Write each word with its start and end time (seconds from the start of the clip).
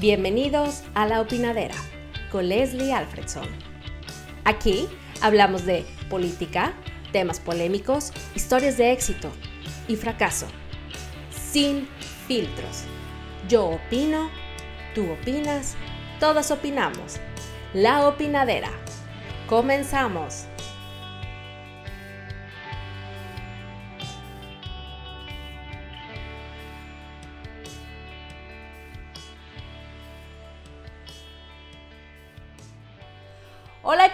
Bienvenidos 0.00 0.82
a 0.94 1.06
La 1.06 1.20
Opinadera 1.20 1.76
con 2.32 2.48
Leslie 2.48 2.92
Alfredson. 2.92 3.46
Aquí 4.44 4.88
hablamos 5.22 5.64
de 5.66 5.86
política, 6.10 6.74
temas 7.12 7.38
polémicos, 7.38 8.12
historias 8.34 8.76
de 8.76 8.90
éxito 8.90 9.30
y 9.86 9.94
fracaso, 9.94 10.46
sin 11.30 11.88
filtros. 12.26 12.82
Yo 13.48 13.66
opino, 13.66 14.30
tú 14.96 15.12
opinas, 15.12 15.76
todos 16.18 16.50
opinamos. 16.50 17.20
La 17.72 18.08
Opinadera. 18.08 18.70
Comenzamos. 19.48 20.46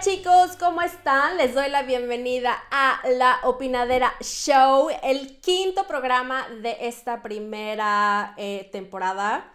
Chicos, 0.01 0.57
¿cómo 0.59 0.81
están? 0.81 1.37
Les 1.37 1.53
doy 1.53 1.69
la 1.69 1.83
bienvenida 1.83 2.57
a 2.71 2.99
La 3.07 3.39
Opinadera 3.43 4.11
Show, 4.19 4.89
el 5.03 5.39
quinto 5.41 5.85
programa 5.85 6.47
de 6.63 6.75
esta 6.81 7.21
primera 7.21 8.33
eh, 8.37 8.67
temporada. 8.71 9.53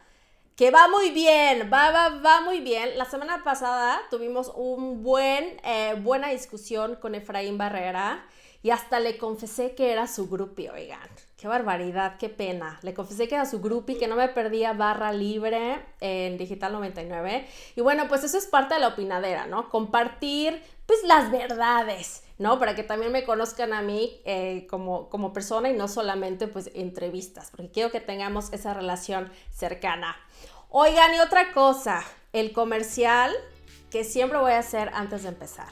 Que 0.54 0.70
va 0.70 0.86
muy 0.86 1.10
bien, 1.10 1.68
va, 1.72 1.90
va, 1.90 2.20
va 2.20 2.42
muy 2.42 2.60
bien. 2.60 2.96
La 2.96 3.06
semana 3.06 3.42
pasada 3.42 4.00
tuvimos 4.08 4.52
un 4.54 5.02
buen, 5.02 5.60
eh, 5.64 5.96
buena 5.98 6.28
discusión 6.28 6.94
con 6.94 7.16
Efraín 7.16 7.58
Barrera 7.58 8.24
y 8.62 8.70
hasta 8.70 9.00
le 9.00 9.18
confesé 9.18 9.74
que 9.74 9.90
era 9.90 10.06
su 10.06 10.28
grupi, 10.28 10.68
oigan. 10.68 11.08
Qué 11.46 11.50
barbaridad, 11.50 12.16
qué 12.18 12.28
pena. 12.28 12.80
Le 12.82 12.92
confesé 12.92 13.28
que 13.28 13.36
era 13.36 13.46
su 13.46 13.60
grupi, 13.60 13.94
que 13.94 14.08
no 14.08 14.16
me 14.16 14.26
perdía 14.26 14.72
barra 14.72 15.12
libre 15.12 15.80
en 16.00 16.36
Digital 16.38 16.72
99. 16.72 17.46
Y 17.76 17.80
bueno, 17.82 18.08
pues 18.08 18.24
eso 18.24 18.36
es 18.36 18.48
parte 18.48 18.74
de 18.74 18.80
la 18.80 18.88
opinadera, 18.88 19.46
¿no? 19.46 19.70
Compartir, 19.70 20.60
pues, 20.86 21.04
las 21.04 21.30
verdades, 21.30 22.24
¿no? 22.38 22.58
Para 22.58 22.74
que 22.74 22.82
también 22.82 23.12
me 23.12 23.22
conozcan 23.22 23.72
a 23.74 23.80
mí 23.80 24.20
eh, 24.24 24.66
como, 24.68 25.08
como 25.08 25.32
persona 25.32 25.70
y 25.70 25.74
no 25.74 25.86
solamente, 25.86 26.48
pues, 26.48 26.68
entrevistas, 26.74 27.52
porque 27.52 27.70
quiero 27.70 27.92
que 27.92 28.00
tengamos 28.00 28.52
esa 28.52 28.74
relación 28.74 29.30
cercana. 29.52 30.16
Oigan, 30.68 31.14
y 31.14 31.20
otra 31.20 31.52
cosa, 31.52 32.02
el 32.32 32.52
comercial 32.52 33.32
que 33.88 34.02
siempre 34.02 34.40
voy 34.40 34.50
a 34.50 34.58
hacer 34.58 34.90
antes 34.94 35.22
de 35.22 35.28
empezar. 35.28 35.68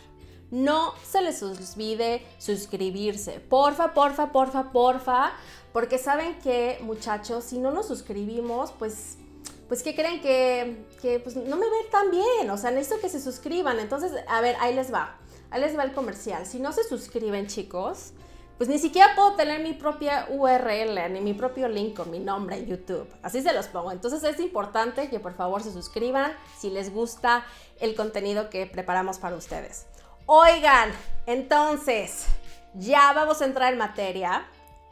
No 0.54 0.94
se 1.02 1.20
les 1.20 1.42
olvide 1.42 2.24
suscribirse. 2.38 3.40
Porfa, 3.40 3.92
porfa, 3.92 4.30
porfa, 4.30 4.70
porfa. 4.70 5.32
Porque 5.74 5.98
saben 5.98 6.38
que, 6.38 6.78
muchachos, 6.82 7.42
si 7.42 7.58
no 7.58 7.72
nos 7.72 7.88
suscribimos, 7.88 8.70
pues, 8.70 9.18
pues 9.66 9.82
¿qué 9.82 9.92
creen? 9.92 10.20
Que, 10.20 10.86
que 11.02 11.18
pues, 11.18 11.34
no 11.34 11.56
me 11.56 11.66
ven 11.68 11.90
tan 11.90 12.12
bien. 12.12 12.48
O 12.48 12.56
sea, 12.56 12.70
necesito 12.70 13.00
que 13.00 13.08
se 13.08 13.20
suscriban. 13.20 13.80
Entonces, 13.80 14.12
a 14.28 14.40
ver, 14.40 14.54
ahí 14.60 14.72
les 14.72 14.94
va. 14.94 15.18
Ahí 15.50 15.60
les 15.60 15.76
va 15.76 15.82
el 15.82 15.92
comercial. 15.92 16.46
Si 16.46 16.60
no 16.60 16.70
se 16.70 16.84
suscriben, 16.84 17.48
chicos, 17.48 18.12
pues 18.56 18.68
ni 18.68 18.78
siquiera 18.78 19.16
puedo 19.16 19.34
tener 19.34 19.64
mi 19.64 19.72
propia 19.72 20.28
URL 20.30 21.12
ni 21.12 21.20
mi 21.20 21.34
propio 21.34 21.66
link 21.66 21.96
con 21.96 22.08
mi 22.08 22.20
nombre 22.20 22.56
en 22.56 22.66
YouTube. 22.66 23.08
Así 23.20 23.42
se 23.42 23.52
los 23.52 23.66
pongo. 23.66 23.90
Entonces 23.90 24.22
es 24.22 24.38
importante 24.38 25.10
que 25.10 25.18
por 25.18 25.34
favor 25.34 25.60
se 25.60 25.72
suscriban 25.72 26.32
si 26.56 26.70
les 26.70 26.92
gusta 26.92 27.44
el 27.80 27.96
contenido 27.96 28.48
que 28.48 28.66
preparamos 28.66 29.18
para 29.18 29.34
ustedes. 29.34 29.86
Oigan, 30.26 30.92
entonces 31.26 32.26
ya 32.74 33.12
vamos 33.12 33.42
a 33.42 33.46
entrar 33.46 33.72
en 33.72 33.78
materia 33.80 34.46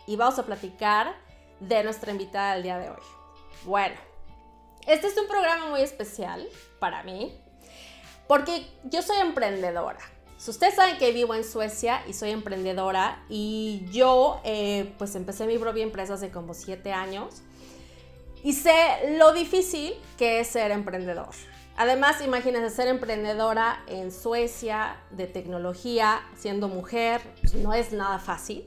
y 0.07 0.17
vamos 0.17 0.39
a 0.39 0.45
platicar 0.45 1.15
de 1.61 1.85
nuestra 1.85 2.13
invitada 2.13 2.55
del 2.55 2.63
día 2.63 2.79
de 2.79 2.91
hoy. 2.91 3.03
Bueno, 3.65 3.97
este 4.87 5.07
es 5.07 5.17
un 5.17 5.29
programa 5.29 5.69
muy 5.69 5.81
especial 5.81 6.49
para 6.79 7.03
mí 7.03 7.33
porque 8.27 8.67
yo 8.85 9.03
soy 9.03 9.19
emprendedora. 9.19 10.01
Ustedes 10.47 10.75
saben 10.75 10.99
que 10.99 11.13
vivo 11.13 11.37
en 11.37 11.45
Suecia 11.45 12.03
y 12.09 12.15
soy 12.15 12.31
emprendedora 12.31 13.23
y 13.29 13.87
yo 13.93 14.41
eh, 14.43 14.93
pues 14.99 15.15
empecé 15.15 15.47
mi 15.47 15.57
propia 15.57 15.85
empresa 15.85 16.15
hace 16.15 16.31
como 16.31 16.53
siete 16.53 16.93
años 16.93 17.43
y 18.43 18.55
sé 18.55 19.17
lo 19.19 19.33
difícil 19.33 19.95
que 20.19 20.41
es 20.41 20.49
ser 20.49 20.73
emprendedor. 20.73 21.31
Además, 21.77 22.21
imagínense 22.23 22.75
ser 22.75 22.89
emprendedora 22.89 23.83
en 23.87 24.13
Suecia 24.13 24.97
de 25.11 25.27
tecnología, 25.27 26.21
siendo 26.37 26.69
mujer, 26.69 27.23
pues, 27.41 27.55
no 27.55 27.73
es 27.73 27.93
nada 27.93 28.19
fácil. 28.19 28.67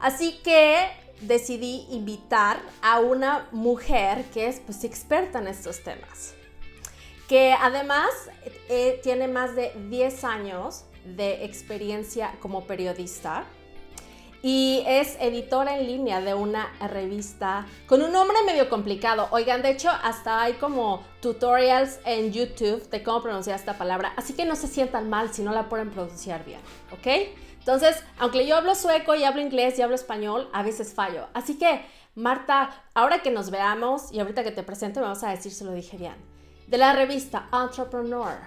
Así 0.00 0.38
que 0.42 0.88
decidí 1.20 1.86
invitar 1.90 2.58
a 2.82 3.00
una 3.00 3.48
mujer 3.52 4.24
que 4.32 4.48
es 4.48 4.60
pues, 4.60 4.84
experta 4.84 5.38
en 5.38 5.48
estos 5.48 5.82
temas, 5.82 6.34
que 7.28 7.52
además 7.52 8.10
eh, 8.68 9.00
tiene 9.02 9.28
más 9.28 9.56
de 9.56 9.72
10 9.88 10.24
años 10.24 10.84
de 11.04 11.44
experiencia 11.44 12.34
como 12.40 12.66
periodista 12.66 13.46
y 14.42 14.84
es 14.86 15.16
editora 15.20 15.78
en 15.78 15.86
línea 15.86 16.20
de 16.20 16.34
una 16.34 16.70
revista 16.80 17.66
con 17.86 18.02
un 18.02 18.12
nombre 18.12 18.36
medio 18.46 18.68
complicado. 18.68 19.28
Oigan, 19.30 19.62
de 19.62 19.70
hecho, 19.70 19.90
hasta 19.90 20.42
hay 20.42 20.54
como 20.54 21.02
tutorials 21.20 21.98
en 22.04 22.32
YouTube 22.32 22.88
de 22.90 23.02
cómo 23.02 23.22
pronunciar 23.22 23.58
esta 23.58 23.78
palabra, 23.78 24.12
así 24.16 24.34
que 24.34 24.44
no 24.44 24.54
se 24.54 24.68
sientan 24.68 25.08
mal 25.08 25.32
si 25.32 25.42
no 25.42 25.52
la 25.52 25.68
pueden 25.68 25.90
pronunciar 25.90 26.44
bien, 26.44 26.60
¿ok? 26.92 27.28
Entonces, 27.66 28.00
aunque 28.18 28.46
yo 28.46 28.54
hablo 28.54 28.76
sueco 28.76 29.16
y 29.16 29.24
hablo 29.24 29.42
inglés 29.42 29.76
y 29.76 29.82
hablo 29.82 29.96
español, 29.96 30.48
a 30.52 30.62
veces 30.62 30.94
fallo. 30.94 31.26
Así 31.34 31.58
que, 31.58 31.84
Marta, 32.14 32.70
ahora 32.94 33.22
que 33.22 33.32
nos 33.32 33.50
veamos 33.50 34.12
y 34.12 34.20
ahorita 34.20 34.44
que 34.44 34.52
te 34.52 34.62
presento, 34.62 35.00
me 35.00 35.08
vas 35.08 35.24
a 35.24 35.30
decir 35.30 35.50
si 35.50 35.64
lo 35.64 35.72
dije 35.72 35.96
bien. 35.96 36.14
De 36.68 36.78
la 36.78 36.92
revista 36.92 37.48
Entrepreneur 37.52 38.38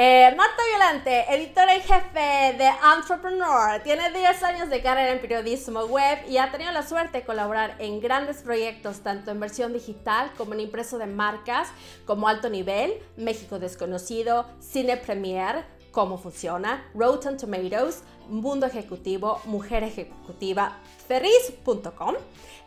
eh, 0.00 0.32
Marta 0.36 0.62
Violante, 0.70 1.24
editora 1.34 1.74
y 1.74 1.80
jefe 1.80 2.56
de 2.56 2.70
Entrepreneur, 2.96 3.82
tiene 3.82 4.12
10 4.12 4.42
años 4.44 4.70
de 4.70 4.80
carrera 4.80 5.10
en 5.10 5.20
periodismo 5.20 5.86
web 5.86 6.18
y 6.28 6.38
ha 6.38 6.52
tenido 6.52 6.70
la 6.70 6.86
suerte 6.86 7.18
de 7.18 7.24
colaborar 7.24 7.74
en 7.80 8.00
grandes 8.00 8.42
proyectos, 8.42 9.00
tanto 9.00 9.32
en 9.32 9.40
versión 9.40 9.72
digital 9.72 10.30
como 10.36 10.54
en 10.54 10.60
impreso 10.60 10.98
de 10.98 11.06
marcas 11.06 11.70
como 12.06 12.28
Alto 12.28 12.48
Nivel, 12.48 12.92
México 13.16 13.58
Desconocido, 13.58 14.46
Cine 14.60 14.98
Premier, 14.98 15.64
Cómo 15.98 16.16
Funciona, 16.16 16.84
Rotten 16.94 17.36
Tomatoes, 17.36 18.04
Mundo 18.28 18.66
Ejecutivo, 18.66 19.40
Mujer 19.46 19.82
Ejecutiva, 19.82 20.78
Ferris.com, 21.08 22.14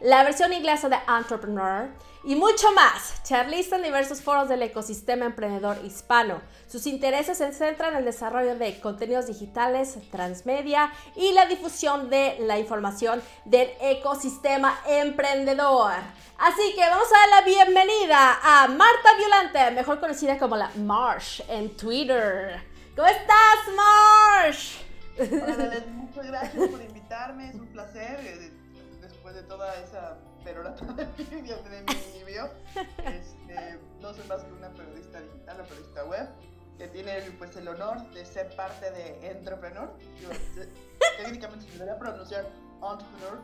la 0.02 0.26
versión 0.26 0.52
inglesa 0.52 0.90
de 0.90 0.98
Entrepreneur, 1.08 1.88
y 2.26 2.36
mucho 2.36 2.74
más. 2.74 3.24
Charlista 3.24 3.78
en 3.78 3.84
diversos 3.84 4.22
foros 4.22 4.50
del 4.50 4.62
ecosistema 4.64 5.28
emprendedor 5.28 5.78
hispano. 5.86 6.42
Sus 6.68 6.86
intereses 6.88 7.38
se 7.38 7.54
centran 7.54 7.92
en 7.92 8.00
el 8.00 8.06
desarrollo 8.06 8.58
de 8.58 8.82
contenidos 8.82 9.28
digitales, 9.28 9.98
transmedia 10.12 10.92
y 11.16 11.32
la 11.32 11.46
difusión 11.46 12.10
de 12.10 12.36
la 12.42 12.60
información 12.60 13.22
del 13.46 13.70
ecosistema 13.80 14.78
emprendedor. 14.90 15.94
Así 16.38 16.76
que 16.76 16.82
vamos 16.82 17.08
a 17.08 17.18
dar 17.18 17.30
la 17.30 17.42
bienvenida 17.46 18.40
a 18.44 18.68
Marta 18.68 19.16
Violante, 19.18 19.72
mejor 19.72 20.02
conocida 20.02 20.38
como 20.38 20.58
la 20.58 20.70
Marsh 20.76 21.42
en 21.48 21.78
Twitter. 21.78 22.71
¿Cómo 22.96 23.08
estás, 23.08 23.60
Marsh? 23.76 24.82
Hola, 25.18 25.82
muchas 25.88 26.28
gracias 26.28 26.70
por 26.70 26.82
invitarme, 26.82 27.50
es 27.50 27.56
un 27.56 27.68
placer. 27.68 28.20
Eh, 28.22 28.52
después 29.02 29.34
de 29.36 29.44
toda 29.44 29.74
esa 29.76 30.18
pero 30.44 30.64
la 30.64 30.72
de 30.72 31.08
mi, 31.18 31.48
de 31.48 32.26
mi 32.26 32.32
este, 33.16 33.80
no 34.02 34.14
soy 34.14 34.28
más 34.28 34.44
que 34.44 34.52
una 34.54 34.70
periodista 34.70 35.22
digital, 35.22 35.56
una 35.56 35.64
periodista 35.66 36.04
web, 36.06 36.28
que 36.78 36.88
tiene 36.88 37.22
pues, 37.38 37.56
el 37.56 37.68
honor 37.68 38.10
de 38.12 38.26
ser 38.26 38.56
parte 38.56 38.90
de 38.92 39.30
Entrepreneur. 39.30 39.92
Yo, 40.22 40.30
técnicamente 41.18 41.66
se 41.66 41.74
debería 41.74 41.98
pronunciar 42.00 42.46
Entrepreneur, 42.82 43.40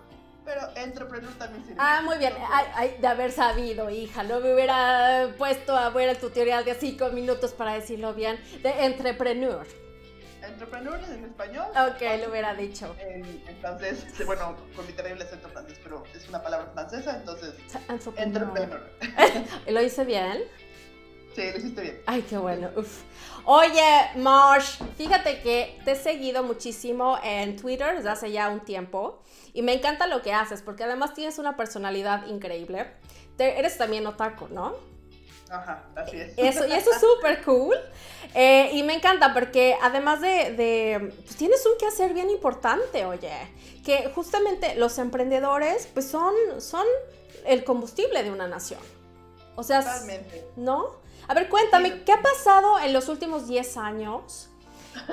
pero 0.47 0.62
Entrepreneur 0.75 1.34
también 1.34 1.63
sirve. 1.66 1.78
Ah, 1.78 2.02
muy 2.03 2.18
bien. 2.18 2.34
Ay, 2.74 2.96
de 3.00 3.08
haber 3.08 3.34
sabido, 3.34 3.90
hija. 3.90 4.24
No 4.24 4.40
me 4.40 4.53
hubiera 4.53 5.29
puesto 5.38 5.76
a 5.76 5.90
ver 5.90 6.08
el 6.08 6.17
tutorial 6.17 6.64
de 6.64 6.73
cinco 6.73 7.09
minutos 7.09 7.52
para 7.52 7.73
decirlo 7.73 8.14
bien. 8.14 8.40
De 8.64 8.85
Entrepreneur. 8.85 9.67
Entrepreneur 10.41 10.97
en 11.03 11.26
español. 11.26 11.66
Ok, 11.72 12.02
lo 12.23 12.32
hubiera 12.32 12.53
dicho. 12.55 12.96
entonces, 13.47 14.05
bueno, 14.26 14.55
con 14.73 14.88
mi 14.88 14.94
terrible 14.94 15.26
acento 15.26 15.49
francés, 15.49 15.78
pero 15.84 16.05
es 16.16 16.29
una 16.29 16.41
palabra 16.41 16.72
francesa, 16.73 17.17
entonces. 17.17 17.53
Entrepreneur. 18.16 18.90
¿Lo 19.67 19.82
hice 19.82 20.05
bien? 20.05 20.44
Sí, 21.37 21.51
lo 21.51 21.57
hiciste 21.59 21.81
bien. 21.81 22.01
Ay, 22.07 22.23
qué 22.23 22.35
bueno. 22.35 22.72
Uf. 22.75 23.03
Oye, 23.45 24.09
Marsh, 24.16 24.81
fíjate 24.97 25.39
que 25.41 25.79
te 25.85 25.91
he 25.91 25.95
seguido 25.95 26.41
muchísimo 26.41 27.19
en 27.23 27.55
Twitter 27.55 27.95
desde 27.95 28.09
hace 28.09 28.31
ya 28.31 28.49
un 28.49 28.61
tiempo 28.61 29.22
y 29.53 29.61
me 29.61 29.73
encanta 29.73 30.07
lo 30.07 30.23
que 30.23 30.34
haces 30.34 30.63
porque 30.63 30.84
además 30.84 31.13
tienes 31.13 31.37
una 31.37 31.55
personalidad 31.55 32.25
increíble. 32.25 32.87
eres 33.37 33.78
también 33.78 34.07
otaku, 34.07 34.47
¿no? 34.47 34.73
Ajá, 35.51 35.85
así 35.95 36.17
es. 36.17 36.34
Eso, 36.37 36.66
y 36.66 36.73
eso 36.73 36.89
es 36.91 36.99
súper 36.99 37.43
cool. 37.43 37.75
Eh, 38.34 38.72
y 38.73 38.81
me 38.81 38.95
encanta 38.95 39.31
porque 39.31 39.78
además 39.79 40.19
de, 40.19 41.13
pues 41.23 41.35
tienes 41.35 41.63
un 41.67 41.78
quehacer 41.78 42.16
bien 42.16 42.31
importante, 42.31 43.05
oye, 43.05 43.31
que 43.85 44.11
justamente 44.16 44.73
los 44.73 44.97
emprendedores 44.97 45.87
pues 45.93 46.07
son, 46.07 46.34
son 46.57 46.85
el 47.45 47.63
combustible 47.63 48.23
de 48.23 48.31
una 48.31 48.47
nación. 48.47 48.81
O 49.55 49.63
sea, 49.63 49.85
¿no? 50.55 51.07
A 51.28 51.34
ver, 51.34 51.50
cuéntame, 51.50 52.03
¿qué 52.03 52.14
ha 52.14 52.22
pasado 52.22 52.79
en 52.79 52.94
los 52.94 53.09
últimos 53.09 53.47
10 53.47 53.78
años 53.78 54.50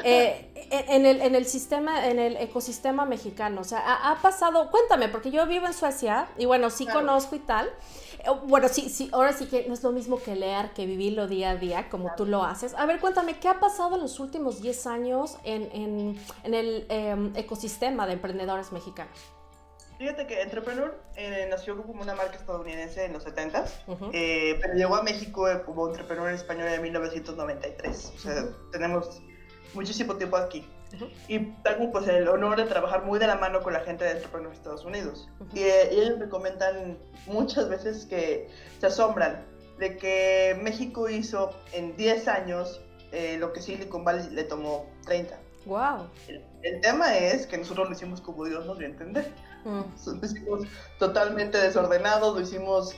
eh, 0.05 0.51
en, 0.71 1.07
el, 1.07 1.21
en, 1.21 1.35
el, 1.35 1.45
sistema, 1.45 2.07
en 2.07 2.21
el 2.21 2.37
ecosistema 2.37 3.05
mexicano? 3.05 3.63
O 3.63 3.65
sea, 3.65 4.11
ha, 4.11 4.23
pasado, 4.23 4.71
cuéntame, 4.71 5.09
porque 5.09 5.33
yo 5.33 5.45
vivo 5.47 5.67
en 5.67 5.75
Suecia 5.75 6.29
y 6.39 6.45
bueno, 6.45 6.71
sí 6.71 6.87
conozco 6.87 7.35
y 7.35 7.41
tal. 7.41 7.69
Eh, 8.21 8.31
bueno, 8.47 8.69
sí, 8.69 8.89
sí, 8.91 9.11
ahora 9.13 9.33
sí 9.33 9.47
que 9.47 9.67
no 9.67 9.75
es 9.75 9.83
lo 9.83 9.91
mismo 9.91 10.23
que 10.23 10.37
leer, 10.37 10.73
que 10.73 10.87
vivirlo 10.87 11.27
día 11.27 11.51
a 11.51 11.57
día, 11.57 11.89
como 11.91 12.15
tú 12.17 12.27
lo 12.27 12.45
haces. 12.45 12.75
A 12.75 12.87
ver, 12.87 13.01
cuéntame, 13.01 13.41
¿qué 13.41 13.49
ha 13.49 13.59
pasado 13.59 13.97
en 13.97 14.03
los 14.03 14.21
últimos 14.21 14.63
10 14.63 14.87
años 14.87 15.39
en, 15.43 15.69
en, 15.73 16.21
en 16.45 16.55
el 16.55 16.87
em, 16.91 17.33
ecosistema 17.35 18.07
de 18.07 18.13
emprendedores 18.13 18.71
mexicanos? 18.71 19.34
Fíjate 19.99 20.27
que 20.27 20.43
Entrepreneur 20.43 20.99
eh, 21.17 21.47
nació 21.49 21.81
como 21.81 22.03
una 22.03 22.15
marca 22.15 22.37
estadounidense 22.37 23.05
en 23.05 23.13
los 23.13 23.25
70s, 23.25 23.71
eh, 24.13 24.59
pero 24.61 24.75
llegó 24.75 24.97
a 24.97 25.03
México 25.03 25.47
como 25.65 25.89
Entrepreneur 25.89 26.29
en 26.29 26.35
español 26.35 26.69
en 26.69 26.83
1993. 26.83 28.13
O 28.15 28.19
sea, 28.19 28.45
tenemos 28.73 29.23
muchísimo 29.73 30.17
tiempo 30.17 30.37
aquí. 30.37 30.67
Y 31.27 31.39
tengo 31.65 31.91
pues 31.91 32.07
el 32.07 32.29
honor 32.29 32.57
de 32.57 32.65
trabajar 32.65 33.05
muy 33.05 33.19
de 33.19 33.27
la 33.27 33.35
mano 33.37 33.63
con 33.63 33.73
la 33.73 33.81
gente 33.81 34.05
de 34.05 34.13
Entrepreneur 34.13 34.51
de 34.51 34.57
Estados 34.57 34.85
Unidos. 34.85 35.29
y, 35.53 35.61
eh, 35.61 35.89
ellos 35.91 36.19
me 36.19 36.29
comentan 36.29 36.99
muchas 37.27 37.69
veces 37.69 38.07
que 38.07 38.49
se 38.81 38.87
asombran 38.87 39.45
de 39.79 39.97
que 39.97 40.57
México 40.63 41.09
hizo 41.09 41.51
en 41.73 41.97
10 41.97 42.29
años 42.29 42.81
lo 43.39 43.53
que 43.53 43.63
Silicon 43.63 44.03
Valley 44.03 44.29
le 44.31 44.43
tomó 44.43 44.91
30. 45.05 45.39
Wow. 45.67 46.09
El, 46.63 46.81
tema 46.81 47.17
es 47.17 47.47
que 47.47 47.57
nosotros 47.57 47.89
lo 47.89 47.95
hicimos 47.95 48.21
como 48.21 48.45
Dios 48.45 48.67
nos 48.67 48.79
dio 48.79 48.87
a 48.87 48.91
entender. 48.91 49.33
Mm. 49.65 50.21
Lo 50.21 50.27
hicimos 50.27 50.61
totalmente 50.99 51.59
desordenados, 51.59 52.35
lo 52.35 52.41
hicimos 52.41 52.95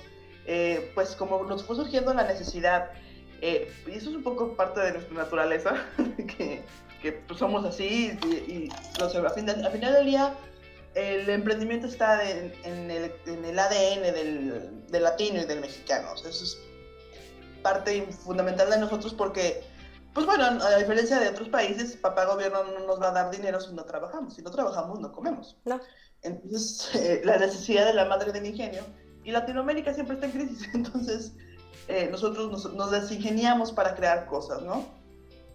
eh, 0.46 0.92
pues 0.94 1.16
como 1.16 1.42
nos 1.44 1.64
fue 1.64 1.76
surgiendo 1.76 2.14
la 2.14 2.24
necesidad. 2.24 2.90
Eh, 3.40 3.70
y 3.86 3.92
eso 3.92 4.10
es 4.10 4.16
un 4.16 4.22
poco 4.22 4.54
parte 4.54 4.80
de 4.80 4.92
nuestra 4.92 5.14
naturaleza, 5.14 5.74
que, 6.16 6.62
que 7.02 7.12
pues, 7.12 7.38
somos 7.38 7.64
así 7.64 8.18
y, 8.48 8.70
no 8.98 9.10
sé, 9.10 9.18
al, 9.18 9.30
final, 9.30 9.64
al 9.64 9.72
final 9.72 9.92
del 9.92 10.06
día 10.06 10.34
el 10.94 11.28
emprendimiento 11.28 11.86
está 11.86 12.28
en, 12.28 12.54
el, 12.90 13.12
en, 13.26 13.44
el, 13.44 13.58
ADN 13.58 14.02
del, 14.14 14.86
del, 14.88 15.02
latino 15.02 15.42
y 15.42 15.44
del 15.44 15.60
mexicano. 15.60 16.14
eso 16.14 16.28
es 16.28 16.58
parte 17.62 18.06
fundamental 18.24 18.70
de 18.70 18.78
nosotros 18.78 19.12
porque 19.12 19.62
pues 20.16 20.24
bueno, 20.24 20.46
a 20.46 20.76
diferencia 20.78 21.20
de 21.20 21.28
otros 21.28 21.50
países, 21.50 21.94
papá 21.94 22.24
gobierno 22.24 22.64
no 22.64 22.86
nos 22.86 22.98
va 22.98 23.08
a 23.08 23.12
dar 23.12 23.30
dinero 23.30 23.60
si 23.60 23.74
no 23.74 23.84
trabajamos. 23.84 24.32
Si 24.32 24.40
no 24.40 24.50
trabajamos, 24.50 24.98
no 24.98 25.12
comemos. 25.12 25.58
No. 25.66 25.78
Entonces, 26.22 26.88
eh, 26.94 27.20
la 27.22 27.36
necesidad 27.36 27.84
de 27.84 27.92
la 27.92 28.06
madre 28.06 28.32
del 28.32 28.46
ingenio. 28.46 28.80
Y 29.24 29.30
Latinoamérica 29.30 29.92
siempre 29.92 30.14
está 30.14 30.24
en 30.24 30.32
crisis. 30.32 30.70
Entonces, 30.74 31.34
eh, 31.88 32.08
nosotros 32.10 32.50
nos, 32.50 32.72
nos, 32.72 32.90
desingeniamos 32.92 33.72
para 33.72 33.94
crear 33.94 34.24
cosas, 34.24 34.62
¿no? 34.62 34.86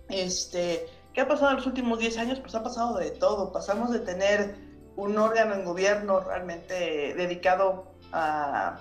Este, 0.10 0.86
¿Qué 1.16 1.22
ha 1.22 1.28
pasado 1.28 1.50
en 1.50 1.57
los 1.57 1.66
últimos 1.66 1.98
10 1.98 2.19
años? 2.19 2.40
Pues 2.40 2.54
ha 2.54 2.62
pasado 2.62 3.00
de 3.00 3.10
todo. 3.10 3.52
Pasamos 3.52 3.92
de 3.92 4.02
tener 4.02 4.57
un 4.96 5.18
órgano 5.18 5.56
en 5.56 5.66
gobierno 5.66 6.19
realmente 6.19 7.16
dedicado 7.16 7.88
a, 8.12 8.78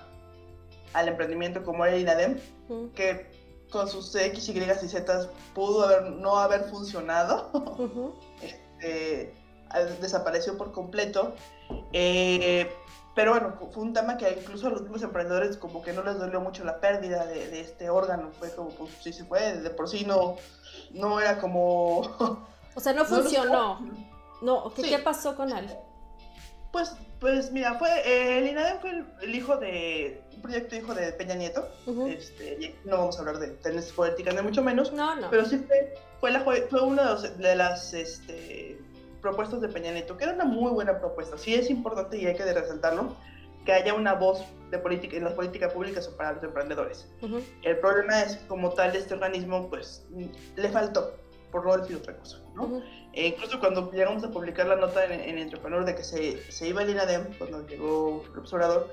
al 0.93 1.09
emprendimiento 1.09 1.63
como 1.63 1.87
era 1.87 1.97
INADEM, 1.97 2.39
que 2.95 3.40
con 3.71 3.89
sus 3.89 4.15
X, 4.15 4.49
Y 4.49 4.59
y 4.59 4.89
Z 4.89 5.29
pudo 5.55 5.85
haber, 5.85 6.11
no 6.13 6.37
haber 6.37 6.65
funcionado. 6.65 7.51
Este, 8.43 9.35
desapareció 10.01 10.59
por 10.59 10.73
completo. 10.73 11.35
Eh, 11.93 12.71
pero 13.15 13.33
bueno, 13.33 13.55
fue 13.73 13.83
un 13.83 13.93
tema 13.93 14.17
que 14.17 14.31
incluso 14.31 14.69
a 14.69 14.71
los 14.71 14.83
mismos 14.83 15.03
emprendedores 15.03 15.57
como 15.57 15.83
que 15.83 15.93
no 15.93 16.03
les 16.03 16.19
dolió 16.19 16.41
mucho 16.41 16.65
la 16.65 16.81
pérdida 16.81 17.27
de, 17.27 17.61
este 17.61 17.91
órgano. 17.91 18.31
Fue 18.39 18.55
como, 18.55 18.71
pues 18.71 18.91
sí 19.03 19.13
se 19.13 19.25
fue, 19.25 19.57
de 19.59 19.71
por 19.71 19.89
sí 19.89 20.05
no, 20.05 20.37
no 20.93 21.21
era 21.21 21.39
como... 21.39 22.01
O 22.75 22.81
sea, 22.81 22.93
no 22.93 23.05
funcionó. 23.07 23.81
No, 24.43 24.73
¿qué, 24.75 24.83
¿qué 24.83 24.99
pasó 24.99 25.37
con 25.37 25.51
él? 25.51 25.69
Pues, 26.73 26.95
pues 27.19 27.51
mira, 27.51 27.75
fue, 27.75 27.89
eh, 28.07 28.39
el 28.39 28.49
INADEM 28.49 28.81
fue 28.81 29.05
el, 29.23 29.35
hijo 29.35 29.57
de, 29.57 30.23
un 30.35 30.43
proyecto 30.43 30.77
hijo 30.77 30.95
de 30.95 31.13
Peña 31.13 31.35
Nieto. 31.35 31.69
este, 32.09 32.75
no 32.85 32.99
vamos 32.99 33.17
a 33.17 33.21
hablar 33.21 33.39
de 33.39 33.49
tendencias 33.49 33.95
políticas, 33.95 34.35
ni 34.35 34.43
mucho 34.43 34.63
menos. 34.63 34.93
No, 34.93 35.17
no. 35.17 35.31
Pero 35.31 35.45
sí 35.45 35.59
fue, 35.59 35.95
fue, 36.21 36.31
la, 36.31 36.41
fue 36.41 36.81
una 36.83 37.15
de 37.17 37.57
las 37.57 37.93
este, 37.93 38.79
propuestas 39.21 39.61
de 39.61 39.69
Peña 39.69 39.93
Nieto, 39.93 40.17
que 40.17 40.25
era 40.25 40.33
una 40.33 40.45
muy 40.45 40.71
buena 40.71 40.99
propuesta. 40.99 41.37
Sí 41.37 41.55
es 41.55 41.71
importante 41.71 42.17
y 42.17 42.27
hay 42.27 42.37
que 42.37 42.45
resaltarlo, 42.53 43.17
que 43.65 43.73
haya 43.73 43.93
una 43.95 44.15
voz 44.15 44.45
de 44.71 44.79
política 44.79 45.17
en 45.17 45.25
las 45.25 45.35
políticas 45.35 45.73
públicas 45.73 46.07
para 46.09 46.33
los 46.33 46.45
emprendedores. 46.45 47.09
El 47.63 47.79
problema 47.79 48.23
es, 48.23 48.37
como 48.49 48.71
tal, 48.71 48.95
este 48.95 49.15
organismo, 49.15 49.69
pues, 49.69 50.05
le 50.57 50.69
faltó, 50.69 51.15
por 51.51 51.67
no 51.67 51.77
decir 51.77 51.97
otra 51.97 52.17
cosa, 52.17 52.39
¿no? 52.55 52.83
E 53.13 53.29
incluso 53.29 53.59
cuando 53.59 53.91
llegamos 53.91 54.23
a 54.25 54.31
publicar 54.31 54.67
la 54.67 54.77
nota 54.77 55.05
en, 55.05 55.39
Entrepreneur 55.39 55.85
de 55.85 55.95
que 55.95 56.05
se, 56.05 56.51
se 56.51 56.69
iba 56.69 56.83
el 56.83 56.91
INADEM, 56.91 57.35
cuando 57.39 57.67
llegó 57.67 58.23
el 58.33 58.39
observador, 58.39 58.89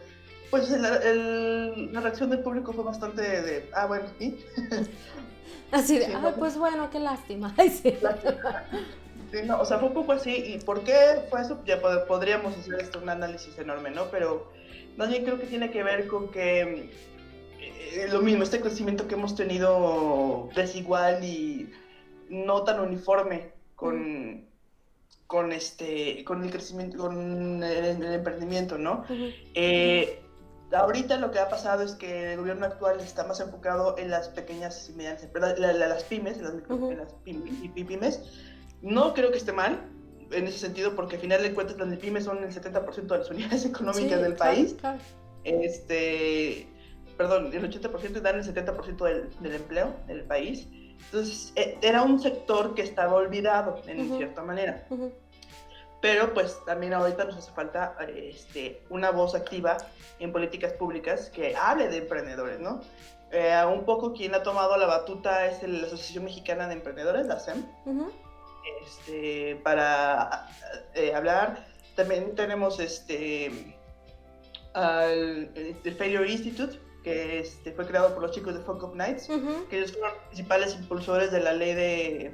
pues 0.49 0.69
la 0.69 2.01
reacción 2.01 2.29
del 2.29 2.39
público 2.39 2.73
fue 2.73 2.83
bastante 2.83 3.21
de, 3.21 3.69
ah, 3.73 3.85
bueno, 3.85 4.05
¿y? 4.19 4.37
Así 5.71 5.99
de, 5.99 6.05
ah, 6.07 6.33
pues 6.37 6.57
bueno, 6.57 6.89
qué 6.89 6.99
lástima. 6.99 7.53
Sí. 7.69 7.97
no, 9.45 9.59
o 9.59 9.65
sea, 9.65 9.79
fue 9.79 9.89
un 9.89 9.93
poco 9.93 10.13
así. 10.13 10.33
¿Y 10.33 10.59
por 10.59 10.81
qué 10.83 11.25
fue 11.29 11.41
eso? 11.41 11.61
Ya 11.65 11.81
podríamos 12.07 12.57
hacer 12.57 12.79
esto 12.79 12.99
un 12.99 13.09
análisis 13.09 13.57
enorme, 13.59 13.91
¿no? 13.91 14.05
Pero 14.05 14.49
más 14.95 15.09
bien 15.09 15.25
creo 15.25 15.39
que 15.39 15.45
tiene 15.45 15.69
que 15.69 15.83
ver 15.83 16.07
con 16.07 16.29
que 16.29 16.89
eh, 17.59 18.07
lo 18.11 18.21
mismo, 18.21 18.43
este 18.43 18.61
crecimiento 18.61 19.07
que 19.07 19.15
hemos 19.15 19.35
tenido 19.35 20.49
desigual 20.55 21.23
y 21.23 21.69
no 22.29 22.63
tan 22.63 22.79
uniforme 22.79 23.51
con, 23.75 24.45
con, 25.27 25.51
este, 25.51 26.23
con 26.23 26.43
el 26.43 26.51
crecimiento, 26.51 26.97
con 26.97 27.63
el, 27.63 28.03
emprendimiento, 28.03 28.77
¿no? 28.77 29.03
Uh 29.09 30.27
ahorita 30.71 31.17
lo 31.17 31.31
que 31.31 31.39
ha 31.39 31.49
pasado 31.49 31.83
es 31.83 31.93
que 31.93 32.33
el 32.33 32.39
gobierno 32.39 32.65
actual 32.65 32.99
está 32.99 33.23
más 33.23 33.39
enfocado 33.39 33.97
en 33.97 34.09
las 34.09 34.29
pequeñas 34.29 34.89
y 34.89 34.93
medianas 34.93 35.23
empresas, 35.23 35.57
las 35.59 36.03
pymes, 36.03 36.37
las, 36.41 36.53
las 36.53 37.13
pymes. 37.23 38.21
No 38.81 39.13
creo 39.13 39.31
que 39.31 39.37
esté 39.37 39.53
mal 39.53 39.79
en 40.31 40.47
ese 40.47 40.59
sentido, 40.59 40.95
porque 40.95 41.15
al 41.15 41.21
final 41.21 41.41
de 41.41 41.53
cuentas 41.53 41.77
las 41.77 41.97
pymes 41.97 42.25
son 42.25 42.43
el 42.43 42.53
70% 42.53 43.07
de 43.07 43.17
las 43.17 43.29
unidades 43.29 43.65
económicas 43.65 44.21
del 44.21 44.33
país. 44.33 44.75
Este, 45.43 46.67
perdón, 47.15 47.51
el 47.53 47.71
80% 47.71 48.21
dan 48.21 48.35
el 48.39 48.43
70% 48.43 49.03
del, 49.05 49.29
del, 49.39 49.55
empleo 49.55 49.95
del 50.07 50.23
país. 50.23 50.67
Entonces, 51.05 51.53
e, 51.55 51.77
era 51.81 52.03
un 52.03 52.19
sector 52.19 52.75
que 52.75 52.81
estaba 52.81 53.15
olvidado 53.15 53.81
en 53.87 54.17
cierta 54.17 54.41
manera. 54.41 54.85
Pero 56.01 56.33
pues 56.33 56.63
también 56.65 56.93
ahorita 56.93 57.25
nos 57.25 57.37
hace 57.37 57.51
falta 57.51 57.95
este, 58.07 58.83
una 58.89 59.11
voz 59.11 59.33
activa 59.33 59.77
en 60.19 60.31
políticas 60.31 60.73
públicas 60.73 61.29
que 61.29 61.55
hable 61.55 61.87
de 61.89 61.97
emprendedores, 61.97 62.59
¿no? 62.59 62.81
Eh, 63.31 63.61
un 63.65 63.83
poco 63.83 64.13
quien 64.13 64.33
ha 64.35 64.43
tomado 64.43 64.77
la 64.77 64.85
batuta 64.85 65.47
es 65.47 65.61
la 65.63 65.87
Asociación 65.87 66.23
Mexicana 66.23 66.67
de 66.67 66.75
Emprendedores, 66.75 67.25
la 67.25 67.39
SEM, 67.39 67.65
este, 68.85 69.59
para 69.63 70.47
eh, 70.93 71.13
hablar. 71.13 71.67
También 71.95 72.35
tenemos 72.35 72.79
este, 72.79 73.75
el, 74.73 75.95
Failure 75.97 76.31
Institute, 76.31 76.79
que 77.07 77.39
este, 77.39 77.71
fue 77.71 77.85
creado 77.85 78.13
por 78.13 78.23
los 78.23 78.31
chicos 78.31 78.53
de 78.53 78.59
Funk 78.61 78.83
of 78.83 78.95
Nights, 78.95 79.27
que 79.69 79.77
ellos 79.77 79.93
fueron 79.93 80.11
los 80.11 80.23
principales 80.25 80.75
impulsores 80.75 81.31
de 81.31 81.39
la 81.39 81.53
ley 81.53 81.73
de 81.73 82.33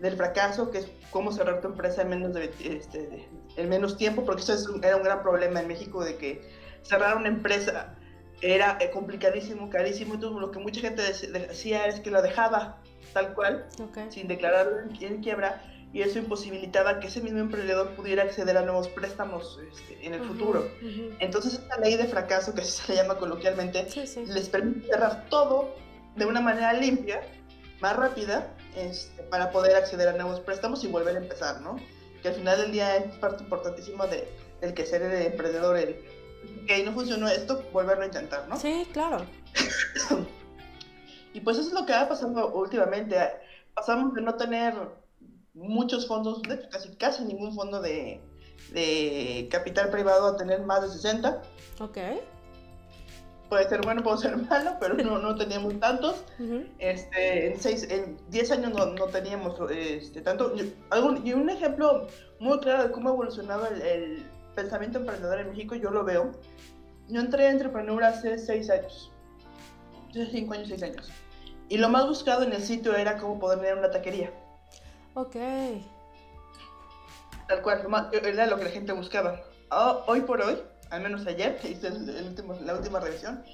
del 0.00 0.16
fracaso, 0.16 0.70
que 0.70 0.78
es 0.78 0.90
cómo 1.10 1.30
cerrar 1.30 1.60
tu 1.60 1.68
empresa 1.68 2.02
en 2.02 2.08
menos, 2.08 2.32
de, 2.32 2.50
este, 2.64 3.28
en 3.56 3.68
menos 3.68 3.98
tiempo, 3.98 4.24
porque 4.24 4.42
eso 4.42 4.54
es 4.54 4.66
era 4.82 4.96
un 4.96 5.02
gran 5.02 5.22
problema 5.22 5.60
en 5.60 5.68
México 5.68 6.02
de 6.02 6.16
que 6.16 6.40
cerrar 6.82 7.18
una 7.18 7.28
empresa 7.28 7.94
era 8.40 8.78
eh, 8.80 8.90
complicadísimo, 8.90 9.68
carísimo, 9.68 10.14
entonces 10.14 10.40
lo 10.40 10.50
que 10.50 10.58
mucha 10.58 10.80
gente 10.80 11.02
decía 11.02 11.86
es 11.86 12.00
que 12.00 12.10
lo 12.10 12.22
dejaba 12.22 12.80
tal 13.12 13.34
cual, 13.34 13.68
sin 14.08 14.26
declararlo 14.26 14.78
en, 15.00 15.20
quiebra, 15.20 15.62
y 15.92 16.02
eso 16.02 16.18
imposibilitaba 16.18 17.00
que 17.00 17.08
ese 17.08 17.20
mismo 17.20 17.40
emprendedor 17.40 17.90
pudiera 17.96 18.22
acceder 18.22 18.56
a 18.56 18.62
nuevos 18.62 18.88
préstamos 18.88 19.58
este, 19.72 20.06
en 20.06 20.14
el 20.14 20.22
futuro. 20.22 20.68
Entonces 21.18 21.54
esta 21.54 21.78
ley 21.78 21.96
de 21.96 22.06
fracaso, 22.06 22.54
que 22.54 22.62
se 22.62 22.92
le 22.92 23.02
llama 23.02 23.16
coloquialmente, 23.18 23.86
les 24.26 24.48
permite 24.48 24.86
cerrar 24.86 25.26
todo 25.28 25.74
de 26.16 26.26
una 26.26 26.40
manera 26.40 26.72
limpia, 26.72 27.22
más 27.80 27.96
rápida, 27.96 28.54
este, 28.76 29.22
para 29.24 29.50
poder 29.50 29.74
acceder 29.74 30.08
a 30.08 30.12
nuevos 30.12 30.40
préstamos 30.40 30.84
y 30.84 30.86
volver 30.86 31.16
a 31.16 31.20
empezar, 31.20 31.60
¿no? 31.60 31.76
Que 32.22 32.28
al 32.28 32.34
final 32.34 32.60
del 32.60 32.72
día 32.72 32.96
es 32.96 33.16
parte 33.16 33.42
importantísima 33.42 34.06
de, 34.06 34.28
del 34.60 34.74
que 34.74 34.86
ser 34.86 35.02
el 35.02 35.26
emprendedor, 35.26 35.76
el 35.76 35.96
que 36.66 36.84
no 36.84 36.92
funcionó 36.92 37.28
esto, 37.28 37.64
volverlo 37.72 38.04
a 38.04 38.06
intentar, 38.06 38.46
¿no? 38.48 38.56
Sí, 38.56 38.86
claro. 38.92 39.26
y 41.34 41.40
pues 41.40 41.58
eso 41.58 41.68
es 41.68 41.74
lo 41.74 41.84
que 41.84 41.94
ha 41.94 42.08
pasado 42.08 42.52
últimamente. 42.52 43.16
Pasamos 43.74 44.14
de 44.14 44.20
no 44.20 44.34
tener 44.34 44.74
muchos 45.54 46.06
fondos, 46.06 46.42
de 46.42 46.68
casi, 46.68 46.90
casi 46.96 47.24
ningún 47.24 47.54
fondo 47.54 47.80
de, 47.80 48.20
de 48.72 49.48
capital 49.50 49.90
privado 49.90 50.26
a 50.26 50.36
tener 50.36 50.62
más 50.62 50.82
de 50.82 50.88
60. 50.88 51.42
Ok. 51.80 51.98
puede 53.48 53.68
ser 53.68 53.80
bueno, 53.82 54.02
puede 54.02 54.18
ser 54.18 54.36
malo, 54.36 54.76
pero 54.80 54.94
no, 54.94 55.18
no 55.18 55.34
teníamos 55.34 55.78
tantos. 55.80 56.24
este, 56.78 57.52
en, 57.52 57.60
seis, 57.60 57.86
en 57.90 58.16
10 58.30 58.50
años 58.52 58.72
no, 58.72 58.86
no 58.86 59.06
teníamos 59.06 59.58
este, 59.70 60.20
tanto. 60.20 60.54
Algún, 60.90 61.26
y 61.26 61.32
un 61.32 61.50
ejemplo 61.50 62.06
muy 62.38 62.58
claro 62.60 62.84
de 62.84 62.90
cómo 62.92 63.10
ha 63.10 63.12
evolucionado 63.12 63.66
el, 63.66 63.82
el, 63.82 64.26
pensamiento 64.54 64.98
emprendedor 64.98 65.38
en 65.40 65.50
México, 65.50 65.74
yo 65.74 65.90
lo 65.90 66.04
veo. 66.04 66.32
Yo 67.08 67.20
entré 67.20 67.46
a 67.46 67.50
Entrepreneur 67.50 68.02
hace 68.04 68.36
6 68.36 68.70
años. 68.70 69.12
Hace 70.10 70.26
5 70.26 70.54
años, 70.54 70.68
6 70.68 70.82
años. 70.82 71.10
Y 71.68 71.78
lo 71.78 71.88
más 71.88 72.06
buscado 72.06 72.42
en 72.42 72.52
el 72.52 72.62
sitio 72.62 72.96
era 72.96 73.16
cómo 73.16 73.38
poder 73.38 73.60
tener 73.60 73.78
una 73.78 73.90
taquería. 73.90 74.32
Ok. 75.14 75.36
Tal 77.48 77.62
cual, 77.62 78.10
era 78.12 78.46
lo 78.46 78.58
que 78.58 78.64
la 78.64 78.70
gente 78.70 78.92
buscaba. 78.92 79.40
Oh, 79.70 80.04
hoy 80.06 80.20
por 80.20 80.40
hoy, 80.40 80.56
al 80.90 81.02
menos 81.02 81.26
ayer, 81.26 81.58
hice 81.64 81.88
el, 81.88 82.26
último, 82.28 82.54
la 82.62 82.74
última 82.74 83.00
revisión, 83.00 83.44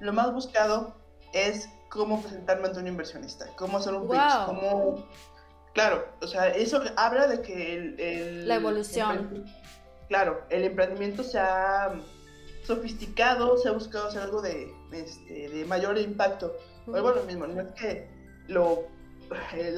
lo 0.00 0.12
más 0.12 0.32
buscado 0.32 0.94
es 1.32 1.68
cómo 1.88 2.20
presentarme 2.20 2.68
ante 2.68 2.80
un 2.80 2.88
inversionista, 2.88 3.46
cómo 3.56 3.78
hacer 3.78 3.94
un 3.94 4.08
pitch, 4.08 4.46
cómo... 4.46 5.06
Claro, 5.72 6.06
o 6.22 6.26
sea, 6.26 6.48
eso 6.48 6.82
habla 6.96 7.26
de 7.26 7.42
que 7.42 7.74
el... 7.74 8.48
la 8.48 8.54
evolución. 8.54 9.44
claro, 10.08 10.42
el 10.48 10.64
emprendimiento 10.64 11.22
se 11.22 11.38
ha 11.38 11.92
sofisticado, 12.66 13.58
se 13.58 13.68
ha 13.68 13.72
buscado 13.72 14.08
hacer 14.08 14.22
algo 14.22 14.40
de, 14.40 14.72
este, 14.92 15.48
de 15.50 15.64
mayor 15.66 15.98
impacto. 15.98 16.56
Vuelvo 16.86 17.10
lo 17.10 17.22
mismo, 17.24 17.46
no 17.46 17.60
es 17.60 17.72
que 17.72 18.08
lo, 18.48 18.86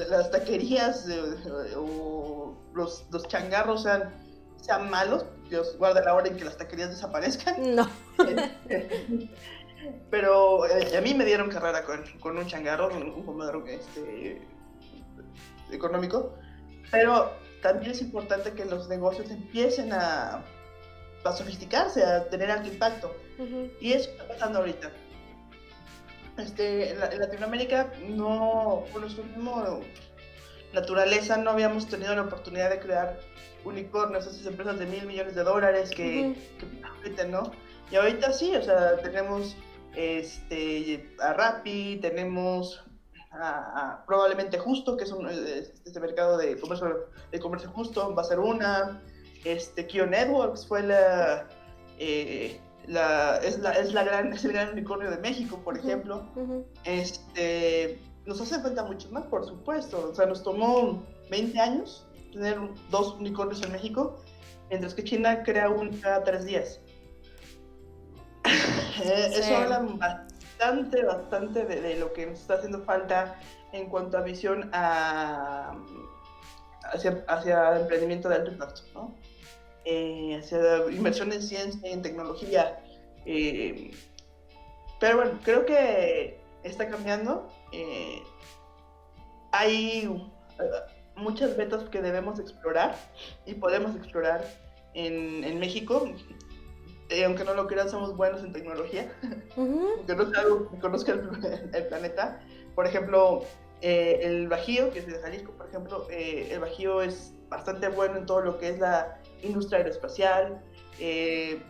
las 0.09 0.31
taquerías 0.31 1.07
eh, 1.09 1.75
o 1.75 2.55
los, 2.73 3.05
los 3.11 3.27
changarros 3.27 3.83
sean, 3.83 4.13
sean 4.61 4.89
malos, 4.89 5.25
Dios 5.49 5.75
guarda 5.77 6.01
la 6.03 6.13
hora 6.13 6.27
en 6.27 6.37
que 6.37 6.45
las 6.45 6.57
taquerías 6.57 6.89
desaparezcan. 6.89 7.75
No. 7.75 7.89
Pero 10.11 10.65
eh, 10.65 10.97
a 10.97 11.01
mí 11.01 11.13
me 11.13 11.23
dieron 11.23 11.49
carrera 11.49 11.85
con, 11.85 12.03
con 12.19 12.37
un 12.37 12.45
changarro, 12.45 12.89
un 12.89 13.23
comedor 13.23 13.63
este, 13.67 14.41
económico. 15.71 16.33
Pero 16.91 17.31
también 17.61 17.91
es 17.91 18.01
importante 18.01 18.51
que 18.51 18.65
los 18.65 18.89
negocios 18.89 19.31
empiecen 19.31 19.93
a, 19.93 20.43
a 21.23 21.33
sofisticarse, 21.33 22.03
a 22.03 22.29
tener 22.29 22.51
alto 22.51 22.67
impacto. 22.67 23.15
Y 23.79 23.93
eso 23.93 24.09
está 24.09 24.27
pasando 24.27 24.59
ahorita. 24.59 24.91
Este, 26.39 26.91
en, 26.91 26.99
Latinoamérica 26.99 27.91
no, 28.07 28.85
por 28.91 29.01
nuestra 29.01 29.23
misma 29.23 29.79
naturaleza, 30.73 31.37
no 31.37 31.51
habíamos 31.51 31.87
tenido 31.87 32.15
la 32.15 32.23
oportunidad 32.23 32.69
de 32.69 32.79
crear 32.79 33.19
unicornios, 33.65 34.25
esas 34.25 34.45
empresas 34.45 34.79
de 34.79 34.85
mil 34.85 35.05
millones 35.05 35.35
de 35.35 35.43
dólares 35.43 35.91
que, 35.91 36.35
ahorita 36.83 37.25
no. 37.25 37.51
Y 37.91 37.95
ahorita 37.95 38.31
sí, 38.31 38.55
o 38.55 38.61
sea, 38.61 38.97
tenemos 38.97 39.55
este, 39.95 41.13
a 41.19 41.33
Rappi, 41.33 41.99
tenemos 42.01 42.83
a, 43.31 44.03
probablemente 44.07 44.57
Justo, 44.57 44.95
que 44.95 45.03
es 45.03 45.11
un, 45.11 45.29
este 45.29 45.99
mercado 45.99 46.37
de 46.37 46.59
comercio, 46.59 47.07
de 47.31 47.39
comercio 47.39 47.69
justo, 47.71 48.13
va 48.15 48.21
a 48.21 48.25
ser 48.25 48.39
una. 48.39 49.01
Este, 49.43 49.87
Kio 49.87 50.05
Networks 50.05 50.67
fue 50.67 50.83
la, 50.83 51.47
eh, 51.97 52.59
la, 52.89 53.37
es, 53.37 53.59
la, 53.59 53.71
es, 53.73 53.93
la 53.93 54.03
gran, 54.03 54.33
es 54.33 54.43
el 54.43 54.53
gran 54.53 54.71
unicornio 54.71 55.11
de 55.11 55.17
México, 55.17 55.61
por 55.63 55.77
ejemplo. 55.77 56.27
este, 56.83 58.01
nos 58.25 58.41
hace 58.41 58.59
falta 58.59 58.83
mucho 58.83 59.09
más, 59.11 59.25
por 59.25 59.45
supuesto. 59.45 60.09
O 60.11 60.15
sea, 60.15 60.25
nos 60.25 60.43
tomó 60.43 61.03
20 61.29 61.59
años 61.59 62.07
tener 62.33 62.57
dos 62.89 63.15
unicornios 63.19 63.61
en 63.63 63.71
México, 63.71 64.19
mientras 64.69 64.93
que 64.95 65.03
China 65.03 65.43
crea 65.43 65.69
uno 65.69 65.91
cada 66.01 66.23
tres 66.23 66.45
días. 66.45 66.81
Eh, 69.01 69.31
eso 69.33 69.55
habla 69.55 69.79
bastante, 69.79 71.05
bastante 71.05 71.63
de, 71.63 71.97
lo 71.97 72.11
que 72.11 72.25
nos 72.25 72.41
está 72.41 72.55
haciendo 72.55 72.83
falta 72.83 73.39
en 73.71 73.87
cuanto 73.87 74.17
a 74.17 74.21
visión 74.21 74.69
a, 74.73 75.73
hacia, 76.83 77.23
hacia 77.29 77.79
emprendimiento 77.79 78.27
de 78.27 78.35
alto 78.35 78.51
impacto, 78.51 78.81
¿no? 78.93 79.15
Eh, 79.89 80.35
hacia 80.37 80.85
inversión 80.91 81.33
en 81.33 81.41
ciencia, 81.41 81.89
en 81.89 82.01
tecnología. 82.01 82.79
Eh, 83.25 83.91
pero 84.99 85.17
bueno, 85.17 85.39
creo 85.43 85.65
que 85.65 86.39
está 86.63 86.89
cambiando. 86.89 87.49
Eh, 87.71 88.21
hay 89.51 90.05
eh, 90.59 90.71
muchas 91.15 91.57
metas 91.57 91.83
que 91.89 92.01
debemos 92.01 92.39
explorar 92.39 92.95
y 93.45 93.55
podemos 93.55 93.95
explorar 93.95 94.45
en, 94.93 95.43
en 95.43 95.59
México. 95.59 96.07
aunque 97.25 97.43
no 97.43 97.55
lo 97.55 97.65
crean, 97.65 97.89
somos 97.89 98.15
buenos 98.15 98.43
en 98.43 98.53
tecnología. 98.53 99.11
aunque 99.57 100.15
no 100.15 100.29
sea 100.29 100.41
algo 100.41 100.69
que 100.69 100.79
conozca 100.79 101.13
el, 101.13 101.71
el, 101.73 101.87
planeta. 101.87 102.39
Por 102.75 102.85
ejemplo, 102.85 103.43
el 103.81 104.47
Bajío, 104.47 104.91
que 104.91 104.99
es 104.99 105.07
de 105.07 105.19
Jalisco, 105.19 105.51
por 105.53 105.67
ejemplo, 105.67 106.07
el 106.09 106.59
Bajío 106.59 107.01
es 107.01 107.33
bastante 107.49 107.89
bueno 107.89 108.17
en 108.17 108.25
todo 108.25 108.41
lo 108.41 108.57
que 108.57 108.69
es 108.69 108.79
la 108.79 109.19
industria 109.41 109.79
aeroespacial. 109.79 110.61
Eh, 110.99 111.61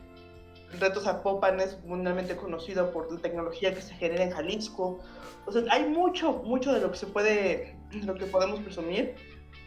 Retos 0.79 1.03
Zapopan 1.03 1.59
es 1.59 1.81
mundialmente 1.83 2.35
conocido 2.35 2.91
por 2.91 3.11
la 3.11 3.19
tecnología 3.19 3.73
que 3.73 3.81
se 3.81 3.93
genera 3.95 4.23
en 4.23 4.31
Jalisco. 4.31 4.99
O 5.45 5.51
sea, 5.51 5.63
hay 5.71 5.85
mucho, 5.85 6.33
mucho 6.43 6.73
de 6.73 6.81
lo 6.81 6.91
que 6.91 6.97
se 6.97 7.07
puede, 7.07 7.75
lo 7.91 8.13
que 8.15 8.25
podemos 8.25 8.59
presumir, 8.59 9.15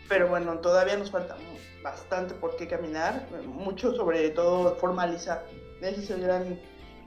pero 0.09 0.29
bueno, 0.29 0.59
todavía 0.59 0.97
nos 0.97 1.11
falta 1.11 1.37
bastante 1.83 2.35
por 2.35 2.57
qué 2.57 2.69
caminar, 2.69 3.27
mucho 3.47 3.95
sobre 3.95 4.31
todo 4.31 4.77
formalizar. 4.77 5.45
Ese 5.81 6.01
es 6.01 6.11
el 6.11 6.23
gran, 6.23 6.61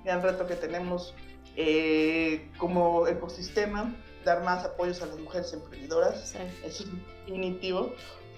gran 0.04 0.22
reto 0.22 0.46
que 0.46 0.56
tenemos 0.56 1.14
eh, 1.56 2.50
como 2.58 3.08
ecosistema, 3.08 3.96
dar 4.26 4.44
más 4.44 4.66
apoyos 4.66 5.02
a 5.02 5.06
las 5.06 5.18
mujeres 5.20 5.54
emprendedoras. 5.54 6.36
Eso 6.66 6.84
es 6.84 6.90
definitivo 7.26 7.94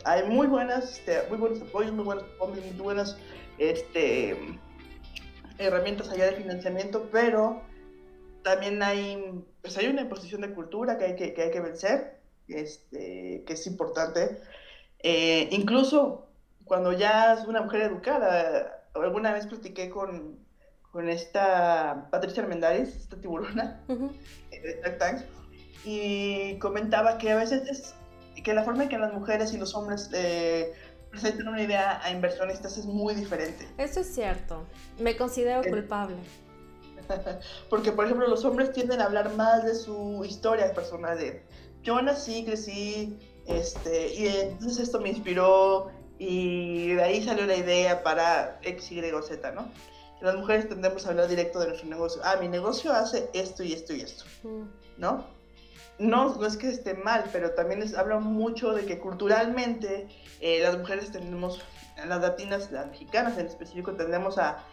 hay 0.08 0.24
muy 0.24 0.48
buenas, 0.48 1.00
este, 1.00 1.28
muy 1.30 1.38
buenos 1.38 1.62
apoyos, 1.62 1.92
muy 1.92 2.06
buenas, 2.06 2.26
muy 2.40 2.60
buenas 2.80 3.18
este, 3.58 4.38
herramientas 5.58 6.10
allá 6.10 6.28
de 6.28 6.38
financiamiento, 6.38 7.10
pero 7.12 7.62
también 8.42 8.82
hay, 8.82 9.44
pues 9.62 9.78
hay 9.78 9.88
una 9.88 10.02
imposición 10.02 10.42
de 10.42 10.54
cultura 10.54 10.98
que 10.98 11.06
hay 11.06 11.16
que, 11.18 11.34
que 11.34 11.42
hay 11.44 11.52
que 11.52 11.60
vencer, 11.60 12.20
este, 12.48 13.44
que 13.46 13.54
es 13.54 13.68
importante. 13.68 14.40
Eh, 15.00 15.50
incluso 15.52 16.30
cuando 16.64 16.94
ya 16.94 17.34
es 17.34 17.46
una 17.46 17.62
mujer 17.62 17.82
educada, 17.82 18.86
alguna 18.96 19.34
vez 19.34 19.48
platiqué 19.48 19.90
con, 19.90 20.40
con 20.92 21.10
esta 21.10 22.08
Patricia 22.12 22.44
Armendáriz, 22.44 22.96
esta 22.96 23.18
tiburona, 23.18 23.84
de 24.50 25.26
y 25.84 26.58
comentaba 26.60 27.18
que 27.18 27.32
a 27.32 27.36
veces 27.36 27.68
es 27.70 27.96
que 28.44 28.54
la 28.54 28.64
forma 28.64 28.84
en 28.84 28.90
que 28.90 28.98
las 28.98 29.14
mujeres 29.14 29.54
y 29.54 29.58
los 29.58 29.76
hombres 29.76 30.10
eh, 30.14 30.74
presentan 31.10 31.48
una 31.48 31.62
idea 31.62 32.02
a 32.04 32.12
inversionistas 32.12 32.78
es 32.78 32.86
muy 32.86 33.16
diferente. 33.16 33.68
Eso 33.78 34.02
es 34.02 34.14
cierto. 34.14 34.66
Me 35.00 35.16
considero 35.18 35.64
eh, 35.64 35.70
culpable. 35.70 36.18
Porque, 37.70 37.92
por 37.92 38.06
ejemplo, 38.06 38.28
los 38.28 38.44
hombres 38.46 38.72
tienden 38.74 39.02
a 39.02 39.06
hablar 39.06 39.34
más 39.36 39.64
de 39.64 39.76
su 39.76 40.24
historia 40.26 40.74
personal, 40.74 41.18
de 41.18 41.44
yo 41.84 42.02
nací, 42.02 42.44
crecí, 42.44 43.18
este, 43.46 44.14
y 44.14 44.28
entonces 44.28 44.80
esto 44.80 45.00
me 45.00 45.10
inspiró 45.10 45.90
y 46.20 46.94
de 46.94 47.04
ahí 47.04 47.24
salió 47.24 47.46
la 47.46 47.56
idea 47.56 48.04
para 48.04 48.60
X, 48.64 48.92
Y 48.92 49.02
Z, 49.02 49.52
¿no? 49.52 49.72
Las 50.20 50.36
mujeres 50.36 50.68
tendemos 50.68 51.06
a 51.06 51.10
hablar 51.10 51.28
directo 51.28 51.60
de 51.60 51.68
nuestro 51.68 51.88
negocio. 51.88 52.22
Ah, 52.26 52.38
mi 52.42 52.48
negocio 52.48 52.92
hace 52.92 53.30
esto 53.34 53.64
y 53.64 53.74
esto 53.74 53.94
y 53.94 54.02
esto, 54.02 54.26
¿no? 54.98 55.37
No, 56.00 56.36
no 56.36 56.46
es 56.46 56.58
que 56.58 56.70
esté 56.70 56.94
mal, 56.94 57.26
pero 57.32 57.52
también 57.52 57.82
es, 57.82 57.96
habla 57.96 58.20
mucho 58.20 58.74
de 58.74 58.86
que 58.86 59.00
culturalmente 59.00 60.08
eh, 60.40 60.60
las 60.62 60.78
mujeres 60.78 61.12
tenemos, 61.12 61.62
las 62.06 62.22
latinas, 62.22 62.72
las 62.72 62.88
mexicanas 62.88 63.38
en 63.38 63.48
específico, 63.48 63.94
tendemos 63.94 64.38
a, 64.38 64.64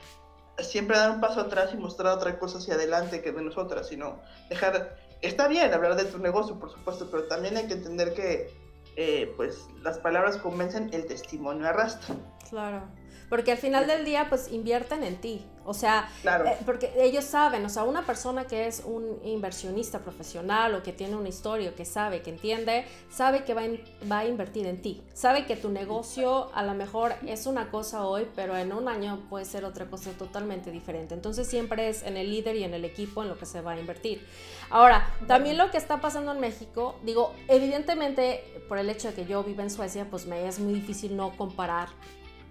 siempre 0.59 0.97
dar 0.97 1.11
un 1.11 1.21
paso 1.21 1.41
atrás 1.41 1.71
y 1.73 1.77
mostrar 1.77 2.13
otra 2.17 2.39
cosa 2.39 2.59
hacia 2.59 2.75
adelante 2.75 3.23
que 3.23 3.33
de 3.33 3.43
nosotras, 3.43 3.89
sino 3.89 4.21
dejar, 4.49 4.97
está 5.23 5.49
bien 5.49 5.73
hablar 5.73 5.97
de 5.97 6.05
tu 6.05 6.19
negocio, 6.19 6.59
por 6.59 6.71
supuesto, 6.71 7.09
pero 7.11 7.25
también 7.25 7.57
hay 7.57 7.67
que 7.67 7.75
entender 7.75 8.15
que 8.15 8.51
eh, 8.97 9.33
pues 9.37 9.67
las 9.83 9.99
palabras 9.99 10.37
convencen, 10.37 10.91
el 10.93 11.07
testimonio 11.07 11.67
arrastra. 11.67 12.15
Claro. 12.49 12.83
Porque 13.29 13.53
al 13.53 13.59
final 13.59 13.87
del 13.87 14.05
día, 14.05 14.27
pues 14.29 14.51
invierten 14.53 15.03
en 15.03 15.17
ti. 15.17 15.45
O 15.67 15.73
sea, 15.73 16.11
eh, 16.25 16.59
porque 16.67 16.93
ellos 16.97 17.25
saben, 17.25 17.65
o 17.65 17.69
sea, 17.71 17.85
una 17.85 18.05
persona 18.05 18.47
que 18.47 18.67
es 18.67 18.83
un 18.85 19.19
inversionista 19.25 20.01
profesional 20.01 20.75
o 20.75 20.83
que 20.83 20.93
tiene 20.93 21.17
una 21.17 21.31
historia, 21.31 21.75
que 21.75 21.87
sabe, 21.87 22.21
que 22.21 22.31
entiende, 22.31 22.85
sabe 23.11 23.45
que 23.45 23.55
va, 23.55 23.63
va 24.11 24.19
a 24.19 24.27
invertir 24.27 24.67
en 24.67 24.83
ti. 24.83 25.03
Sabe 25.15 25.47
que 25.47 25.57
tu 25.57 25.71
negocio 25.71 26.51
a 26.55 26.63
lo 26.65 26.75
mejor 26.75 27.15
es 27.27 27.47
una 27.47 27.71
cosa 27.71 28.07
hoy, 28.07 28.29
pero 28.37 28.57
en 28.57 28.73
un 28.73 28.89
año 28.89 29.27
puede 29.31 29.47
ser 29.47 29.65
otra 29.65 29.87
cosa 29.87 30.11
totalmente 30.13 30.71
diferente. 30.71 31.15
Entonces 31.15 31.49
siempre 31.49 31.89
es 31.89 32.03
en 32.03 32.19
el 32.19 32.31
líder 32.31 32.57
y 32.57 32.65
en 32.65 32.75
el 32.75 32.85
equipo 32.85 33.23
en 33.23 33.31
lo 33.31 33.39
que 33.39 33.47
se 33.47 33.63
va 33.63 33.73
a 33.73 33.81
invertir. 33.81 34.27
Ahora, 34.69 35.15
también 35.27 35.57
lo 35.57 35.71
que 35.71 35.79
está 35.79 36.01
pasando 36.01 36.33
en 36.33 36.41
México, 36.41 36.97
digo, 37.05 37.33
evidentemente 37.49 38.63
por 38.69 38.79
el 38.79 38.91
hecho 38.91 39.09
de 39.09 39.15
que 39.15 39.25
yo 39.25 39.43
vivo 39.43 39.63
en 39.63 39.71
Suecia, 39.71 40.07
pues 40.11 40.27
me 40.27 40.47
es 40.47 40.59
muy 40.59 40.75
difícil 40.75 41.17
no 41.17 41.37
comparar 41.37 41.89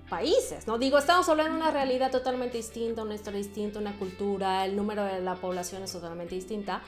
países, 0.09 0.67
¿no? 0.67 0.77
Digo, 0.77 0.97
estamos 0.97 1.27
hablando 1.29 1.53
de 1.53 1.61
una 1.61 1.71
realidad 1.71 2.11
totalmente 2.11 2.57
distinta, 2.57 3.03
una 3.03 3.15
historia 3.15 3.39
distinta, 3.39 3.79
una 3.79 3.97
cultura, 3.97 4.65
el 4.65 4.75
número 4.75 5.03
de 5.03 5.19
la 5.21 5.35
población 5.35 5.83
es 5.83 5.91
totalmente 5.91 6.35
distinta. 6.35 6.81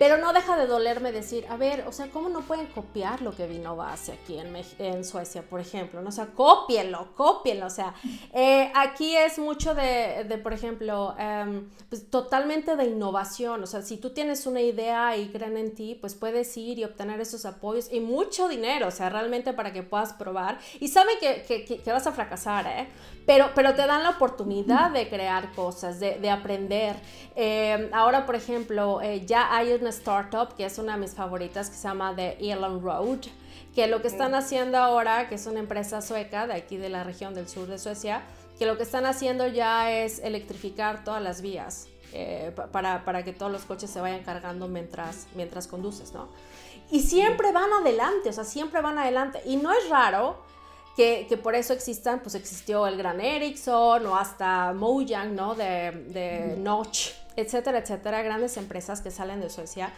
Pero 0.00 0.16
no 0.16 0.32
deja 0.32 0.56
de 0.56 0.66
dolerme 0.66 1.12
decir, 1.12 1.44
a 1.50 1.58
ver, 1.58 1.84
o 1.86 1.92
sea, 1.92 2.06
¿cómo 2.06 2.30
no 2.30 2.40
pueden 2.40 2.68
copiar 2.68 3.20
lo 3.20 3.36
que 3.36 3.46
Vinova 3.46 3.92
hace 3.92 4.12
aquí 4.12 4.38
en, 4.38 4.56
en 4.78 5.04
Suecia, 5.04 5.42
por 5.42 5.60
ejemplo? 5.60 6.00
¿no? 6.00 6.08
O 6.08 6.12
sea, 6.12 6.28
cópienlo, 6.28 7.08
cópienlo. 7.14 7.66
O 7.66 7.70
sea, 7.70 7.92
eh, 8.32 8.72
aquí 8.74 9.14
es 9.14 9.38
mucho 9.38 9.74
de, 9.74 10.24
de 10.26 10.38
por 10.38 10.54
ejemplo, 10.54 11.14
em, 11.18 11.68
pues 11.90 12.10
totalmente 12.10 12.76
de 12.76 12.86
innovación. 12.86 13.62
O 13.62 13.66
sea, 13.66 13.82
si 13.82 13.98
tú 13.98 14.08
tienes 14.14 14.46
una 14.46 14.62
idea 14.62 15.18
y 15.18 15.28
creen 15.28 15.58
en 15.58 15.74
ti, 15.74 15.98
pues 16.00 16.14
puedes 16.14 16.56
ir 16.56 16.78
y 16.78 16.84
obtener 16.84 17.20
esos 17.20 17.44
apoyos 17.44 17.92
y 17.92 18.00
mucho 18.00 18.48
dinero, 18.48 18.88
o 18.88 18.90
sea, 18.90 19.10
realmente 19.10 19.52
para 19.52 19.70
que 19.70 19.82
puedas 19.82 20.14
probar. 20.14 20.60
Y 20.80 20.88
saben 20.88 21.16
que, 21.20 21.42
que, 21.42 21.82
que 21.82 21.92
vas 21.92 22.06
a 22.06 22.12
fracasar, 22.12 22.66
¿eh? 22.66 22.88
Pero, 23.26 23.50
pero 23.54 23.74
te 23.74 23.86
dan 23.86 24.02
la 24.02 24.10
oportunidad 24.10 24.90
de 24.92 25.08
crear 25.10 25.52
cosas, 25.52 26.00
de, 26.00 26.18
de 26.18 26.30
aprender. 26.30 26.96
Eh, 27.36 27.90
ahora, 27.92 28.26
por 28.26 28.34
ejemplo, 28.34 29.00
eh, 29.02 29.24
ya 29.26 29.54
hay 29.54 29.72
una 29.72 29.89
startup 29.90 30.54
que 30.56 30.64
es 30.64 30.78
una 30.78 30.94
de 30.94 31.00
mis 31.00 31.14
favoritas 31.14 31.70
que 31.70 31.76
se 31.76 31.88
llama 31.88 32.14
The 32.16 32.38
Elon 32.40 32.82
Road, 32.82 33.26
que 33.74 33.86
lo 33.86 34.02
que 34.02 34.08
están 34.08 34.34
haciendo 34.34 34.78
ahora, 34.78 35.28
que 35.28 35.36
es 35.36 35.46
una 35.46 35.60
empresa 35.60 36.00
sueca 36.02 36.46
de 36.46 36.54
aquí 36.54 36.76
de 36.76 36.88
la 36.88 37.04
región 37.04 37.34
del 37.34 37.48
sur 37.48 37.66
de 37.66 37.78
Suecia, 37.78 38.22
que 38.58 38.66
lo 38.66 38.76
que 38.76 38.82
están 38.82 39.06
haciendo 39.06 39.46
ya 39.46 39.90
es 39.90 40.18
electrificar 40.18 41.04
todas 41.04 41.22
las 41.22 41.40
vías 41.40 41.88
eh, 42.12 42.52
para, 42.72 43.04
para, 43.04 43.24
que 43.24 43.32
todos 43.32 43.52
los 43.52 43.62
coches 43.62 43.88
se 43.88 44.00
vayan 44.00 44.22
cargando 44.24 44.66
mientras, 44.68 45.28
mientras 45.34 45.66
conduces, 45.66 46.12
¿no? 46.12 46.28
Y 46.90 47.00
siempre 47.00 47.52
van 47.52 47.72
adelante, 47.72 48.30
o 48.30 48.32
sea, 48.32 48.44
siempre 48.44 48.80
van 48.80 48.98
adelante. 48.98 49.40
Y 49.44 49.56
no 49.56 49.72
es 49.72 49.88
raro 49.88 50.42
que, 50.96 51.26
que, 51.28 51.36
por 51.36 51.54
eso 51.54 51.72
existan, 51.72 52.20
pues 52.20 52.34
existió 52.34 52.86
el 52.88 52.96
gran 52.96 53.20
Ericsson 53.20 54.04
o 54.06 54.16
hasta 54.16 54.72
Mojang, 54.72 55.36
¿no? 55.36 55.54
De, 55.54 55.92
de 56.08 56.56
Notch, 56.58 57.12
etcétera, 57.36 57.78
etcétera, 57.78 58.22
grandes 58.22 58.56
empresas 58.56 59.00
que 59.00 59.10
salen 59.10 59.40
de 59.40 59.50
Suecia. 59.50 59.92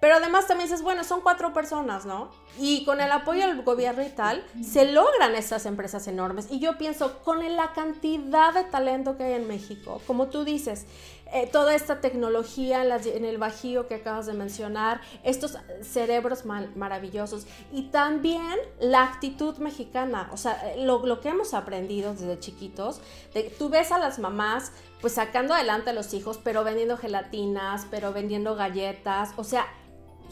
Pero 0.00 0.16
además 0.16 0.46
también 0.46 0.68
dices, 0.68 0.82
bueno, 0.82 1.04
son 1.04 1.22
cuatro 1.22 1.54
personas, 1.54 2.04
¿no? 2.04 2.30
Y 2.58 2.84
con 2.84 3.00
el 3.00 3.10
apoyo 3.10 3.46
del 3.46 3.62
gobierno 3.62 4.02
y 4.02 4.10
tal, 4.10 4.44
se 4.62 4.92
logran 4.92 5.34
estas 5.34 5.64
empresas 5.64 6.06
enormes. 6.06 6.48
Y 6.50 6.58
yo 6.58 6.76
pienso, 6.76 7.18
con 7.20 7.56
la 7.56 7.72
cantidad 7.72 8.52
de 8.52 8.64
talento 8.64 9.16
que 9.16 9.24
hay 9.24 9.32
en 9.32 9.48
México, 9.48 10.02
como 10.06 10.28
tú 10.28 10.44
dices, 10.44 10.84
eh, 11.32 11.48
toda 11.50 11.74
esta 11.74 12.00
tecnología 12.00 12.84
en, 12.84 13.24
el 13.24 13.38
Bajío 13.38 13.88
que 13.88 13.96
acabas 13.96 14.26
de 14.26 14.32
mencionar, 14.32 15.00
estos 15.24 15.58
cerebros 15.82 16.44
maravillosos. 16.44 17.46
Y 17.72 17.84
también 17.84 18.54
la 18.80 19.02
actitud 19.02 19.56
mexicana, 19.58 20.28
o 20.32 20.36
sea, 20.36 20.74
lo, 20.78 21.04
lo 21.04 21.20
que 21.20 21.30
hemos 21.30 21.54
aprendido 21.54 22.12
desde 22.12 22.38
chiquitos, 22.38 23.00
tú 23.58 23.68
ves 23.68 23.92
a 23.92 23.98
las 23.98 24.18
mamás 24.18 24.72
pues 25.00 25.14
sacando 25.14 25.54
adelante 25.54 25.90
a 25.90 25.92
los 25.92 26.14
hijos, 26.14 26.38
pero 26.42 26.64
vendiendo 26.64 26.96
gelatinas, 26.96 27.86
pero 27.90 28.12
vendiendo 28.12 28.56
galletas, 28.56 29.30
o 29.36 29.44
sea, 29.44 29.66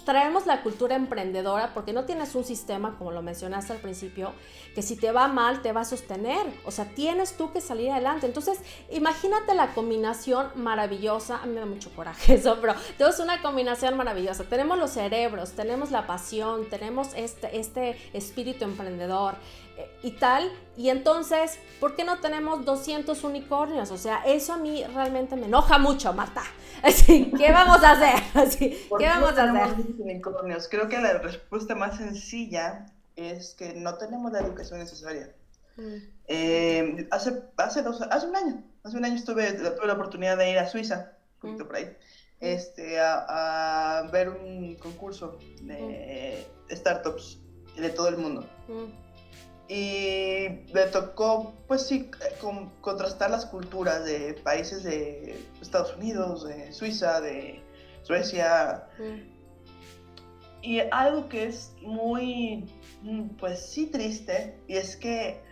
traemos 0.04 0.46
la 0.46 0.62
cultura 0.62 0.96
emprendedora 0.96 1.72
porque 1.74 1.92
no 1.92 2.04
tienes 2.04 2.34
un 2.34 2.44
sistema, 2.44 2.96
como 2.98 3.10
lo 3.10 3.22
mencionaste 3.22 3.72
al 3.72 3.78
principio, 3.78 4.32
que 4.74 4.82
si 4.82 4.96
te 4.96 5.12
va 5.12 5.28
mal 5.28 5.62
te 5.62 5.72
va 5.72 5.82
a 5.82 5.84
sostener. 5.84 6.46
O 6.64 6.70
sea, 6.70 6.86
tienes 6.86 7.36
tú 7.36 7.52
que 7.52 7.60
salir 7.60 7.90
adelante. 7.90 8.26
Entonces, 8.26 8.58
imagínate 8.90 9.54
la 9.54 9.68
combinación 9.74 10.48
maravillosa. 10.56 11.38
A 11.42 11.46
mí 11.46 11.54
me 11.54 11.60
da 11.60 11.66
mucho 11.66 11.90
coraje 11.94 12.34
eso, 12.34 12.58
pero 12.60 12.74
tenemos 12.96 13.20
una 13.20 13.40
combinación 13.42 13.96
maravillosa. 13.96 14.44
Tenemos 14.44 14.78
los 14.78 14.90
cerebros, 14.90 15.52
tenemos 15.52 15.90
la 15.90 16.06
pasión, 16.06 16.68
tenemos 16.68 17.14
este, 17.14 17.58
este 17.58 17.96
espíritu 18.12 18.64
emprendedor 18.64 19.36
y 20.02 20.12
tal. 20.12 20.50
Y 20.76 20.88
entonces, 20.90 21.58
¿por 21.80 21.96
qué 21.96 22.04
no 22.04 22.20
tenemos 22.20 22.64
200 22.64 23.22
unicornios? 23.24 23.90
O 23.90 23.96
sea, 23.96 24.22
eso 24.24 24.52
a 24.52 24.56
mí 24.56 24.84
realmente 24.94 25.36
me 25.36 25.46
enoja 25.46 25.78
mucho, 25.78 26.12
Marta. 26.12 26.42
Así, 26.82 27.32
¿qué 27.36 27.52
vamos 27.52 27.82
a 27.82 27.92
hacer? 27.92 28.22
Así, 28.34 28.88
¿qué 28.98 29.06
vamos 29.06 29.38
a 29.38 29.44
hacer? 29.44 29.84
Unicornios? 29.98 30.68
Creo 30.68 30.88
que 30.88 30.98
la 30.98 31.18
respuesta 31.18 31.74
más 31.74 31.96
sencilla 31.96 32.86
es 33.16 33.54
que 33.54 33.74
no 33.74 33.96
tenemos 33.96 34.32
la 34.32 34.40
educación 34.40 34.80
necesaria. 34.80 35.32
Mm. 35.76 35.96
Eh, 36.28 37.08
hace, 37.10 37.42
hace, 37.56 37.82
dos, 37.82 38.00
hace 38.02 38.26
un 38.26 38.36
año, 38.36 38.64
hace 38.82 38.96
un 38.96 39.04
año 39.04 39.16
estuve, 39.16 39.52
tuve 39.52 39.86
la 39.86 39.94
oportunidad 39.94 40.36
de 40.36 40.50
ir 40.50 40.58
a 40.58 40.68
Suiza, 40.68 41.12
un 41.36 41.40
poquito 41.40 41.64
mm. 41.64 41.66
por 41.66 41.76
ahí, 41.76 41.84
mm. 41.84 41.96
este, 42.40 43.00
a, 43.00 43.98
a, 43.98 44.10
ver 44.10 44.28
un 44.28 44.76
concurso 44.76 45.38
de 45.62 46.46
startups 46.70 47.40
de 47.76 47.90
todo 47.90 48.08
el 48.08 48.18
mundo 48.18 48.48
y 49.68 50.48
le 50.72 50.86
tocó, 50.92 51.54
pues 51.66 51.86
sí, 51.86 52.10
con, 52.40 52.68
contrastar 52.80 53.30
las 53.30 53.46
culturas 53.46 54.04
de 54.04 54.34
países 54.44 54.82
de 54.82 55.42
Estados 55.60 55.96
Unidos, 55.96 56.44
de 56.44 56.72
Suiza, 56.72 57.20
de 57.20 57.62
Suecia. 58.02 58.86
Mm. 58.98 59.34
Y 60.62 60.80
algo 60.90 61.28
que 61.28 61.46
es 61.46 61.72
muy, 61.82 62.70
pues 63.38 63.64
sí, 63.64 63.86
triste, 63.86 64.58
y 64.66 64.76
es 64.76 64.96
que 64.96 65.42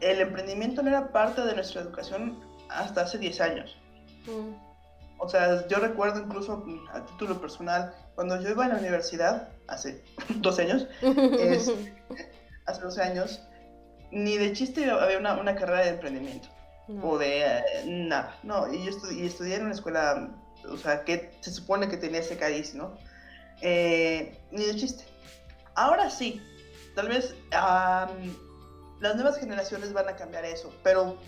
el 0.00 0.20
emprendimiento 0.20 0.82
no 0.82 0.88
era 0.88 1.12
parte 1.12 1.42
de 1.42 1.54
nuestra 1.54 1.82
educación 1.82 2.38
hasta 2.68 3.02
hace 3.02 3.18
10 3.18 3.40
años. 3.40 3.76
Mm. 4.26 4.66
O 5.18 5.28
sea, 5.28 5.66
yo 5.68 5.78
recuerdo 5.78 6.20
incluso 6.20 6.64
a 6.92 7.04
título 7.06 7.40
personal, 7.40 7.94
cuando 8.14 8.40
yo 8.40 8.50
iba 8.50 8.66
a 8.66 8.68
la 8.68 8.76
universidad, 8.76 9.48
hace 9.66 10.02
12 10.36 10.62
años, 10.62 10.86
es, 11.00 11.72
hace 12.66 12.82
12 12.82 13.02
años, 13.02 13.42
ni 14.10 14.36
de 14.36 14.52
chiste 14.52 14.90
había 14.90 15.18
una, 15.18 15.34
una 15.34 15.54
carrera 15.54 15.84
de 15.84 15.90
emprendimiento. 15.90 16.48
O 17.02 17.18
de 17.18 17.42
eh, 17.42 17.62
nada. 17.84 18.38
No, 18.44 18.72
y 18.72 18.84
yo 18.84 18.90
estudié 18.90 19.56
en 19.56 19.64
una 19.64 19.74
escuela, 19.74 20.30
o 20.68 20.76
sea, 20.76 21.04
que 21.04 21.32
se 21.40 21.50
supone 21.50 21.88
que 21.88 21.96
tenía 21.96 22.20
ese 22.20 22.36
cariz, 22.36 22.74
¿no? 22.74 22.96
Eh, 23.60 24.38
ni 24.52 24.64
de 24.64 24.76
chiste. 24.76 25.04
Ahora 25.74 26.10
sí, 26.10 26.40
tal 26.94 27.08
vez 27.08 27.34
las 27.50 29.14
nuevas 29.16 29.38
generaciones 29.38 29.92
van 29.92 30.08
a 30.08 30.16
cambiar 30.16 30.44
eso, 30.44 30.72
pero 30.84 31.18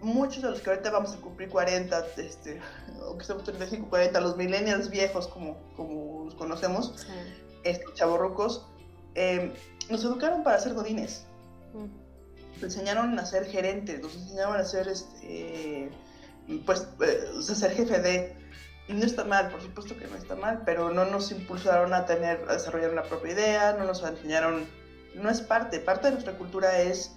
muchos 0.00 0.42
de 0.42 0.50
los 0.50 0.60
que 0.60 0.70
ahorita 0.70 0.90
vamos 0.90 1.14
a 1.14 1.16
cumplir 1.18 1.48
40, 1.48 2.06
este, 2.18 2.60
o 3.02 3.16
que 3.16 3.22
estamos 3.22 3.44
35, 3.44 3.88
40, 3.88 4.20
los 4.20 4.36
millennials 4.36 4.90
viejos, 4.90 5.28
como, 5.28 5.56
como 5.76 6.24
los 6.24 6.34
conocemos, 6.34 7.06
estos 7.62 7.94
chavorrucos, 7.94 8.66
eh, 9.14 9.54
nos 9.90 10.04
educaron 10.04 10.42
para 10.42 10.58
ser 10.58 10.74
godines. 10.74 11.26
Nos 12.54 12.62
enseñaron 12.62 13.18
a 13.18 13.26
ser 13.26 13.44
gerentes, 13.46 14.00
nos 14.00 14.14
enseñaron 14.14 14.56
a 14.56 14.64
ser, 14.64 14.88
este, 14.88 15.90
pues, 16.64 16.88
eh, 17.00 17.42
ser 17.42 17.72
jefe 17.72 18.00
de... 18.00 18.36
Y 18.88 18.92
no 18.92 19.04
está 19.04 19.24
mal, 19.24 19.50
por 19.50 19.60
supuesto 19.60 19.96
que 19.96 20.06
no 20.06 20.14
está 20.16 20.36
mal, 20.36 20.62
pero 20.64 20.90
no 20.90 21.04
nos 21.06 21.32
impulsaron 21.32 21.92
a 21.92 22.06
tener, 22.06 22.44
a 22.48 22.52
desarrollar 22.52 22.90
una 22.90 23.02
propia 23.02 23.32
idea, 23.32 23.72
no 23.72 23.84
nos 23.84 24.02
enseñaron, 24.02 24.64
no 25.16 25.28
es 25.28 25.40
parte, 25.40 25.80
parte 25.80 26.06
de 26.06 26.12
nuestra 26.12 26.38
cultura 26.38 26.80
es 26.80 27.16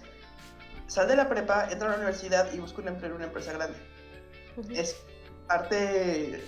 sal 0.88 1.06
de 1.06 1.14
la 1.14 1.28
prepa, 1.28 1.68
entra 1.70 1.86
a 1.86 1.90
la 1.92 1.96
universidad 1.98 2.52
y 2.52 2.58
busca 2.58 2.82
un 2.82 2.88
empleo 2.88 3.10
en 3.10 3.16
una 3.18 3.26
empresa 3.26 3.52
grande. 3.52 3.78
Es 4.74 4.96
parte... 5.46 6.42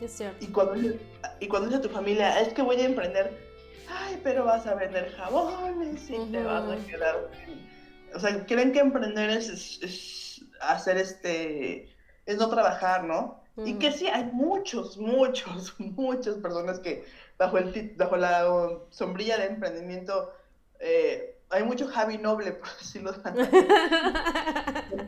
Es 0.00 0.12
cierto. 0.12 0.44
Y 0.44 0.48
cuando, 0.48 0.96
y 1.38 1.48
cuando 1.48 1.68
dice 1.68 1.78
a 1.78 1.82
tu 1.82 1.88
familia, 1.88 2.40
es 2.40 2.52
que 2.52 2.62
voy 2.62 2.80
a 2.80 2.84
emprender, 2.84 3.47
ay, 3.90 4.20
pero 4.22 4.44
vas 4.44 4.66
a 4.66 4.74
vender 4.74 5.12
jabones 5.16 6.10
y 6.10 6.18
te 6.30 6.42
vas 6.42 6.68
a 6.70 6.86
quedar. 6.86 7.30
O 8.14 8.20
sea, 8.20 8.46
creen 8.46 8.72
que 8.72 8.80
emprender 8.80 9.30
es, 9.30 10.42
hacer 10.60 10.96
este. 10.98 11.94
es 12.26 12.36
no 12.36 12.48
trabajar, 12.48 13.04
¿no? 13.04 13.42
Y 13.56 13.74
que 13.74 13.90
sí, 13.90 14.06
hay 14.06 14.24
muchos, 14.32 14.98
muchos, 14.98 15.74
muchas 15.78 16.36
personas 16.36 16.78
que 16.78 17.04
bajo, 17.38 17.58
el, 17.58 17.94
bajo 17.96 18.16
la 18.16 18.46
sombrilla 18.90 19.36
de 19.36 19.46
emprendimiento 19.46 20.32
eh, 20.78 21.34
hay 21.50 21.62
mucho 21.64 21.88
Javi 21.88 22.18
Noble, 22.18 22.52
por 22.60 22.68
decirlo 22.78 23.12
de 23.12 23.18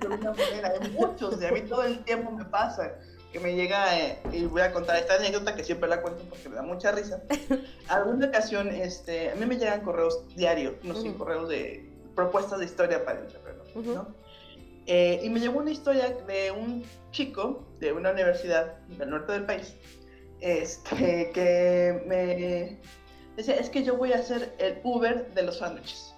una 0.06 0.30
manera. 0.32 0.72
Hay 0.80 0.90
muchos, 0.90 1.40
y 1.40 1.46
a 1.46 1.52
mí 1.52 1.60
todo 1.62 1.84
el 1.84 2.02
tiempo 2.04 2.30
me 2.30 2.44
pasa 2.44 2.94
que 3.32 3.38
me 3.38 3.54
llega, 3.54 3.98
eh, 3.98 4.18
y 4.32 4.44
voy 4.44 4.62
a 4.62 4.72
contar 4.72 4.96
esta 4.96 5.14
anécdota 5.14 5.54
que 5.54 5.62
siempre 5.62 5.88
la 5.88 6.02
cuento 6.02 6.24
porque 6.28 6.48
me 6.48 6.56
da 6.56 6.62
mucha 6.62 6.90
risa. 6.92 7.22
Alguna 7.88 8.26
ocasión, 8.26 8.68
este, 8.68 9.30
a 9.30 9.36
mí 9.36 9.46
me 9.46 9.56
llegan 9.56 9.82
correos 9.82 10.26
diarios, 10.34 10.74
no 10.82 10.94
sé, 10.94 11.12
correos 11.14 11.48
de 11.48 11.88
propuestas 12.14 12.58
de 12.58 12.64
historia 12.64 13.04
para 13.04 13.20
el 13.20 13.86
¿no? 13.94 14.14
Eh, 14.86 15.20
y 15.22 15.30
me 15.30 15.38
llegó 15.38 15.60
una 15.60 15.70
historia 15.70 16.08
de 16.26 16.50
un 16.50 16.84
chico 17.12 17.64
de 17.78 17.92
una 17.92 18.10
universidad 18.10 18.78
del 18.88 19.10
norte 19.10 19.32
del 19.32 19.46
país, 19.46 19.74
este, 20.40 21.30
que 21.32 22.02
me 22.06 22.78
decía, 23.36 23.54
es 23.54 23.70
que 23.70 23.84
yo 23.84 23.96
voy 23.96 24.12
a 24.12 24.16
hacer 24.16 24.52
el 24.58 24.80
Uber 24.82 25.32
de 25.32 25.42
los 25.42 25.58
sándwiches. 25.58 26.14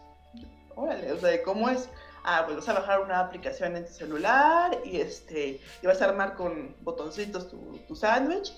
Órale, 0.75 1.13
o 1.13 1.19
sea, 1.19 1.43
¿cómo 1.43 1.69
es? 1.69 1.91
Ah, 2.25 2.43
pues 2.45 2.57
vas 2.57 2.69
a 2.69 2.75
bajar 2.75 3.01
una 3.01 3.21
aplicación 3.21 3.77
en 3.77 3.87
tu 3.87 3.93
celular 3.93 4.79
y, 4.85 5.01
este, 5.01 5.61
y 5.83 5.87
vas 5.87 6.01
a 6.03 6.07
armar 6.07 6.35
con 6.35 6.77
botoncitos 6.81 7.49
tu, 7.49 7.79
tu 7.89 7.97
sándwich 7.97 8.53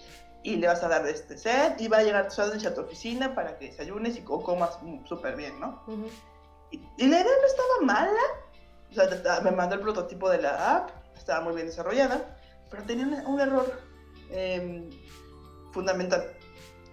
y 0.45 0.57
le 0.57 0.67
vas 0.67 0.83
a 0.83 0.89
dar 0.89 1.07
este 1.09 1.39
set 1.39 1.81
y 1.81 1.89
va 1.89 1.99
a 1.99 2.03
llegar 2.03 2.29
tu 2.29 2.35
sándwich 2.35 2.67
a 2.67 2.75
tu 2.75 2.83
oficina 2.83 3.35
para 3.35 3.59
que 3.59 3.67
desayunes 3.67 4.17
y 4.17 4.21
comas 4.23 4.79
súper 5.07 5.37
bien, 5.37 5.59
¿no? 5.59 5.83
y, 6.71 6.79
la 6.99 7.21
idea 7.21 7.23
no 7.23 7.47
estaba 7.47 7.81
mala, 7.83 8.21
O 8.91 8.95
sea, 8.95 9.41
me 9.41 9.51
mandó 9.51 9.77
el 9.77 9.81
prototipo 9.81 10.29
de 10.29 10.43
la 10.43 10.77
app, 10.77 10.91
estaba 11.17 11.41
muy 11.43 11.55
bien 11.55 11.67
desarrollada, 11.67 12.37
pero 12.71 12.83
tenía 12.85 13.07
un, 13.27 13.41
error 13.41 13.81
em, 14.31 14.91
fundamental. 15.73 16.33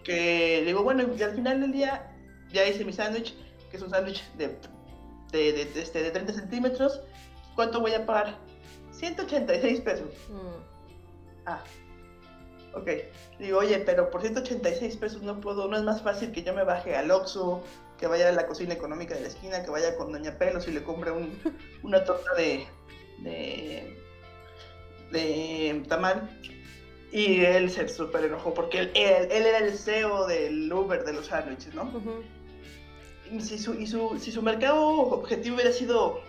Que 0.03 0.63
digo, 0.65 0.83
bueno, 0.83 1.03
y 1.15 1.21
al 1.21 1.35
final 1.35 1.61
del 1.61 1.71
día 1.73 2.11
ya 2.51 2.65
hice 2.65 2.85
mi 2.85 2.93
sándwich, 2.93 3.35
que 3.69 3.77
es 3.77 3.83
un 3.83 3.89
sándwich 3.89 4.23
de, 4.33 4.57
de, 5.31 5.53
de, 5.53 5.65
de, 5.65 5.81
este, 5.81 6.03
de 6.03 6.11
30 6.11 6.33
centímetros. 6.33 7.01
¿Cuánto 7.55 7.79
voy 7.79 7.93
a 7.93 8.05
pagar? 8.05 8.37
186 8.91 9.81
pesos. 9.81 10.09
Mm. 10.29 10.61
Ah, 11.45 11.63
ok. 12.73 12.89
Digo, 13.39 13.59
oye, 13.59 13.79
pero 13.79 14.09
por 14.09 14.21
186 14.21 14.97
pesos 14.97 15.21
no 15.21 15.39
puedo, 15.41 15.67
no 15.67 15.77
es 15.77 15.83
más 15.83 16.01
fácil 16.01 16.31
que 16.31 16.43
yo 16.43 16.53
me 16.53 16.63
baje 16.63 16.95
al 16.95 17.11
Oxxo, 17.11 17.63
que 17.97 18.07
vaya 18.07 18.29
a 18.29 18.31
la 18.31 18.47
cocina 18.47 18.73
económica 18.73 19.15
de 19.15 19.21
la 19.21 19.27
esquina, 19.27 19.63
que 19.63 19.69
vaya 19.69 19.95
con 19.95 20.11
Doña 20.11 20.37
Pelos 20.37 20.67
y 20.67 20.71
le 20.71 20.83
compre 20.83 21.11
un, 21.11 21.39
una 21.83 22.03
torta 22.03 22.33
de, 22.35 22.65
de, 23.19 23.97
de 25.11 25.83
tamal. 25.87 26.29
Y 27.11 27.43
él 27.43 27.69
se 27.69 27.89
súper 27.89 28.23
enojó 28.23 28.53
porque 28.53 28.79
él, 28.79 28.91
él, 28.95 29.45
era 29.45 29.57
el 29.57 29.77
CEO 29.77 30.27
del 30.27 30.71
Uber 30.71 31.03
de 31.03 31.11
los 31.11 31.25
sándwiches, 31.25 31.75
¿no? 31.75 31.91
Si 33.39 33.57
su, 33.57 33.73
y 33.75 33.87
su, 33.87 34.17
si 34.19 34.31
su 34.31 34.41
mercado 34.41 34.85
objetivo 34.85 35.55
hubiera 35.55 35.71
sido 35.71 36.19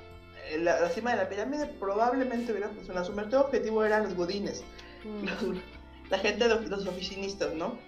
eh, 0.49 0.59
la, 0.59 0.89
cima 0.91 1.11
de 1.13 1.17
la 1.17 1.29
pirámide, 1.29 1.67
probablemente 1.67 2.53
hubiera 2.53 2.69
funcionado. 2.69 3.07
Su 3.07 3.13
mercado 3.13 3.45
objetivo 3.45 3.85
eran 3.85 4.05
los 4.05 4.15
godines, 4.15 4.63
la 6.11 6.19
gente 6.19 6.49
de 6.49 6.69
los 6.69 6.87
oficinistas, 6.87 7.55
¿no? 7.55 7.79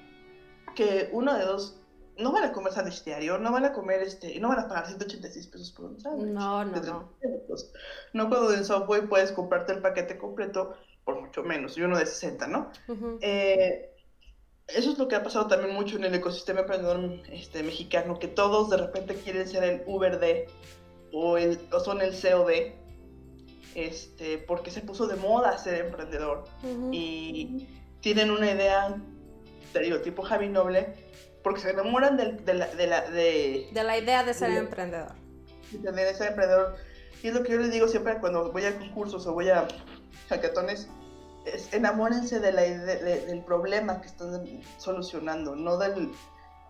Que 0.74 1.09
uno 1.12 1.35
de 1.35 1.44
dos 1.44 1.81
no 2.16 2.33
van 2.33 2.44
a 2.44 2.53
comer 2.53 2.72
sándwich 2.72 3.05
diario, 3.05 3.38
no 3.38 3.53
van 3.53 3.64
a 3.64 3.72
comer 3.72 4.03
este, 4.03 4.38
no 4.38 4.48
van 4.48 4.61
a 4.61 4.68
pagar 4.68 4.87
186 4.87 5.46
pesos 5.48 5.72
por 5.72 5.87
un 5.87 6.00
sándwich. 6.00 6.33
No, 6.33 6.64
no, 6.64 6.81
no. 6.81 7.11
No 8.12 8.29
cuando 8.29 8.53
en 8.53 8.64
Subway 8.64 9.03
puedes 9.03 9.33
comprarte 9.33 9.72
el 9.72 9.81
paquete 9.81 10.18
completo 10.18 10.77
por 11.05 11.20
mucho 11.20 11.42
menos, 11.42 11.77
y 11.77 11.83
uno 11.83 11.98
de 11.98 12.07
60, 12.07 12.46
¿no? 12.46 12.70
eh, 13.20 13.93
eso 14.68 14.92
es 14.92 14.98
lo 14.98 15.09
que 15.09 15.16
ha 15.16 15.22
pasado 15.22 15.46
también 15.46 15.74
mucho 15.74 15.96
en 15.96 16.05
el 16.05 16.14
ecosistema 16.14 16.61
emprendedor 16.61 17.20
este, 17.31 17.62
mexicano, 17.62 18.18
que 18.18 18.29
todos 18.29 18.70
de 18.70 18.79
repente 18.79 19.14
quieren 19.14 19.46
ser 19.46 19.64
el 19.64 19.83
Uber 19.87 20.18
de 20.18 20.48
o, 21.12 21.37
el, 21.37 21.59
o 21.70 21.81
son 21.81 22.00
el 22.00 22.14
CEO 22.14 22.46
de, 22.46 22.74
este, 23.74 24.38
porque 24.38 24.70
se 24.70 24.81
puso 24.81 25.07
de 25.07 25.16
moda 25.16 25.59
ser 25.59 25.87
emprendedor 25.87 26.44
y 26.92 27.68
tienen 28.00 28.31
una 28.31 28.50
idea, 28.50 28.96
te 29.72 29.81
digo, 29.81 29.98
tipo 29.98 30.22
Javi 30.22 30.48
Noble, 30.48 30.94
porque 31.42 31.61
se 31.61 31.70
enamoran 31.70 32.16
de, 32.16 32.33
de, 32.33 32.55
la, 32.55 32.66
de, 32.68 32.87
la, 32.87 33.11
de, 33.11 33.68
la 33.72 33.98
idea 33.98 34.24
de 34.24 34.35
ser 34.35 34.50
emprendedor. 34.50 35.12
De 35.72 36.14
ser 36.14 36.29
emprendedor. 36.29 36.77
Y 37.22 37.29
es 37.29 37.35
lo 37.35 37.42
que 37.42 37.53
yo 37.53 37.59
les 37.59 37.70
digo 37.70 37.87
siempre 37.88 38.18
cuando 38.18 38.50
voy 38.50 38.64
a 38.64 38.79
concursos 38.79 39.27
o 39.27 39.33
voy 39.35 39.50
a 39.50 39.66
hackatones, 40.29 40.81
es, 40.81 40.88
enamórense 41.72 42.40
de 42.40 42.52
la, 42.52 42.62
del 42.62 43.44
problema 43.44 44.00
que 44.00 44.09
están 44.09 44.62
solucionando, 44.78 45.57
no 45.57 45.76
del 45.78 46.11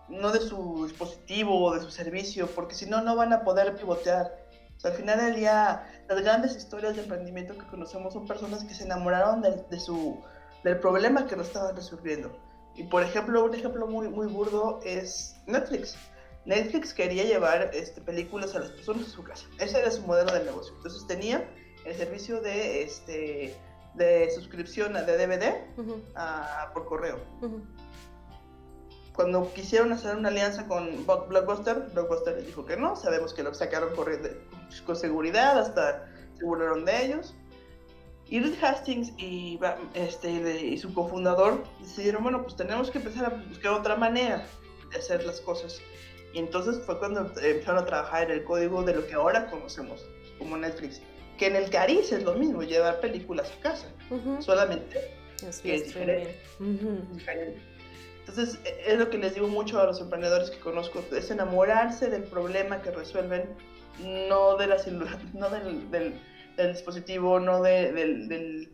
no 0.07 0.31
de 0.31 0.39
su 0.39 0.85
dispositivo 0.85 1.65
o 1.65 1.73
de 1.73 1.81
su 1.81 1.89
servicio, 1.89 2.47
porque 2.47 2.75
si 2.75 2.85
no, 2.85 3.01
no 3.01 3.15
van 3.15 3.33
a 3.33 3.43
poder 3.43 3.75
pivotear. 3.75 4.31
O 4.77 4.79
sea, 4.79 4.91
al 4.91 4.97
final 4.97 5.17
del 5.17 5.35
día, 5.35 6.03
las 6.07 6.21
grandes 6.21 6.55
historias 6.55 6.95
de 6.95 7.01
emprendimiento 7.01 7.57
que 7.57 7.65
conocemos 7.65 8.13
son 8.13 8.27
personas 8.27 8.63
que 8.63 8.75
se 8.75 8.83
enamoraron 8.83 9.41
de, 9.41 9.63
de 9.69 9.79
su, 9.79 10.21
del 10.63 10.79
problema 10.79 11.25
que 11.25 11.35
no 11.35 11.41
estaban 11.41 11.75
resolviendo. 11.75 12.37
Y 12.75 12.83
por 12.83 13.03
ejemplo, 13.03 13.43
un 13.45 13.55
ejemplo 13.55 13.87
muy, 13.87 14.09
muy 14.09 14.27
burdo 14.27 14.79
es 14.83 15.35
Netflix. 15.47 15.95
Netflix 16.45 16.93
quería 16.93 17.23
llevar 17.23 17.71
este, 17.73 18.01
películas 18.01 18.53
a 18.53 18.59
las 18.59 18.71
personas 18.71 19.07
a 19.07 19.11
su 19.11 19.23
casa. 19.23 19.47
Ese 19.59 19.79
era 19.79 19.89
su 19.89 20.03
modelo 20.03 20.31
de 20.33 20.43
negocio. 20.43 20.75
Entonces 20.75 21.07
tenía 21.07 21.49
el 21.85 21.95
servicio 21.95 22.41
de, 22.41 22.83
este, 22.83 23.55
de 23.95 24.29
suscripción 24.31 24.93
de 24.93 25.03
DVD 25.03 25.55
por 26.73 26.85
correo. 26.85 27.19
Cuando 29.13 29.51
quisieron 29.53 29.93
hacer 29.93 30.17
una 30.17 30.27
alianza 30.27 30.67
con 30.67 31.05
Blockbuster, 31.05 31.89
Blockbuster 31.93 32.35
les 32.35 32.47
dijo 32.47 32.65
que 32.65 32.75
no. 32.75 32.97
Sabemos 32.97 33.33
que 33.33 33.43
lo 33.43 33.53
sacaron 33.53 33.95
corriendo 33.95 34.29
con 34.85 34.95
seguridad, 34.97 35.57
hasta 35.57 36.09
se 36.37 36.43
burlaron 36.43 36.83
de 36.83 37.05
ellos. 37.05 37.33
Y 38.27 38.39
Reed 38.39 38.61
Hastings 38.61 39.13
y, 39.17 39.59
este, 39.93 40.29
y 40.65 40.77
su 40.77 40.93
cofundador 40.93 41.63
decidieron, 41.79 42.23
bueno, 42.23 42.41
pues 42.41 42.55
tenemos 42.55 42.89
que 42.89 42.97
empezar 42.97 43.25
a 43.25 43.29
buscar 43.47 43.73
otra 43.73 43.95
manera 43.95 44.45
de 44.91 44.97
hacer 44.97 45.23
las 45.23 45.39
cosas. 45.41 45.79
Y 46.33 46.39
entonces 46.39 46.83
fue 46.85 46.99
cuando 46.99 47.21
empezaron 47.21 47.83
a 47.83 47.85
trabajar 47.85 48.23
en 48.23 48.31
el 48.31 48.43
código 48.43 48.83
de 48.83 48.95
lo 48.95 49.07
que 49.07 49.13
ahora 49.13 49.49
conocemos 49.49 50.05
como 50.39 50.57
Netflix. 50.57 51.01
Que 51.37 51.47
en 51.47 51.55
el 51.55 51.69
Cariz 51.69 52.11
es 52.11 52.23
lo 52.23 52.33
mismo, 52.35 52.63
llevar 52.63 52.99
películas 52.99 53.51
a 53.57 53.61
casa. 53.61 53.87
Solamente 54.39 55.11
que 55.61 55.75
es 55.75 55.85
diferente. 55.85 56.39
Entonces, 58.19 58.59
e, 58.63 58.93
es 58.93 58.97
lo 58.97 59.09
que 59.09 59.17
les 59.17 59.35
digo 59.35 59.47
mucho 59.47 59.79
a 59.79 59.85
los 59.85 59.99
emprendedores 60.01 60.49
que 60.49 60.59
conozco, 60.59 61.03
es 61.11 61.29
enamorarse 61.29 62.09
del 62.09 62.23
problema 62.23 62.81
que 62.81 62.91
resuelven, 62.91 63.55
no, 64.29 64.57
de 64.57 64.67
las, 64.67 64.87
no 65.33 65.49
del, 65.49 65.91
del 65.91 66.19
del 66.55 66.73
dispositivo, 66.73 67.39
no 67.39 67.61
de, 67.61 67.91
del, 67.91 68.71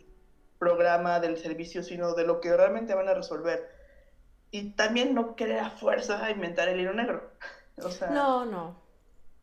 programa, 0.60 1.20
del 1.20 1.40
servicio, 1.40 1.82
sino 1.82 2.14
de 2.14 2.24
lo 2.24 2.40
que 2.40 2.56
realmente 2.56 2.94
van 2.94 3.10
a 3.10 3.16
resolver. 3.16 3.68
Y 4.52 4.74
también 4.74 5.16
no 5.16 5.36
querer 5.36 5.60
a 5.60 5.72
fuerza 5.72 6.30
inventar 6.30 6.70
el 6.70 6.80
hilo 6.80 6.94
negro. 6.94 7.32
O 7.84 7.90
sea, 7.90 8.10
no, 8.12 8.46
no. 8.46 8.81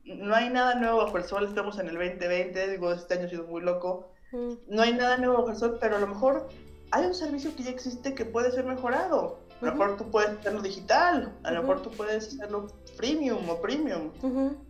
No 0.04 0.34
hay 0.34 0.50
nada 0.50 0.74
nuevo 0.76 0.98
bajo 0.98 1.18
el 1.18 1.24
sol, 1.24 1.44
estamos 1.44 1.78
en 1.78 1.88
el 1.88 1.94
2020, 1.94 2.68
digo, 2.68 2.92
este 2.92 3.14
año 3.14 3.26
ha 3.26 3.28
sido 3.28 3.44
muy 3.44 3.60
loco. 3.60 4.12
Mm. 4.32 4.52
No 4.68 4.82
hay 4.82 4.94
nada 4.94 5.16
nuevo 5.18 5.34
bajo 5.34 5.50
el 5.50 5.56
sol, 5.56 5.78
pero 5.80 5.96
a 5.96 6.00
lo 6.00 6.06
mejor 6.06 6.48
hay 6.90 7.06
un 7.06 7.14
servicio 7.14 7.54
que 7.54 7.64
ya 7.64 7.70
existe 7.70 8.14
que 8.14 8.24
puede 8.24 8.50
ser 8.50 8.64
mejorado. 8.64 9.40
A 9.60 9.66
lo 9.66 9.72
mejor 9.72 9.96
tú 9.96 10.10
puedes 10.10 10.38
hacerlo 10.38 10.62
digital, 10.62 11.36
a 11.42 11.50
lo 11.50 11.62
mejor 11.62 11.82
tú 11.82 11.90
puedes 11.90 12.28
hacerlo 12.28 12.68
premium 12.96 13.48
o 13.48 13.60
premium. 13.60 14.12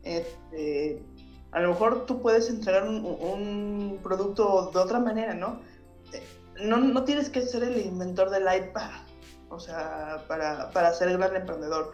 este, 0.02 1.02
a 1.52 1.60
lo 1.60 1.68
mejor 1.70 2.06
tú 2.06 2.20
puedes 2.22 2.48
entregar 2.48 2.88
un, 2.88 3.98
producto 4.02 4.70
de 4.72 4.80
otra 4.80 4.98
manera, 4.98 5.34
¿no? 5.34 5.60
Eh, 6.12 6.22
¿no? 6.62 6.78
No 6.78 7.04
tienes 7.04 7.28
que 7.28 7.42
ser 7.42 7.64
el 7.64 7.78
inventor 7.78 8.30
del 8.30 8.42
iPad, 8.42 8.90
o 9.50 9.60
sea, 9.60 10.24
para, 10.26 10.70
para 10.70 10.92
ser 10.94 11.16
gran 11.16 11.36
emprendedor. 11.36 11.92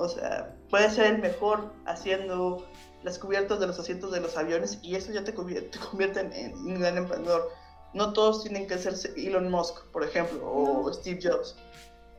O 0.00 0.08
sea, 0.08 0.56
puedes 0.70 0.94
ser 0.94 1.06
el 1.14 1.18
mejor 1.18 1.72
haciendo 1.84 2.66
las 3.02 3.18
cubiertas 3.18 3.60
de 3.60 3.66
los 3.66 3.78
asientos 3.78 4.12
de 4.12 4.20
los 4.20 4.36
aviones 4.36 4.78
y 4.82 4.94
eso 4.94 5.12
ya 5.12 5.24
te 5.24 5.34
convierte, 5.34 6.20
en, 6.20 6.54
un 6.54 6.80
gran 6.80 6.96
emprendedor. 6.96 7.50
No 7.92 8.12
todos 8.12 8.42
tienen 8.42 8.66
que 8.66 8.78
ser 8.78 8.94
Elon 9.16 9.50
Musk, 9.50 9.84
por 9.92 10.04
ejemplo, 10.04 10.40
o 10.42 10.92
Steve 10.92 11.20
Jobs. 11.22 11.56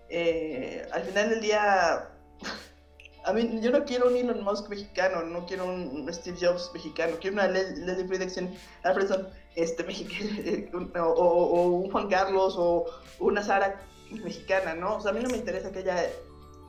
Eh, 0.09 0.87
al 0.91 1.03
final 1.03 1.29
del 1.29 1.41
día, 1.41 2.09
a 3.25 3.33
mí, 3.33 3.59
yo 3.61 3.71
no 3.71 3.85
quiero 3.85 4.09
un 4.09 4.15
Elon 4.15 4.43
Musk 4.43 4.69
mexicano, 4.69 5.23
no 5.23 5.45
quiero 5.45 5.65
un 5.65 6.07
Steve 6.13 6.37
Jobs 6.39 6.69
mexicano, 6.73 7.15
quiero 7.19 7.35
una 7.35 7.47
Leslie 7.47 8.07
Friedrichsen 8.07 8.55
Alfredson 8.83 9.27
este, 9.55 9.83
mexicana, 9.83 11.03
o, 11.05 11.63
un 11.67 11.91
Juan 11.91 12.09
Carlos, 12.09 12.55
o 12.57 12.85
una 13.19 13.41
Sara 13.41 13.81
mexicana, 14.11 14.75
¿no? 14.75 14.97
O 14.97 15.01
sea, 15.01 15.11
a 15.11 15.13
mí 15.13 15.21
no 15.21 15.29
me 15.29 15.37
interesa 15.37 15.71
que 15.71 15.79
haya 15.79 16.09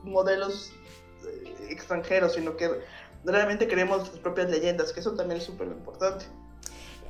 modelos 0.03 0.71
extranjeros, 1.69 2.33
sino 2.33 2.57
que 2.57 2.69
realmente 3.23 3.67
queremos 3.67 3.97
nuestras 3.99 4.21
propias 4.21 4.49
leyendas, 4.49 4.93
que 4.93 4.99
eso 4.99 5.13
también 5.13 5.39
es 5.39 5.45
súper 5.45 5.67
importante. 5.67 6.25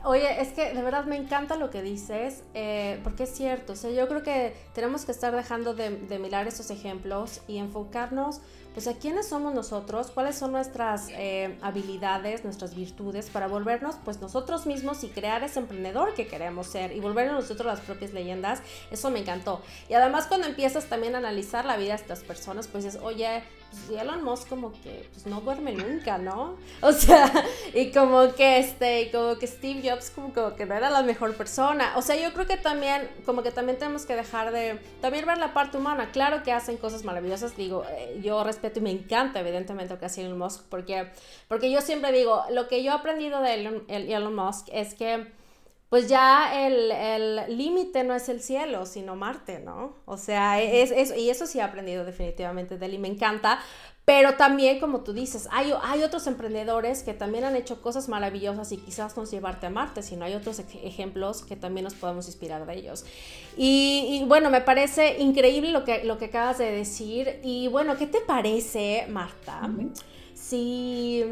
Oye, 0.06 0.42
es 0.42 0.50
que 0.50 0.74
de 0.74 0.82
verdad 0.82 1.06
me 1.06 1.16
encanta 1.16 1.56
lo 1.56 1.70
que 1.70 1.82
dices, 1.82 2.44
eh, 2.54 3.00
porque 3.04 3.24
es 3.24 3.30
cierto, 3.30 3.72
o 3.72 3.76
sea, 3.78 3.90
yo 3.90 4.08
creo 4.10 4.22
que 4.22 4.54
tenemos 4.74 5.06
que 5.06 5.14
estar 5.14 5.34
dejando 5.34 5.74
de, 5.74 5.92
de 5.92 6.20
mirar 6.20 6.46
esos 6.46 6.70
ejemplos 6.72 7.42
y 7.48 7.58
enfocarnos 7.58 8.42
pues 8.74 8.88
a 8.88 8.94
quiénes 8.94 9.28
somos 9.28 9.54
nosotros, 9.54 10.12
cuáles 10.12 10.36
son 10.36 10.52
nuestras 10.52 11.08
eh, 11.10 11.58
habilidades, 11.62 12.44
nuestras 12.44 12.76
virtudes 12.76 13.30
para 13.30 13.48
volvernos 13.48 13.96
pues 14.04 14.20
nosotros 14.20 14.66
mismos 14.66 15.04
y 15.04 15.10
crear 15.10 15.44
ese 15.44 15.60
emprendedor 15.60 16.14
que 16.16 16.28
queremos 16.28 16.68
ser 16.68 16.92
y 16.92 17.00
volvernos 17.00 17.42
nosotros 17.42 17.68
las 17.68 17.82
propias 17.82 18.14
leyendas, 18.14 18.62
eso 18.92 19.12
me 19.12 19.20
encantó. 19.20 19.62
Y 19.90 19.94
además 19.94 20.26
cuando 20.28 20.48
empiezas 20.48 20.86
también 20.86 21.16
a 21.16 21.20
analizar 21.20 21.66
la 21.66 21.78
vida 21.78 21.96
de 21.96 22.02
estas 22.02 22.22
personas, 22.22 22.68
pues 22.68 22.84
dices, 22.84 23.00
oye, 23.02 23.44
pues 23.70 24.00
Elon 24.02 24.24
Musk 24.24 24.48
como 24.50 24.72
que 24.82 25.08
pues 25.12 25.26
no 25.26 25.42
duerme 25.42 25.74
nunca, 25.74 26.18
¿no? 26.18 26.56
O 26.82 26.92
sea, 26.92 27.32
y 27.74 27.92
como 27.92 28.34
que 28.34 28.58
este, 28.60 29.10
como 29.12 29.38
que 29.38 29.48
Steve 29.48 29.90
Jobs 29.90 30.10
como, 30.10 30.34
como, 30.34 30.56
que 30.56 30.66
no 30.66 30.76
era 30.76 30.90
la 30.90 31.02
mejor 31.02 31.36
persona. 31.36 31.94
O 31.96 32.02
sea, 32.02 32.16
yo 32.16 32.34
creo 32.34 32.46
que 32.46 32.58
también, 32.58 33.10
como 33.26 33.42
que 33.42 33.52
también 33.52 33.78
tenemos 33.78 34.06
que 34.06 34.16
dejar 34.16 34.52
de, 34.52 34.80
también 35.02 35.26
ver 35.26 35.38
la 35.38 35.54
parte 35.54 35.78
humana. 35.78 36.10
Claro 36.12 36.44
que 36.44 36.52
hacen 36.52 36.78
cosas 36.78 37.04
maravillosas, 37.04 37.56
digo, 37.56 37.84
eh, 37.90 38.20
yo 38.22 38.44
respeto 38.44 38.63
y 38.76 38.82
me 38.82 38.92
encanta 38.92 39.40
evidentemente 39.40 39.94
lo 39.94 40.00
que 40.00 40.06
hace 40.06 40.24
Elon 40.24 40.38
Musk, 40.38 40.66
porque, 40.70 41.10
porque 41.48 41.72
yo 41.72 41.82
siempre 41.82 42.12
digo, 42.12 42.44
lo 42.52 42.68
que 42.68 42.84
yo 42.84 42.92
he 42.92 42.96
aprendido 42.96 43.42
de 43.42 43.54
Elon, 43.56 43.84
Elon 43.88 44.36
Musk 44.36 44.68
es 44.72 44.94
que 44.94 45.32
pues 45.90 46.10
ya 46.10 46.66
el 46.66 47.56
límite 47.56 48.04
no 48.04 48.16
es 48.16 48.28
el 48.28 48.42
cielo, 48.42 48.88
sino 48.88 49.16
Marte, 49.16 49.60
¿no? 49.60 49.94
O 50.06 50.18
sea, 50.18 50.60
es, 50.60 50.90
es, 50.90 51.16
y 51.16 51.30
eso 51.30 51.46
sí 51.46 51.60
he 51.60 51.62
aprendido 51.62 52.04
definitivamente 52.04 52.80
de 52.80 52.86
él 52.88 52.96
y 52.96 52.98
me 52.98 53.10
encanta, 53.10 53.60
pero 54.06 54.36
también, 54.36 54.80
como 54.82 55.02
tú 55.02 55.14
dices, 55.14 55.48
hay, 55.52 55.74
hay 55.82 56.04
otros 56.04 56.28
emprendedores 56.28 57.04
que 57.04 57.14
también 57.14 57.46
han 57.46 57.56
hecho 57.56 57.82
cosas 57.82 58.10
maravillosas 58.10 58.72
y 58.74 58.78
quizás 58.78 59.16
no 59.16 59.24
llevarte 59.24 59.68
a 59.68 59.70
Marte, 59.70 60.04
sino 60.04 60.26
hay 60.26 60.34
otros 60.34 60.60
ejemplos 60.60 61.44
que 61.44 61.56
también 61.56 61.86
nos 61.86 61.94
podemos 61.94 62.28
inspirar 62.28 62.66
de 62.66 62.76
ellos. 62.76 63.06
Y, 63.56 64.26
bueno, 64.28 64.50
me 64.50 64.60
parece 64.60 65.20
increíble 65.20 65.72
lo 65.72 65.86
que, 65.86 66.04
lo 66.04 66.18
que 66.18 66.26
acabas 66.26 66.58
de 66.58 66.70
decir. 66.72 67.40
Y 67.44 67.70
bueno, 67.70 67.96
¿qué 67.96 68.08
te 68.08 68.20
parece, 68.20 69.06
Marta? 69.10 69.70
si, 70.34 71.24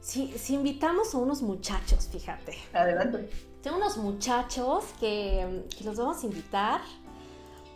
si, 0.00 0.32
si 0.38 0.54
invitamos 0.54 1.14
a 1.14 1.18
unos 1.18 1.42
muchachos, 1.42 2.08
fíjate. 2.10 2.56
Adelante. 2.72 3.28
Tengo 3.62 3.76
unos 3.76 3.96
muchachos 3.96 4.86
que, 4.98 5.64
los 5.84 5.96
vamos 5.96 6.24
a 6.24 6.26
invitar. 6.26 6.80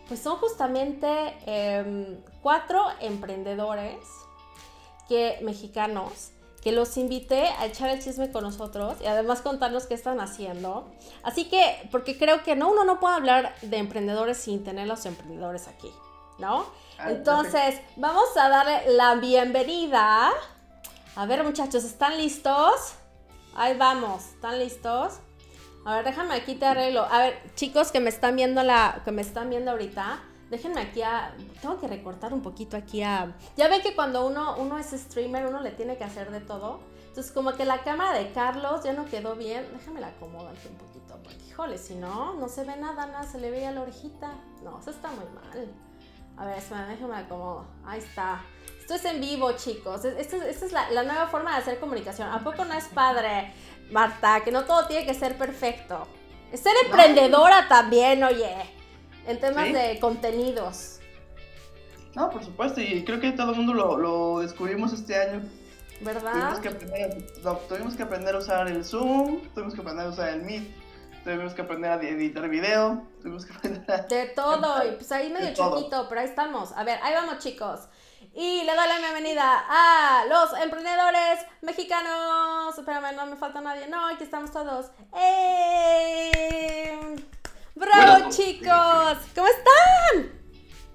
Pues 0.07 0.21
son 0.21 0.37
justamente 0.37 1.07
em, 1.45 2.17
cuatro 2.41 2.83
emprendedores 3.01 3.99
que, 5.07 5.39
mexicanos 5.41 6.31
que 6.61 6.71
los 6.71 6.97
invité 6.97 7.47
a 7.59 7.65
echar 7.65 7.89
el 7.89 8.01
chisme 8.01 8.31
con 8.31 8.43
nosotros 8.43 8.95
y 9.01 9.05
además 9.05 9.41
contarnos 9.41 9.85
qué 9.85 9.93
están 9.93 10.19
haciendo. 10.19 10.85
Así 11.23 11.45
que, 11.45 11.87
porque 11.91 12.17
creo 12.17 12.43
que 12.43 12.55
no, 12.55 12.69
uno 12.71 12.83
no 12.83 12.99
puede 12.99 13.15
hablar 13.15 13.55
de 13.61 13.77
emprendedores 13.77 14.37
sin 14.37 14.63
tener 14.63 14.87
los 14.87 15.05
emprendedores 15.05 15.67
aquí, 15.67 15.91
¿no? 16.39 16.65
Ah, 16.97 17.11
Entonces, 17.11 17.79
vamos 17.95 18.35
a 18.35 18.49
darle 18.49 18.93
la 18.95 19.15
bienvenida. 19.15 20.31
A 21.15 21.25
ver, 21.25 21.43
muchachos, 21.43 21.83
¿están 21.83 22.17
listos? 22.17 22.95
Ahí 23.55 23.77
vamos, 23.77 24.25
¿están 24.25 24.59
listos? 24.59 25.19
A 25.85 25.95
ver, 25.95 26.05
déjame 26.05 26.35
aquí 26.35 26.55
te 26.55 26.65
arreglo. 26.65 27.05
A 27.09 27.19
ver, 27.19 27.39
chicos 27.55 27.91
que 27.91 27.99
me 27.99 28.09
están 28.09 28.35
viendo 28.35 28.63
la, 28.63 29.01
que 29.05 29.11
me 29.11 29.21
están 29.21 29.49
viendo 29.49 29.71
ahorita, 29.71 30.21
déjenme 30.49 30.81
aquí 30.81 31.01
a, 31.01 31.33
tengo 31.61 31.79
que 31.79 31.87
recortar 31.87 32.33
un 32.33 32.41
poquito 32.41 32.77
aquí 32.77 33.03
a, 33.03 33.35
ya 33.55 33.67
ven 33.67 33.81
que 33.81 33.95
cuando 33.95 34.25
uno, 34.25 34.55
uno 34.57 34.77
es 34.77 34.87
streamer, 34.87 35.45
uno 35.45 35.61
le 35.61 35.71
tiene 35.71 35.97
que 35.97 36.03
hacer 36.03 36.31
de 36.31 36.41
todo. 36.41 36.79
Entonces, 37.17 37.33
como 37.33 37.53
que 37.53 37.65
la 37.65 37.83
cámara 37.83 38.15
de 38.15 38.31
Carlos 38.31 38.83
ya 38.83 38.93
no 38.93 39.05
quedó 39.05 39.35
bien. 39.35 39.65
Déjame 39.73 40.01
la 40.01 40.09
acomodo 40.09 40.49
aquí 40.49 40.67
un 40.69 40.77
poquito, 40.77 41.17
porque 41.23 41.43
híjole, 41.47 41.79
si 41.79 41.95
no, 41.95 42.35
no 42.35 42.47
se 42.47 42.63
ve 42.63 42.77
nada, 42.77 43.07
nada, 43.07 43.23
se 43.23 43.39
le 43.39 43.49
veía 43.49 43.71
la 43.71 43.81
orejita. 43.81 44.33
No, 44.63 44.79
eso 44.79 44.91
está 44.91 45.09
muy 45.09 45.25
mal. 45.33 45.67
A 46.37 46.45
ver, 46.45 46.61
déjame 46.61 47.15
acomodo. 47.15 47.65
Ahí 47.83 47.99
está. 47.99 48.43
Esto 48.79 48.93
es 48.93 49.05
en 49.05 49.19
vivo, 49.19 49.51
chicos. 49.53 50.05
Esta 50.05 50.47
es, 50.47 50.71
la, 50.71 50.91
la, 50.91 51.01
nueva 51.01 51.27
forma 51.27 51.53
de 51.53 51.57
hacer 51.57 51.79
comunicación. 51.79 52.29
¿A 52.29 52.43
poco 52.43 52.63
no 52.63 52.75
es 52.75 52.85
padre? 52.85 53.51
Marta, 53.91 54.43
que 54.43 54.51
no 54.51 54.65
todo 54.65 54.87
tiene 54.87 55.05
que 55.05 55.13
ser 55.13 55.37
perfecto. 55.37 56.07
Es 56.51 56.61
ser 56.61 56.73
emprendedora 56.85 57.67
también, 57.67 58.23
oye, 58.23 58.53
en 59.25 59.39
temas 59.39 59.71
de 59.71 59.99
contenidos. 59.99 60.99
No, 62.15 62.29
por 62.29 62.43
supuesto, 62.43 62.81
y 62.81 63.03
creo 63.03 63.19
que 63.19 63.31
todo 63.31 63.51
el 63.51 63.57
mundo 63.57 63.73
lo, 63.73 64.39
descubrimos 64.39 64.93
este 64.93 65.15
año. 65.15 65.41
¿Verdad? 66.01 66.31
Tuvimos 66.31 66.59
que, 67.95 68.03
aprender, 68.03 68.35
a 68.35 68.37
usar 68.37 68.67
el 68.67 68.85
Zoom, 68.85 69.41
tuvimos 69.53 69.73
que 69.73 69.81
aprender 69.81 70.05
a 70.05 70.09
usar 70.09 70.29
el 70.29 70.43
Meet, 70.43 70.67
tuvimos 71.23 71.53
que 71.53 71.61
aprender 71.61 71.91
a 71.91 71.95
editar 71.95 72.47
video, 72.49 73.03
tuvimos 73.21 73.45
que 73.45 73.53
aprender 73.57 73.91
a... 73.91 73.97
De 74.03 74.25
todo, 74.27 74.87
y 74.87 74.95
pues 74.95 75.11
ahí 75.11 75.31
medio 75.31 75.49
chiquito, 75.49 76.07
pero 76.07 76.21
ahí 76.21 76.27
estamos. 76.27 76.71
A 76.73 76.83
ver, 76.83 76.99
ahí 77.03 77.13
vamos 77.13 77.39
chicos. 77.39 77.81
Y 78.39 78.63
le 78.65 78.75
doy 78.75 78.87
la 78.87 78.99
bienvenida 78.99 79.65
a 79.67 80.23
los 80.29 80.61
emprendedores 80.61 81.39
mexicanos. 81.63 82.77
Espérame, 82.77 83.15
no 83.15 83.25
me 83.25 83.35
falta 83.35 83.61
nadie. 83.61 83.87
No, 83.87 84.09
aquí 84.09 84.25
estamos 84.25 84.51
todos. 84.51 84.91
¡Eh! 85.19 87.15
¡Bravo, 87.73 88.29
chicos! 88.29 89.17
¿Cómo 89.33 89.47
están? 89.47 90.39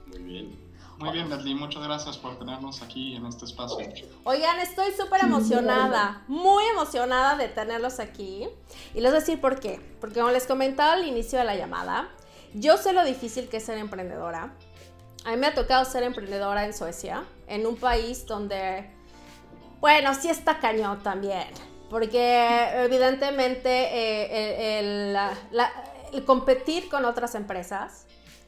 Muy 0.07 0.19
bien. 0.21 0.73
Muy 0.99 1.11
bien, 1.11 1.29
Berlín. 1.29 1.59
Muchas 1.59 1.83
gracias 1.83 2.17
por 2.17 2.39
tenernos 2.39 2.81
aquí 2.81 3.17
en 3.17 3.27
este 3.27 3.47
espacio. 3.47 3.89
Oigan, 4.23 4.61
estoy 4.61 4.93
súper 4.93 5.25
emocionada, 5.25 6.23
muy 6.29 6.63
emocionada 6.67 7.35
de 7.35 7.49
tenerlos 7.49 7.99
aquí. 7.99 8.49
Y 8.95 9.01
les 9.01 9.11
voy 9.11 9.17
a 9.17 9.21
decir 9.21 9.41
por 9.41 9.59
qué. 9.59 9.81
Porque 10.01 10.21
como 10.21 10.31
les 10.31 10.47
comentaba 10.47 10.93
al 10.93 11.09
inicio 11.09 11.41
de 11.41 11.45
la 11.45 11.57
llamada, 11.57 12.09
yo 12.55 12.77
sé 12.77 12.93
lo 12.93 13.05
difícil 13.05 13.49
que 13.49 13.57
es 13.57 13.65
ser 13.65 13.79
emprendedora 13.79 14.55
a 15.25 15.31
mí 15.31 15.37
me 15.37 15.47
ha 15.47 15.55
tocado 15.55 15.85
ser 15.85 16.03
emprendedora 16.03 16.65
en 16.65 16.75
Suecia, 16.75 17.25
en 17.47 17.67
un 17.67 17.77
país 17.77 18.27
donde, 18.27 18.91
bueno, 19.81 20.15
sí 20.15 20.29
está 20.29 20.59
cañón 20.59 21.03
también, 21.03 21.47
porque 21.91 22.85
evidentemente 22.85 23.69
eh, 23.69 24.81
el, 24.81 26.25
competir 26.25 26.89
con 26.89 27.05
otras 27.05 27.35
empresas, 27.35 28.07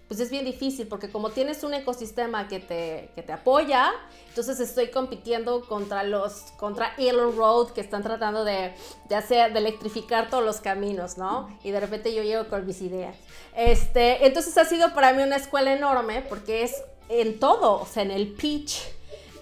pues 0.08 0.20
es 0.20 0.30
bien 0.30 0.44
difícil, 0.44 0.86
porque 0.86 1.10
como 1.10 1.30
tienes 1.30 1.64
un 1.64 1.74
ecosistema 1.74 2.46
que 2.46 2.60
te, 2.60 3.10
que 3.14 3.22
te 3.22 3.32
apoya, 3.32 3.92
entonces 4.28 4.60
estoy 4.60 4.88
compitiendo 4.88 5.64
contra 5.66 6.02
los, 6.02 6.52
contra 6.58 6.94
Elon 6.98 7.36
Road, 7.36 7.70
que 7.70 7.80
están 7.80 8.02
tratando 8.02 8.44
de, 8.44 8.74
de, 9.08 9.14
hacer, 9.14 9.52
de 9.52 9.60
electrificar 9.60 10.28
todos 10.28 10.44
los 10.44 10.60
caminos, 10.60 11.16
¿no? 11.16 11.56
Y 11.64 11.70
de 11.70 11.80
repente 11.80 12.14
yo 12.14 12.22
llego 12.22 12.48
con 12.48 12.66
mis 12.66 12.82
ideas. 12.82 13.16
Este, 13.56 14.26
entonces 14.26 14.56
ha 14.58 14.64
sido 14.64 14.92
para 14.94 15.12
mí 15.12 15.22
una 15.22 15.36
escuela 15.36 15.72
enorme 15.72 16.22
porque 16.28 16.64
es 16.64 16.82
en 17.08 17.38
todo, 17.38 17.80
o 17.80 17.86
sea, 17.86 18.02
en 18.02 18.10
el 18.10 18.32
pitch, 18.32 18.82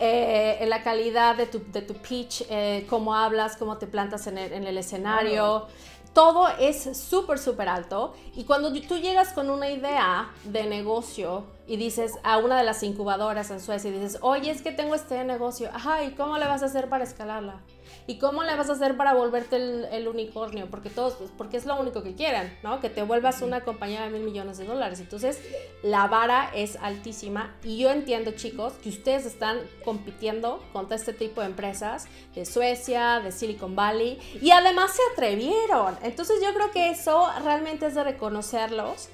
eh, 0.00 0.58
en 0.60 0.68
la 0.68 0.82
calidad 0.82 1.36
de 1.36 1.46
tu, 1.46 1.62
de 1.72 1.82
tu 1.82 1.94
pitch, 1.94 2.44
eh, 2.50 2.86
cómo 2.88 3.14
hablas, 3.14 3.56
cómo 3.56 3.78
te 3.78 3.86
plantas 3.86 4.26
en 4.26 4.38
el, 4.38 4.52
en 4.52 4.64
el 4.66 4.78
escenario. 4.78 5.68
Todo 6.12 6.48
es 6.58 6.96
súper, 6.96 7.38
súper 7.38 7.68
alto. 7.68 8.14
Y 8.36 8.44
cuando 8.44 8.72
tú 8.82 8.98
llegas 8.98 9.32
con 9.32 9.48
una 9.48 9.70
idea 9.70 10.30
de 10.44 10.64
negocio 10.64 11.44
y 11.72 11.78
dices 11.78 12.18
a 12.22 12.36
una 12.36 12.58
de 12.58 12.64
las 12.64 12.82
incubadoras 12.82 13.50
en 13.50 13.58
Suecia 13.58 13.88
y 13.88 13.94
dices, 13.94 14.18
oye, 14.20 14.50
es 14.50 14.60
que 14.60 14.72
tengo 14.72 14.94
este 14.94 15.24
negocio, 15.24 15.70
ajá, 15.72 16.04
¿y 16.04 16.10
cómo 16.10 16.36
le 16.36 16.44
vas 16.44 16.62
a 16.62 16.66
hacer 16.66 16.90
para 16.90 17.02
escalarla? 17.02 17.62
¿Y 18.06 18.18
cómo 18.18 18.42
le 18.42 18.54
vas 18.56 18.68
a 18.68 18.74
hacer 18.74 18.94
para 18.94 19.14
volverte 19.14 19.56
el, 19.56 20.06
unicornio? 20.06 20.68
Porque 20.68 20.90
todos, 20.90 21.16
porque 21.38 21.56
es 21.56 21.64
lo 21.64 21.80
único 21.80 22.02
que 22.02 22.14
quieren, 22.14 22.54
¿no? 22.62 22.78
Que 22.80 22.90
te 22.90 23.02
vuelvas 23.02 23.40
una 23.40 23.62
compañía 23.62 24.02
de 24.02 24.10
mil 24.10 24.20
millones 24.20 24.58
de 24.58 24.66
dólares. 24.66 25.00
Entonces, 25.00 25.40
la 25.82 26.08
vara 26.08 26.50
es 26.54 26.76
altísima. 26.76 27.56
Y 27.64 27.78
yo 27.78 27.90
entiendo, 27.90 28.32
chicos, 28.32 28.74
que 28.74 28.90
ustedes 28.90 29.24
están 29.24 29.58
compitiendo 29.82 30.62
contra 30.74 30.96
este 30.96 31.14
tipo 31.14 31.40
de 31.40 31.46
empresas 31.46 32.06
de 32.34 32.44
Suecia, 32.44 33.20
de 33.20 33.32
Silicon 33.32 33.74
Valley. 33.74 34.18
Y 34.42 34.50
además 34.50 34.90
se 34.94 35.02
atrevieron. 35.14 35.96
Entonces, 36.02 36.38
yo 36.42 36.52
creo 36.52 36.70
que 36.70 36.90
eso 36.90 37.30
realmente 37.42 37.86
es 37.86 37.94
de 37.94 38.04
reconocerlos. 38.04 39.08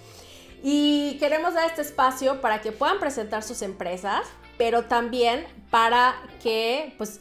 Y 0.62 1.16
queremos 1.18 1.54
dar 1.54 1.66
este 1.66 1.82
espacio 1.82 2.40
para 2.40 2.60
que 2.60 2.72
puedan 2.72 2.98
presentar 2.98 3.42
sus 3.42 3.62
empresas, 3.62 4.26
pero 4.56 4.84
también 4.84 5.46
para 5.70 6.14
que 6.42 6.94
pues 6.98 7.20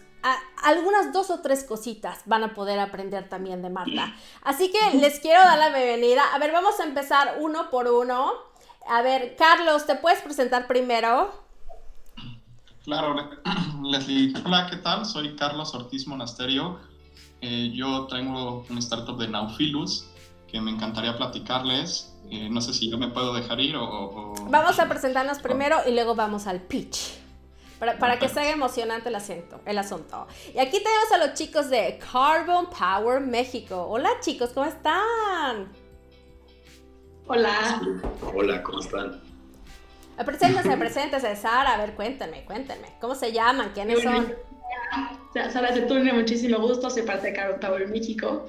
algunas 0.64 1.14
dos 1.14 1.30
o 1.30 1.40
tres 1.42 1.64
cositas 1.64 2.22
van 2.26 2.44
a 2.44 2.54
poder 2.54 2.80
aprender 2.80 3.30
también 3.30 3.62
de 3.62 3.70
Marta. 3.70 4.16
Así 4.44 4.72
que 4.72 4.98
les 4.98 5.20
quiero 5.20 5.40
dar 5.40 5.58
la 5.58 5.70
bienvenida. 5.70 6.24
A 6.34 6.40
ver, 6.40 6.52
vamos 6.52 6.80
a 6.80 6.84
empezar 6.84 7.38
uno 7.40 7.70
por 7.70 7.88
uno. 7.88 8.32
A 8.90 9.02
ver, 9.02 9.36
Carlos, 9.38 9.86
¿te 9.86 9.96
puedes 9.96 10.22
presentar 10.22 10.68
primero? 10.68 11.32
Claro, 12.84 13.16
Leslie. 13.84 14.34
Hola, 14.46 14.68
¿qué 14.70 14.78
tal? 14.78 15.06
Soy 15.06 15.36
Carlos 15.36 15.74
Ortiz 15.76 16.08
Monasterio. 16.08 16.80
Eh, 17.42 17.72
yo 17.74 18.08
tengo 18.08 18.66
un 18.70 18.78
startup 18.80 19.18
de 19.18 19.28
Naufilus 19.28 20.08
que 20.48 20.60
me 20.62 20.72
encantaría 20.72 21.16
platicarles. 21.18 22.17
Eh, 22.30 22.50
no 22.50 22.60
sé 22.62 22.74
si 22.74 22.90
yo 22.90 22.98
me 22.98 23.08
puedo 23.08 23.34
dejar 23.34 23.60
ir 23.60 23.76
o... 23.76 24.34
Vamos 24.50 24.80
a 24.80 24.90
presentarnos 24.90 25.40
primero 25.40 25.78
y 25.88 25.92
luego 25.92 26.16
vamos 26.16 26.48
al 26.48 26.62
pitch 26.62 27.18
para, 27.80 28.20
que 28.20 28.28
sea 28.28 28.52
emocionante 28.52 29.10
el, 29.10 29.16
acento, 29.16 29.62
el 29.66 29.78
asunto. 29.78 30.28
Y 30.54 30.60
aquí 30.60 30.78
tenemos 30.84 31.12
a 31.14 31.18
los 31.26 31.34
chicos 31.36 31.70
de 31.70 32.00
Carbon 32.12 32.68
Power 32.70 33.22
México. 33.22 33.88
Hola 33.90 34.10
chicos, 34.20 34.50
¿cómo 34.54 34.66
están? 34.66 35.72
Hola. 37.28 37.82
Hola, 38.34 38.64
¿cómo 38.64 38.80
están? 38.80 39.22
Eh, 40.18 40.24
preséntense, 40.24 40.76
preséntense, 40.78 41.36
Sara, 41.36 41.76
a 41.76 41.78
ver, 41.78 41.94
cuéntenme, 41.94 42.44
cuéntenme. 42.46 42.96
¿Cómo 43.00 43.16
se 43.16 43.32
llaman? 43.32 43.72
¿Quiénes 43.74 44.02
son? 44.02 44.34
Sara 45.52 45.72
Zeturne, 45.74 46.14
muchísimo 46.14 46.60
gusto, 46.60 46.90
soy 46.90 47.04
parte 47.04 47.28
de 47.28 47.34
Carbon 47.34 47.60
Power 47.60 47.88
México. 47.88 48.48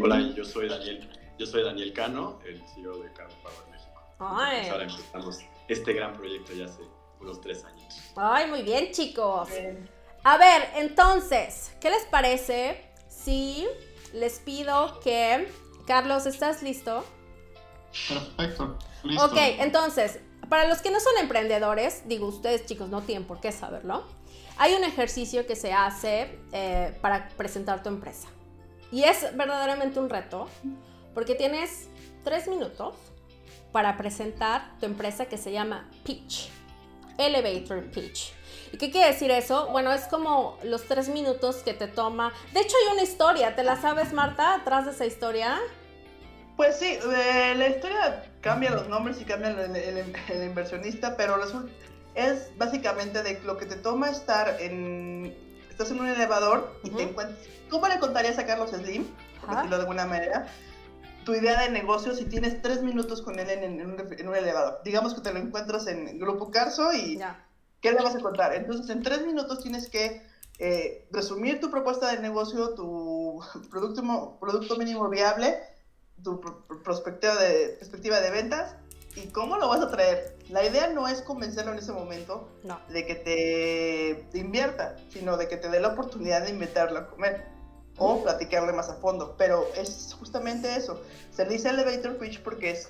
Hola, 0.00 0.20
yo 0.34 0.44
soy 0.44 0.68
Daniel, 0.68 1.08
yo 1.38 1.46
soy 1.46 1.64
Daniel 1.64 1.92
Cano, 1.92 2.40
el 2.46 2.60
CEO 2.74 2.98
de 2.98 3.12
Carbon 3.12 3.36
Power 3.42 3.70
México. 3.70 4.02
Ay. 4.18 4.68
ahora 4.68 4.84
empezamos 4.84 5.40
este 5.68 5.92
gran 5.92 6.12
proyecto 6.14 6.52
ya 6.52 6.66
hace 6.66 6.82
unos 7.20 7.40
tres 7.40 7.64
años. 7.64 7.94
Ay, 8.16 8.48
muy 8.48 8.62
bien, 8.62 8.92
chicos. 8.92 9.48
A 10.24 10.36
ver, 10.36 10.68
entonces, 10.76 11.74
¿qué 11.80 11.90
les 11.90 12.04
parece 12.06 12.84
si 13.08 13.66
les 14.12 14.40
pido 14.40 15.00
que... 15.00 15.48
Carlos, 15.86 16.26
¿estás 16.26 16.62
listo? 16.62 17.02
Perfecto. 18.08 18.78
Listo. 19.04 19.24
Ok, 19.24 19.36
entonces, 19.58 20.20
para 20.50 20.68
los 20.68 20.82
que 20.82 20.90
no 20.90 21.00
son 21.00 21.16
emprendedores, 21.18 22.06
digo, 22.06 22.26
ustedes 22.26 22.66
chicos 22.66 22.90
no 22.90 23.00
tienen 23.02 23.26
por 23.26 23.40
qué 23.40 23.52
saberlo, 23.52 24.04
hay 24.58 24.74
un 24.74 24.84
ejercicio 24.84 25.46
que 25.46 25.56
se 25.56 25.72
hace 25.72 26.38
eh, 26.52 26.94
para 27.00 27.28
presentar 27.30 27.82
tu 27.82 27.88
empresa. 27.88 28.28
Y 28.90 29.04
es 29.04 29.36
verdaderamente 29.36 30.00
un 30.00 30.08
reto, 30.08 30.48
porque 31.14 31.34
tienes 31.34 31.88
tres 32.24 32.48
minutos 32.48 32.94
para 33.72 33.96
presentar 33.96 34.78
tu 34.80 34.86
empresa 34.86 35.26
que 35.26 35.36
se 35.36 35.52
llama 35.52 35.88
Pitch, 36.04 36.50
Elevator 37.18 37.90
Pitch. 37.90 38.32
¿Y 38.72 38.78
qué 38.78 38.90
quiere 38.90 39.08
decir 39.08 39.30
eso? 39.30 39.68
Bueno, 39.68 39.92
es 39.92 40.02
como 40.08 40.58
los 40.62 40.84
tres 40.84 41.08
minutos 41.08 41.56
que 41.56 41.74
te 41.74 41.86
toma. 41.86 42.32
De 42.52 42.60
hecho, 42.60 42.76
hay 42.82 42.92
una 42.92 43.02
historia, 43.02 43.54
¿te 43.56 43.62
la 43.62 43.80
sabes, 43.80 44.12
Marta, 44.12 44.54
atrás 44.54 44.86
de 44.86 44.92
esa 44.92 45.06
historia? 45.06 45.58
Pues 46.56 46.76
sí, 46.76 46.98
eh, 47.14 47.54
la 47.56 47.68
historia 47.68 48.24
cambia 48.40 48.70
los 48.70 48.88
nombres 48.88 49.20
y 49.20 49.24
cambia 49.24 49.50
el, 49.50 50.44
inversionista, 50.44 51.16
pero 51.16 51.38
es 52.14 52.50
básicamente 52.58 53.22
de 53.22 53.40
lo 53.42 53.56
que 53.56 53.66
te 53.66 53.76
toma 53.76 54.10
estar 54.10 54.60
en. 54.60 55.36
Estás 55.78 55.92
en 55.92 56.00
un 56.00 56.08
elevador 56.08 56.74
y 56.82 56.90
te 56.90 57.04
encuentras. 57.04 57.38
¿Cómo 57.70 57.86
le 57.86 58.00
contarías 58.00 58.36
a 58.40 58.44
Carlos 58.46 58.70
Slim? 58.70 59.04
Por 59.40 59.50
decirlo 59.58 59.76
de 59.76 59.82
alguna 59.82 60.06
manera. 60.06 60.48
Tu 61.24 61.34
idea 61.36 61.60
de 61.62 61.68
negocio 61.70 62.16
si 62.16 62.24
tienes 62.24 62.60
tres 62.62 62.82
minutos 62.82 63.22
con 63.22 63.38
él 63.38 63.48
en, 63.48 63.62
en 63.62 63.86
un, 63.92 64.12
en 64.18 64.28
un 64.28 64.34
elevador. 64.34 64.80
Digamos 64.84 65.14
que 65.14 65.20
te 65.20 65.32
lo 65.32 65.38
encuentras 65.38 65.86
en 65.86 66.18
Grupo 66.18 66.50
Carso 66.50 66.92
y. 66.92 67.16
¿Qué 67.80 67.92
le 67.92 68.02
vas 68.02 68.16
a 68.16 68.18
contar? 68.18 68.56
Entonces, 68.56 68.90
en 68.90 69.04
tres 69.04 69.24
minutos 69.24 69.62
tienes 69.62 69.88
que 69.88 70.20
eh, 70.58 71.06
resumir 71.12 71.60
tu 71.60 71.70
propuesta 71.70 72.10
de 72.10 72.18
negocio, 72.18 72.70
tu 72.74 73.40
producto, 73.70 74.02
mo- 74.02 74.36
producto 74.40 74.74
mínimo 74.74 75.08
viable, 75.08 75.60
tu 76.24 76.40
pro- 76.40 76.66
pro- 76.66 76.82
perspectiva 76.82 77.36
de, 77.36 77.76
perspectiva 77.78 78.18
de 78.18 78.30
ventas 78.32 78.74
y 79.16 79.28
cómo 79.28 79.56
lo 79.56 79.68
vas 79.68 79.80
a 79.80 79.90
traer. 79.90 80.36
La 80.48 80.64
idea 80.64 80.88
no 80.88 81.08
es 81.08 81.22
convencerlo 81.22 81.72
en 81.72 81.78
ese 81.78 81.92
momento 81.92 82.48
No. 82.62 82.80
de 82.88 83.06
que 83.06 83.14
te, 83.14 84.28
te 84.30 84.38
invierta, 84.38 84.96
sino 85.10 85.36
de 85.36 85.48
que 85.48 85.56
te 85.56 85.68
dé 85.68 85.80
la 85.80 85.88
oportunidad 85.88 86.42
de 86.42 86.50
invitarlo 86.50 86.98
a 86.98 87.10
comer 87.10 87.46
o 87.98 88.22
platicarle 88.22 88.72
más 88.72 88.88
a 88.88 88.94
fondo. 88.94 89.34
Pero 89.36 89.66
es 89.76 90.14
justamente 90.18 90.74
eso. 90.76 91.02
Se 91.32 91.44
le 91.44 91.52
dice 91.52 91.70
elevator 91.70 92.16
pitch 92.18 92.42
porque 92.42 92.70
es 92.70 92.88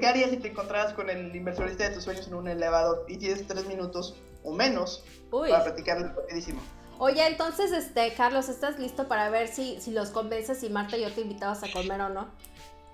¿qué 0.00 0.06
harías 0.06 0.30
si 0.30 0.38
te 0.38 0.48
encontraras 0.48 0.92
con 0.94 1.08
el 1.10 1.34
inversionista 1.34 1.84
de 1.84 1.94
tus 1.94 2.04
sueños 2.04 2.26
en 2.26 2.34
un 2.34 2.48
elevador 2.48 3.04
y 3.08 3.16
tienes 3.16 3.46
tres 3.46 3.66
minutos 3.66 4.16
o 4.42 4.52
menos 4.52 5.04
Uy. 5.30 5.50
para 5.50 5.64
platicarle 5.64 6.08
rapidísimo? 6.08 6.60
Oye, 6.98 7.26
entonces, 7.26 7.72
este, 7.72 8.12
Carlos, 8.14 8.48
¿estás 8.48 8.78
listo 8.78 9.08
para 9.08 9.28
ver 9.28 9.48
si, 9.48 9.80
si 9.80 9.90
los 9.90 10.10
convences 10.10 10.62
y 10.62 10.70
Marta 10.70 10.96
y 10.96 11.02
yo 11.02 11.10
te 11.12 11.22
invitamos 11.22 11.62
a 11.62 11.72
comer 11.72 12.00
o 12.00 12.08
no? 12.10 12.30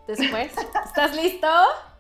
Después. 0.07 0.51
¿Estás 0.87 1.15
listo? 1.15 1.47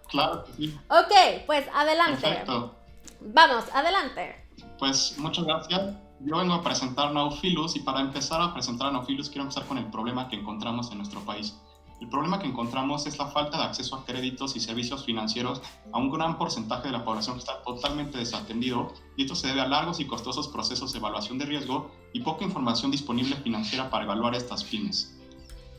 Claro 0.09 0.44
que 0.44 0.53
sí. 0.53 0.79
Ok, 0.88 1.44
pues 1.47 1.66
adelante. 1.73 2.21
Perfecto. 2.21 2.75
Vamos, 3.21 3.64
adelante. 3.73 4.44
Pues 4.79 5.16
muchas 5.18 5.44
gracias. 5.44 5.94
Yo 6.21 6.37
vengo 6.37 6.55
a 6.55 6.62
presentar 6.62 7.12
Nauphilus 7.12 7.77
y 7.77 7.81
para 7.81 8.01
empezar 8.01 8.40
a 8.42 8.53
presentar 8.53 8.88
a 8.88 8.90
Nauphilus 8.92 9.29
quiero 9.29 9.42
empezar 9.42 9.66
con 9.66 9.79
el 9.79 9.87
problema 9.87 10.29
que 10.29 10.37
encontramos 10.37 10.90
en 10.90 10.99
nuestro 10.99 11.21
país. 11.21 11.55
El 12.01 12.09
problema 12.09 12.38
que 12.38 12.47
encontramos 12.47 13.07
es 13.07 13.18
la 13.18 13.27
falta 13.27 13.59
de 13.59 13.64
acceso 13.64 13.97
a 13.97 14.05
créditos 14.05 14.55
y 14.55 14.61
servicios 14.61 15.05
financieros 15.05 15.61
a 15.92 15.99
un 15.99 16.11
gran 16.11 16.38
porcentaje 16.38 16.88
de 16.88 16.92
la 16.92 17.05
población 17.05 17.37
que 17.37 17.40
está 17.40 17.62
totalmente 17.62 18.18
desatendido 18.18 18.92
y 19.16 19.23
esto 19.23 19.35
se 19.35 19.49
debe 19.49 19.62
a 19.62 19.66
largos 19.68 19.99
y 19.99 20.07
costosos 20.07 20.47
procesos 20.49 20.92
de 20.92 20.99
evaluación 20.99 21.38
de 21.38 21.47
riesgo 21.47 21.90
y 22.12 22.21
poca 22.21 22.44
información 22.44 22.92
disponible 22.92 23.37
financiera 23.37 23.90
para 23.90 24.05
evaluar 24.05 24.37
estas 24.37 24.62
pymes. 24.62 25.16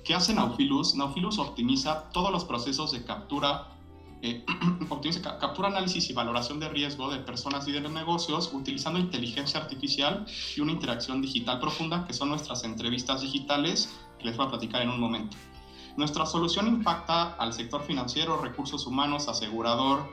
¿Qué 0.03 0.13
hace 0.13 0.33
Nauphilus? 0.33 0.95
Nauphilus 0.95 1.39
optimiza 1.39 2.09
todos 2.09 2.31
los 2.31 2.43
procesos 2.43 2.91
de 2.91 3.03
captura 3.05 3.78
eh, 4.21 4.43
optimiza, 4.89 5.21
ca- 5.21 5.37
captura 5.37 5.69
análisis 5.69 6.09
y 6.09 6.13
valoración 6.13 6.59
de 6.59 6.69
riesgo 6.69 7.09
de 7.09 7.19
personas 7.19 7.67
y 7.67 7.71
de 7.71 7.81
negocios 7.81 8.49
utilizando 8.53 8.99
inteligencia 8.99 9.59
artificial 9.59 10.25
y 10.55 10.61
una 10.61 10.71
interacción 10.71 11.21
digital 11.21 11.59
profunda 11.59 12.05
que 12.05 12.13
son 12.13 12.29
nuestras 12.29 12.63
entrevistas 12.63 13.21
digitales 13.21 13.89
que 14.19 14.25
les 14.25 14.37
voy 14.37 14.45
a 14.47 14.49
platicar 14.49 14.81
en 14.81 14.89
un 14.89 14.99
momento. 14.99 15.37
Nuestra 15.97 16.25
solución 16.25 16.67
impacta 16.67 17.35
al 17.35 17.53
sector 17.53 17.83
financiero, 17.83 18.37
recursos 18.37 18.85
humanos, 18.85 19.27
asegurador, 19.27 20.07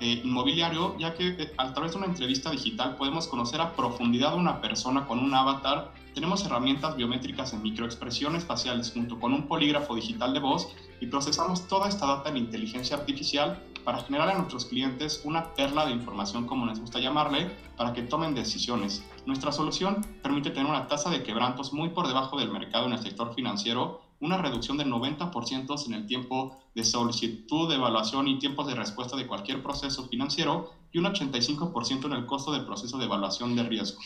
eh, 0.00 0.20
inmobiliario, 0.24 0.96
ya 0.98 1.14
que 1.14 1.28
eh, 1.28 1.52
a 1.56 1.72
través 1.72 1.92
de 1.92 1.98
una 1.98 2.06
entrevista 2.06 2.50
digital 2.50 2.96
podemos 2.96 3.26
conocer 3.28 3.60
a 3.60 3.72
profundidad 3.72 4.32
a 4.32 4.36
una 4.36 4.60
persona 4.60 5.06
con 5.06 5.18
un 5.18 5.34
avatar. 5.34 5.92
Tenemos 6.14 6.44
herramientas 6.44 6.94
biométricas 6.94 7.54
en 7.54 7.62
microexpresiones 7.62 8.44
faciales 8.44 8.92
junto 8.92 9.18
con 9.18 9.32
un 9.32 9.48
polígrafo 9.48 9.94
digital 9.94 10.34
de 10.34 10.40
voz 10.40 10.68
y 11.00 11.06
procesamos 11.06 11.66
toda 11.68 11.88
esta 11.88 12.06
data 12.06 12.28
en 12.28 12.36
inteligencia 12.36 12.96
artificial 12.96 13.62
para 13.82 14.00
generar 14.00 14.28
a 14.28 14.34
nuestros 14.34 14.66
clientes 14.66 15.22
una 15.24 15.54
perla 15.54 15.86
de 15.86 15.92
información, 15.92 16.46
como 16.46 16.66
les 16.66 16.78
gusta 16.78 17.00
llamarle, 17.00 17.50
para 17.78 17.94
que 17.94 18.02
tomen 18.02 18.34
decisiones. 18.34 19.02
Nuestra 19.24 19.52
solución 19.52 20.06
permite 20.22 20.50
tener 20.50 20.66
una 20.66 20.86
tasa 20.86 21.08
de 21.08 21.22
quebrantos 21.22 21.72
muy 21.72 21.88
por 21.88 22.06
debajo 22.06 22.38
del 22.38 22.50
mercado 22.50 22.86
en 22.86 22.92
el 22.92 23.02
sector 23.02 23.34
financiero, 23.34 24.02
una 24.20 24.36
reducción 24.36 24.76
del 24.76 24.92
90% 24.92 25.86
en 25.86 25.94
el 25.94 26.06
tiempo 26.06 26.58
de 26.74 26.84
solicitud, 26.84 27.70
de 27.70 27.76
evaluación 27.76 28.28
y 28.28 28.38
tiempos 28.38 28.66
de 28.66 28.74
respuesta 28.74 29.16
de 29.16 29.26
cualquier 29.26 29.62
proceso 29.62 30.06
financiero 30.08 30.70
y 30.92 30.98
un 30.98 31.06
85% 31.06 32.04
en 32.04 32.12
el 32.12 32.26
costo 32.26 32.52
del 32.52 32.66
proceso 32.66 32.98
de 32.98 33.06
evaluación 33.06 33.56
de 33.56 33.62
riesgo. 33.64 34.00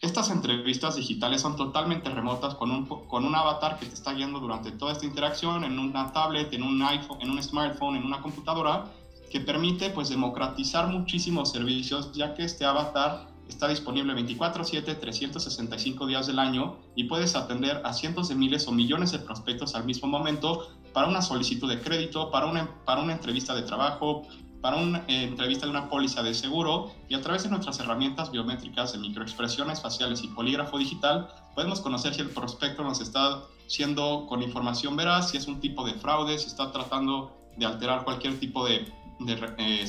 Estas 0.00 0.30
entrevistas 0.30 0.94
digitales 0.94 1.40
son 1.40 1.56
totalmente 1.56 2.08
remotas 2.08 2.54
con 2.54 2.70
un, 2.70 2.86
con 2.86 3.24
un 3.24 3.34
avatar 3.34 3.80
que 3.80 3.86
te 3.86 3.94
está 3.94 4.12
guiando 4.12 4.38
durante 4.38 4.70
toda 4.70 4.92
esta 4.92 5.06
interacción 5.06 5.64
en 5.64 5.76
una 5.76 6.12
tablet, 6.12 6.52
en 6.52 6.62
un 6.62 6.80
iPhone, 6.82 7.18
en 7.20 7.30
un 7.30 7.42
smartphone, 7.42 7.96
en 7.96 8.04
una 8.04 8.22
computadora, 8.22 8.84
que 9.28 9.40
permite 9.40 9.90
pues 9.90 10.08
democratizar 10.08 10.86
muchísimos 10.86 11.50
servicios, 11.50 12.12
ya 12.12 12.34
que 12.34 12.44
este 12.44 12.64
avatar 12.64 13.26
está 13.48 13.66
disponible 13.66 14.14
24/7, 14.14 15.00
365 15.00 16.06
días 16.06 16.28
del 16.28 16.38
año 16.38 16.76
y 16.94 17.04
puedes 17.04 17.34
atender 17.34 17.82
a 17.84 17.92
cientos 17.92 18.28
de 18.28 18.36
miles 18.36 18.68
o 18.68 18.72
millones 18.72 19.10
de 19.10 19.18
prospectos 19.18 19.74
al 19.74 19.84
mismo 19.84 20.06
momento 20.06 20.68
para 20.92 21.08
una 21.08 21.22
solicitud 21.22 21.68
de 21.68 21.80
crédito, 21.80 22.30
para 22.30 22.46
una, 22.46 22.70
para 22.84 23.00
una 23.02 23.14
entrevista 23.14 23.52
de 23.52 23.62
trabajo, 23.62 24.22
para 24.60 24.76
una 24.76 25.04
eh, 25.08 25.24
entrevista 25.24 25.66
de 25.66 25.70
una 25.70 25.88
póliza 25.88 26.22
de 26.22 26.34
seguro 26.34 26.90
y 27.08 27.14
a 27.14 27.20
través 27.20 27.44
de 27.44 27.50
nuestras 27.50 27.78
herramientas 27.80 28.30
biométricas 28.30 28.92
de 28.92 28.98
microexpresiones 28.98 29.80
faciales 29.80 30.22
y 30.22 30.28
polígrafo 30.28 30.78
digital 30.78 31.28
podemos 31.54 31.80
conocer 31.80 32.14
si 32.14 32.20
el 32.20 32.30
prospecto 32.30 32.82
nos 32.82 33.00
está 33.00 33.42
siendo 33.66 34.26
con 34.28 34.42
información 34.42 34.96
veraz, 34.96 35.30
si 35.30 35.36
es 35.36 35.46
un 35.46 35.60
tipo 35.60 35.84
de 35.84 35.94
fraude, 35.94 36.38
si 36.38 36.46
está 36.46 36.72
tratando 36.72 37.36
de 37.56 37.66
alterar 37.66 38.04
cualquier 38.04 38.38
tipo 38.38 38.64
de, 38.64 38.90
de, 39.20 39.34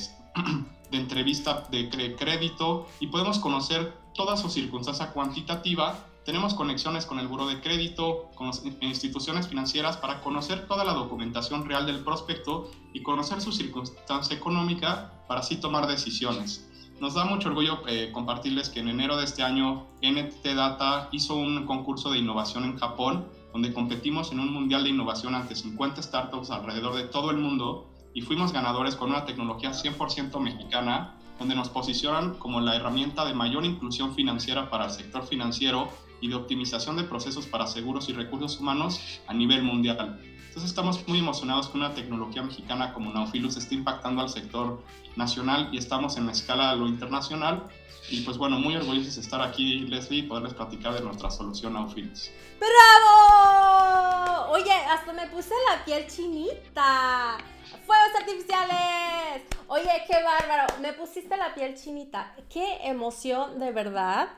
de 0.91 0.97
entrevista 0.97 1.63
de 1.69 1.89
crédito 2.17 2.88
y 2.99 3.08
podemos 3.08 3.39
conocer 3.39 3.93
toda 4.13 4.36
su 4.36 4.49
circunstancia 4.49 5.12
cuantitativa. 5.12 5.97
Tenemos 6.25 6.53
conexiones 6.53 7.05
con 7.05 7.19
el 7.19 7.27
buro 7.27 7.47
de 7.47 7.62
crédito, 7.62 8.29
con 8.36 8.47
las 8.47 8.63
instituciones 8.82 9.47
financieras 9.47 9.97
para 9.97 10.21
conocer 10.21 10.67
toda 10.67 10.84
la 10.84 10.93
documentación 10.93 11.65
real 11.65 11.86
del 11.86 12.03
prospecto 12.03 12.69
y 12.93 13.01
conocer 13.01 13.41
su 13.41 13.51
circunstancia 13.51 14.36
económica 14.36 15.23
para 15.27 15.39
así 15.39 15.55
tomar 15.58 15.88
decisiones. 15.88 16.69
Nos 16.99 17.13
da 17.13 17.23
mucho 17.23 17.47
orgullo 17.47 17.79
eh, 17.88 18.12
compartirles 18.13 18.69
que 18.69 18.82
en 18.82 18.89
enero 18.89 19.15
de 19.15 19.23
este 19.23 19.41
año 19.41 19.88
NTT 20.01 20.45
Data 20.53 21.08
hizo 21.13 21.36
un 21.36 21.65
concurso 21.65 22.12
de 22.12 22.17
innovación 22.17 22.65
en 22.65 22.77
Japón, 22.77 23.25
donde 23.53 23.73
competimos 23.73 24.34
en 24.34 24.41
un 24.41 24.51
mundial 24.51 24.84
de 24.84 24.89
innovación 24.89 25.34
ante 25.34 25.55
50 25.55 26.03
startups 26.03 26.51
alrededor 26.51 26.95
de 26.95 27.03
todo 27.03 27.32
el 27.32 27.38
mundo 27.38 27.89
y 28.13 28.21
fuimos 28.21 28.51
ganadores 28.51 28.95
con 28.95 29.12
una 29.12 29.25
tecnología 29.25 29.71
100% 29.71 30.39
mexicana, 30.39 31.15
donde 31.39 31.55
nos 31.55 31.69
posicionan 31.69 32.34
como 32.34 32.60
la 32.60 32.75
herramienta 32.75 33.23
de 33.23 33.34
mayor 33.34 33.65
inclusión 33.65 34.13
financiera 34.13 34.69
para 34.69 34.86
el 34.86 34.91
sector 34.91 35.25
financiero 35.25 35.89
y 36.21 36.29
de 36.29 36.36
optimización 36.36 36.97
de 36.97 37.03
procesos 37.03 37.45
para 37.47 37.67
seguros 37.67 38.10
y 38.10 38.13
recursos 38.13 38.60
humanos 38.60 39.21
a 39.27 39.34
nivel 39.34 39.63
mundial. 39.63 40.19
Entonces 40.49 40.71
estamos 40.71 41.08
muy 41.08 41.19
emocionados 41.19 41.69
que 41.69 41.77
una 41.77 41.93
tecnología 41.93 42.41
mexicana 42.41 42.91
como 42.93 43.13
Nauphilus 43.13 43.55
esté 43.55 43.75
impactando 43.75 44.21
al 44.21 44.29
sector 44.29 44.82
nacional 45.15 45.69
y 45.71 45.77
estamos 45.77 46.17
en 46.17 46.25
la 46.25 46.32
escala 46.32 46.71
a 46.71 46.75
lo 46.75 46.88
internacional. 46.88 47.67
Y 48.10 48.21
pues 48.21 48.38
bueno, 48.38 48.58
muy 48.58 48.75
orgullosos 48.75 49.15
de 49.15 49.21
estar 49.21 49.41
aquí, 49.41 49.82
Leslie, 49.82 50.19
y 50.19 50.23
poderles 50.23 50.55
platicar 50.55 50.95
de 50.95 51.01
nuestra 51.01 51.29
solución 51.29 51.73
Nauphilus. 51.73 52.32
¡Bravo! 52.60 54.49
Oye, 54.51 54.73
hasta 54.73 55.13
me 55.13 55.27
puse 55.27 55.53
la 55.69 55.86
piel 55.86 56.08
chinita. 56.08 57.38
¡Fuegos 57.86 58.15
artificiales! 58.19 59.43
Oye, 59.67 60.03
qué 60.08 60.23
bárbaro. 60.23 60.73
Me 60.82 60.93
pusiste 60.93 61.38
la 61.38 61.53
piel 61.53 61.75
chinita. 61.75 62.36
¡Qué 62.51 62.79
emoción, 62.84 63.60
de 63.60 63.71
verdad! 63.71 64.29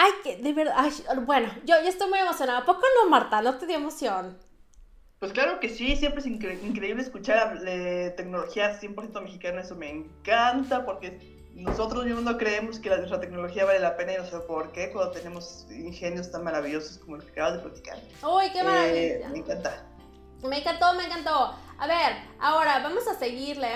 Ay, 0.00 0.12
que 0.22 0.36
de 0.36 0.52
verdad. 0.52 0.74
Ay, 0.76 0.92
bueno, 1.26 1.48
yo, 1.64 1.74
yo 1.82 1.88
estoy 1.88 2.08
muy 2.08 2.20
emocionada. 2.20 2.60
¿A 2.60 2.64
poco 2.64 2.82
no, 3.02 3.10
Marta? 3.10 3.42
¿No 3.42 3.58
te 3.58 3.66
dio 3.66 3.76
emoción? 3.76 4.38
Pues 5.18 5.32
claro 5.32 5.58
que 5.58 5.68
sí, 5.68 5.96
siempre 5.96 6.20
es 6.20 6.26
incre 6.28 6.54
increíble 6.62 7.02
escuchar 7.02 7.58
eh, 7.66 8.14
tecnología 8.16 8.80
100% 8.80 9.20
mexicana, 9.20 9.62
eso 9.62 9.74
me 9.74 9.90
encanta 9.90 10.84
porque 10.84 11.50
nosotros 11.54 12.04
mismos 12.04 12.22
no 12.22 12.38
creemos 12.38 12.78
que 12.78 12.88
la, 12.88 12.98
nuestra 12.98 13.18
tecnología 13.18 13.64
vale 13.64 13.80
la 13.80 13.96
pena 13.96 14.12
y 14.12 14.16
no 14.18 14.24
sé 14.24 14.38
por 14.38 14.70
qué 14.70 14.92
cuando 14.92 15.10
tenemos 15.10 15.66
ingenios 15.70 16.30
tan 16.30 16.44
maravillosos 16.44 16.98
como 16.98 17.16
el 17.16 17.24
que 17.24 17.32
acabas 17.32 17.54
de 17.54 17.58
platicar. 17.58 17.98
¡Uy, 18.22 18.52
qué 18.52 18.62
maravilla! 18.62 18.94
Eh, 18.94 19.28
me 19.32 19.38
encanta. 19.38 19.84
Me 20.44 20.58
encantó, 20.58 20.94
me 20.94 21.06
encantó. 21.06 21.56
A 21.76 21.86
ver, 21.88 22.16
ahora 22.38 22.78
vamos 22.84 23.08
a 23.08 23.14
seguirle. 23.14 23.70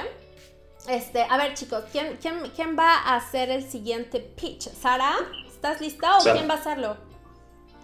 Este, 0.89 1.27
a 1.29 1.37
ver, 1.37 1.55
chicos, 1.55 1.83
¿quién, 1.91 2.17
quién, 2.23 2.53
quién 2.55 2.79
va 2.79 2.99
a 2.99 3.17
hacer 3.17 3.51
el 3.51 3.69
siguiente 3.69 4.21
pitch? 4.21 4.69
¿Sara? 4.69 5.17
¿Estás 5.63 5.81
lista 5.81 6.17
o 6.17 6.21
Sara. 6.21 6.35
quién 6.37 6.51
va 6.51 6.55
a 6.55 6.59
hacerlo? 6.59 6.97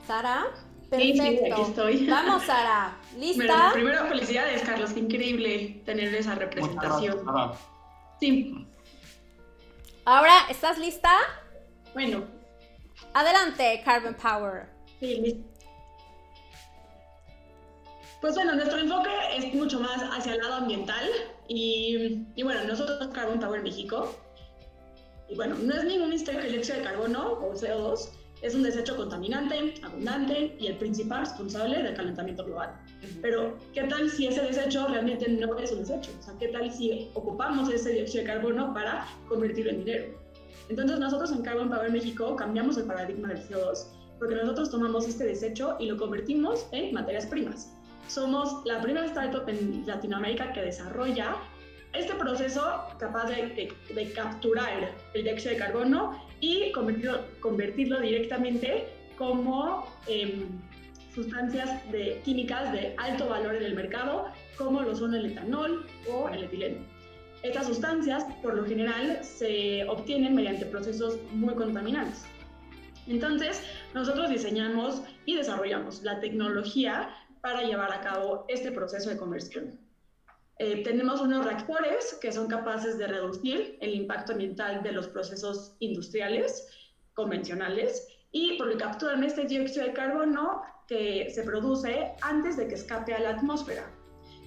¿Sara? 0.05 0.47
Sí, 0.91 1.13
sí, 1.13 1.17
Perfecto. 1.17 1.55
aquí 1.55 1.63
estoy. 1.63 2.07
Vamos, 2.11 2.43
Sara. 2.43 2.97
Bueno, 3.13 3.25
¿Lista? 3.25 3.71
primero, 3.73 4.07
felicidades, 4.09 4.63
Carlos. 4.63 4.97
Increíble 4.97 5.81
tener 5.87 6.13
esa 6.13 6.35
representación. 6.35 7.25
Sara. 7.25 7.53
Sí, 8.19 8.67
Ahora, 10.05 10.33
¿estás 10.51 10.77
lista? 10.79 11.13
bueno, 11.95 12.25
Adelante, 13.15 13.81
Carbon 13.85 14.15
Power. 14.15 14.69
sí, 14.99 15.15
listo. 15.21 15.49
Pues 18.21 18.35
bueno, 18.35 18.57
nuestro 18.57 18.79
enfoque 18.81 19.11
es 19.37 19.55
mucho 19.55 19.79
más 19.79 20.03
hacia 20.03 20.33
el 20.35 20.39
lado 20.41 20.55
ambiental 20.55 21.09
y, 21.47 22.27
y 22.35 22.43
bueno, 22.43 22.65
nosotros 22.65 23.07
Carbon 23.15 23.39
Power 23.39 23.63
México, 23.63 24.13
y 25.29 25.35
bueno, 25.35 25.57
no 25.63 25.75
es 25.75 25.85
ningún 25.85 26.11
misterio 26.11 26.41
que 26.41 26.47
el 26.47 26.53
dióxido 26.55 26.79
de 26.79 26.85
carbono 26.85 27.33
o 27.33 27.53
CO2 27.55 28.09
es 28.41 28.55
un 28.55 28.63
desecho 28.63 28.97
contaminante, 28.97 29.75
abundante 29.83 30.57
y 30.61 30.69
el 30.69 30.77
principal 30.77 31.21
responsable 31.21 31.83
del 31.83 31.95
calentamiento 31.95 32.45
global. 32.45 32.73
Pero, 33.21 33.57
¿qué 33.75 33.83
tal 33.85 34.09
si 34.11 34.29
ese 34.29 34.43
desecho 34.43 34.87
realmente 34.87 35.29
no 35.29 35.59
es 35.59 35.73
un 35.73 35.81
desecho? 35.81 36.13
O 36.19 36.23
sea, 36.23 36.35
¿qué 36.39 36.49
tal 36.49 36.73
si 36.73 37.11
ocupamos 37.15 37.69
ese 37.69 37.93
dióxido 37.93 38.25
de 38.25 38.31
carbono 38.31 38.73
para 38.73 39.07
convertirlo 39.29 39.73
en 39.73 39.79
dinero? 39.85 40.19
Entonces, 40.69 40.99
nosotros 40.99 41.33
en 41.33 41.43
Carbon 41.43 41.69
Power 41.69 41.91
México 41.91 42.37
cambiamos 42.37 42.77
el 42.77 42.85
paradigma 42.85 43.29
del 43.29 43.43
CO2 43.49 43.87
porque 44.19 44.35
nosotros 44.35 44.71
tomamos 44.71 45.07
este 45.07 45.25
desecho 45.25 45.77
y 45.79 45.87
lo 45.87 45.97
convertimos 45.97 46.67
en 46.73 46.93
materias 46.93 47.27
primas. 47.27 47.73
Somos 48.09 48.65
la 48.65 48.81
primera 48.81 49.07
startup 49.07 49.49
en 49.49 49.87
Latinoamérica 49.87 50.53
que 50.53 50.63
desarrolla 50.63 51.37
este 51.93 52.15
proceso 52.15 52.85
capaz 52.99 53.29
de, 53.29 53.73
capturar 54.15 54.95
el 55.15 55.25
dióxido 55.25 55.55
de 55.55 55.59
carbono 55.59 56.23
y 56.41 56.71
convertirlo, 56.73 57.25
convertirlo 57.41 58.01
directamente 58.01 58.87
como 59.17 59.87
em, 60.07 60.47
sustancias 61.15 61.83
químicas 62.25 62.73
de 62.73 62.95
alto 62.99 63.29
valor 63.29 63.57
en 63.57 63.65
el 63.65 63.75
mercado, 63.75 64.27
como 64.57 64.83
lo 64.83 64.95
son 64.95 65.15
el 65.15 65.27
etanol 65.27 65.87
o 66.13 66.29
el 66.29 66.45
etileno. 66.45 66.79
Estas 67.43 67.67
sustancias, 67.67 68.25
por 68.43 68.55
lo 68.55 68.65
general, 68.65 69.21
se 69.23 69.85
obtienen 69.89 70.35
mediante 70.35 70.67
procesos 70.67 71.19
muy 71.33 71.55
contaminantes. 71.55 72.25
Entonces, 73.07 73.63
nosotros 73.95 74.29
diseñamos 74.29 75.03
y 75.25 75.37
desarrollamos 75.37 76.03
la 76.03 76.21
tecnología 76.21 77.15
para 77.41 77.63
llevar 77.63 77.93
a 77.93 78.01
cabo 78.01 78.45
este 78.49 78.73
proceso 78.73 79.09
de 79.09 79.17
conversión. 79.17 79.88
Eh, 80.59 80.83
tenemos 80.83 81.21
unos 81.21 81.45
reactores 81.45 82.19
que 82.21 82.33
son 82.33 82.49
capaces 82.49 82.99
de 82.99 83.07
reducir 83.07 83.79
el 83.81 83.95
impacto 83.95 84.33
ambiental 84.33 84.83
de 84.83 84.91
los 84.91 85.07
procesos 85.07 85.77
industriales 85.79 86.67
convencionales 87.15 88.09
y 88.33 88.59
porque 88.59 88.77
capturan 88.77 89.23
este 89.23 89.45
dióxido 89.45 89.87
de 89.87 89.93
carbono 89.93 90.63
que 90.89 91.31
se 91.31 91.43
produce 91.45 92.13
antes 92.23 92.57
de 92.57 92.67
que 92.67 92.75
escape 92.75 93.15
a 93.15 93.21
la 93.21 93.31
atmósfera. 93.31 93.89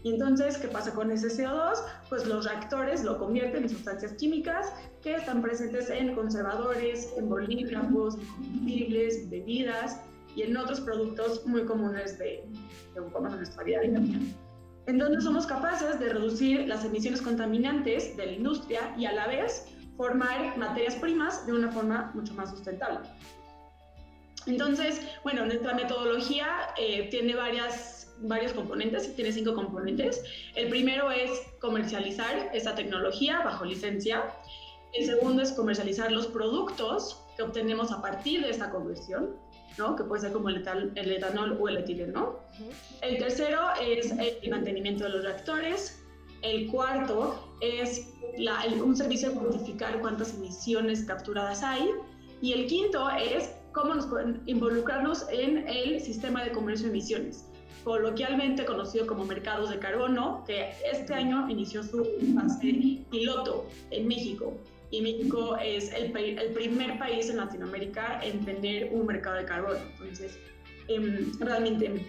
Y 0.03 0.13
entonces, 0.13 0.57
¿qué 0.57 0.67
pasa 0.67 0.93
con 0.93 1.11
ese 1.11 1.27
CO2? 1.27 1.77
Pues 2.09 2.25
los 2.25 2.45
reactores 2.45 3.03
lo 3.03 3.17
convierten 3.19 3.63
en 3.63 3.69
sustancias 3.69 4.13
químicas 4.13 4.73
que 5.01 5.15
están 5.15 5.41
presentes 5.41 5.89
en 5.89 6.15
conservadores, 6.15 7.13
en 7.17 7.29
bolígrafos, 7.29 8.15
combustibles, 8.15 9.29
bebidas 9.29 10.01
y 10.35 10.41
en 10.41 10.57
otros 10.57 10.81
productos 10.81 11.45
muy 11.45 11.65
comunes 11.65 12.17
de, 12.17 12.43
ocupamos 12.99 13.33
en 13.33 13.37
nuestra 13.37 13.63
vida 13.63 13.81
diaria. 13.81 14.01
Entonces 14.91 15.23
somos 15.23 15.47
capaces 15.47 16.01
de 16.01 16.09
reducir 16.09 16.67
las 16.67 16.83
emisiones 16.83 17.21
contaminantes 17.21 18.17
de 18.17 18.25
la 18.25 18.31
industria 18.33 18.93
y 18.97 19.05
a 19.05 19.13
la 19.13 19.25
vez 19.25 19.65
formar 19.95 20.57
materias 20.57 20.95
primas 20.95 21.45
de 21.45 21.53
una 21.53 21.71
forma 21.71 22.11
mucho 22.13 22.33
más 22.33 22.49
sustentable. 22.49 22.99
Entonces, 24.47 25.01
bueno, 25.23 25.45
nuestra 25.45 25.75
metodología 25.75 26.45
eh, 26.77 27.07
tiene 27.09 27.35
varias, 27.35 28.13
varios 28.19 28.51
componentes, 28.51 29.15
tiene 29.15 29.31
cinco 29.31 29.53
componentes. 29.53 30.21
El 30.55 30.67
primero 30.67 31.09
es 31.09 31.31
comercializar 31.61 32.49
esta 32.53 32.75
tecnología 32.75 33.39
bajo 33.45 33.63
licencia. 33.63 34.25
El 34.91 35.05
segundo 35.05 35.41
es 35.41 35.53
comercializar 35.53 36.11
los 36.11 36.27
productos 36.27 37.23
que 37.37 37.43
obtenemos 37.43 37.93
a 37.93 38.01
partir 38.01 38.41
de 38.41 38.49
esta 38.49 38.69
conversión, 38.71 39.37
¿no? 39.77 39.95
que 39.95 40.03
puede 40.03 40.21
ser 40.21 40.31
como 40.31 40.49
el, 40.49 40.57
etanol 40.95 41.57
o 41.59 41.69
el 41.69 41.77
etileno. 41.77 42.39
El 43.01 43.17
tercero 43.17 43.59
es 43.81 44.11
el 44.11 44.49
mantenimiento 44.49 45.03
de 45.05 45.09
los 45.11 45.23
reactores. 45.23 45.97
El 46.41 46.67
cuarto 46.67 47.55
es 47.61 48.07
la- 48.37 48.63
el- 48.63 48.81
un 48.81 48.95
servicio 48.95 49.29
de 49.29 49.35
cuantificar 49.35 49.99
cuántas 50.01 50.33
emisiones 50.33 51.03
capturadas 51.03 51.61
hay. 51.63 51.89
Y 52.41 52.53
el 52.53 52.65
quinto 52.67 53.07
es 53.11 53.51
cómo 53.71 53.93
nos 53.95 54.07
pueden 54.07 54.41
involucrarnos 54.47 55.25
en 55.31 55.67
el 55.67 55.99
sistema 56.01 56.43
de 56.43 56.51
comercio 56.51 56.87
de 56.87 56.91
emisiones, 56.93 57.45
coloquialmente 57.83 58.65
conocido 58.65 59.05
como 59.07 59.25
mercados 59.25 59.69
de 59.69 59.77
carbono, 59.79 60.43
que 60.47 60.71
este 60.91 61.13
año 61.13 61.47
inició 61.49 61.83
su 61.83 62.03
fase 62.35 62.99
piloto 63.11 63.67
en 63.91 64.07
México. 64.07 64.53
Y 64.91 65.01
México 65.01 65.57
es 65.57 65.91
el, 65.93 66.15
el 66.15 66.51
primer 66.51 66.99
país 66.99 67.29
en 67.29 67.37
Latinoamérica 67.37 68.19
en 68.23 68.43
tener 68.45 68.89
un 68.91 69.05
mercado 69.05 69.37
de 69.37 69.45
carbono. 69.45 69.79
Entonces, 69.99 70.37
em, 70.87 71.31
realmente 71.39 72.05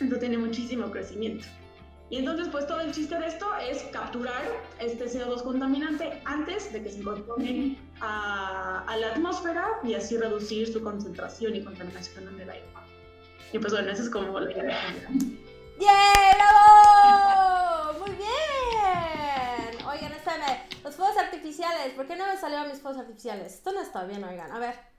esto 0.00 0.18
tiene 0.18 0.36
muchísimo 0.38 0.90
crecimiento. 0.90 1.46
Y 2.10 2.16
entonces, 2.16 2.48
pues 2.48 2.66
todo 2.66 2.80
el 2.80 2.90
chiste 2.90 3.16
de 3.16 3.28
esto 3.28 3.46
es 3.70 3.84
capturar 3.92 4.42
este 4.80 5.04
CO2 5.04 5.44
contaminante 5.44 6.20
antes 6.24 6.72
de 6.72 6.82
que 6.82 6.90
se 6.90 6.98
incorpore 6.98 7.76
a, 8.00 8.84
a 8.88 8.96
la 8.96 9.12
atmósfera 9.12 9.78
y 9.84 9.94
así 9.94 10.16
reducir 10.16 10.72
su 10.72 10.82
concentración 10.82 11.54
y 11.54 11.62
contaminación 11.62 12.26
en 12.26 12.40
el 12.40 12.50
aire. 12.50 12.66
Y 13.52 13.58
pues 13.58 13.72
bueno, 13.72 13.90
eso 13.90 14.02
es 14.02 14.10
como 14.10 14.38
la 14.38 14.50
idea. 14.50 14.78
¡Yay! 15.78 16.34
¡Bravo! 16.36 17.69
Los 20.84 20.96
fuegos 20.96 21.16
artificiales. 21.16 21.92
¿Por 21.94 22.06
qué 22.06 22.16
no 22.16 22.26
me 22.26 22.36
salieron 22.36 22.68
mis 22.68 22.80
fuegos 22.80 23.00
artificiales? 23.00 23.54
Esto 23.54 23.72
no 23.72 23.80
está 23.80 24.04
bien, 24.04 24.22
oigan. 24.24 24.50
A 24.52 24.58
ver. 24.58 24.90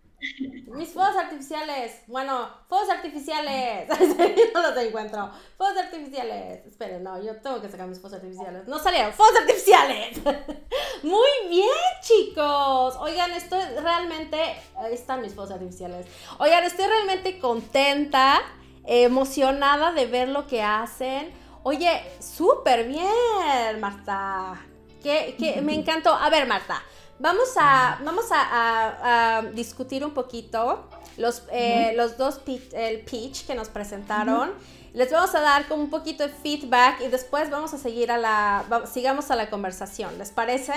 Mis 0.67 0.89
fuegos 0.93 1.15
artificiales. 1.15 2.01
Bueno, 2.07 2.49
fuegos 2.67 2.89
artificiales. 2.89 3.87
no 4.53 4.61
los 4.61 4.77
encuentro. 4.77 5.31
Fuegos 5.57 5.77
artificiales. 5.77 6.65
Esperen, 6.65 7.03
no, 7.03 7.21
yo 7.21 7.35
tengo 7.41 7.61
que 7.61 7.69
sacar 7.69 7.87
mis 7.87 7.99
fuegos 7.99 8.19
artificiales. 8.19 8.67
No 8.67 8.79
salieron. 8.79 9.13
¡Fuegos 9.13 9.39
artificiales! 9.41 10.17
Muy 11.03 11.49
bien, 11.49 11.67
chicos. 12.01 12.95
Oigan, 12.99 13.31
estoy 13.31 13.61
realmente. 13.81 14.37
Ahí 14.77 14.93
están 14.93 15.21
mis 15.21 15.33
fuegos 15.33 15.51
artificiales. 15.51 16.05
Oigan, 16.37 16.63
estoy 16.63 16.85
realmente 16.85 17.39
contenta, 17.39 18.41
emocionada 18.85 19.91
de 19.93 20.05
ver 20.05 20.29
lo 20.29 20.45
que 20.47 20.61
hacen. 20.61 21.33
Oye, 21.63 22.01
súper 22.19 22.87
bien, 22.87 23.79
Marta. 23.79 24.59
Que, 25.01 25.35
que 25.37 25.61
me 25.61 25.73
encantó. 25.73 26.13
A 26.13 26.29
ver, 26.29 26.47
Marta, 26.47 26.81
vamos 27.19 27.49
a, 27.57 27.99
vamos 28.03 28.31
a, 28.31 28.41
a- 28.41 29.37
a 29.37 29.41
discutir 29.43 30.05
un 30.05 30.13
poquito 30.13 30.87
los, 31.17 31.43
eh, 31.51 31.93
los 31.95 32.17
dos 32.17 32.39
pitch, 32.39 32.73
el 32.73 33.01
pitch 33.01 33.45
que 33.47 33.55
nos 33.55 33.69
presentaron. 33.69 34.53
Les 34.93 35.09
vamos 35.11 35.33
a 35.35 35.39
dar 35.41 35.67
como 35.67 35.83
un 35.83 35.89
poquito 35.89 36.27
de 36.27 36.33
feedback 36.33 37.01
y 37.01 37.07
después 37.07 37.49
vamos 37.49 37.73
a 37.73 37.77
seguir 37.77 38.11
a 38.11 38.17
la, 38.17 38.63
va- 38.71 38.85
sigamos 38.85 39.31
a 39.31 39.35
la 39.35 39.49
conversación. 39.49 40.17
¿Les 40.17 40.31
parece? 40.31 40.73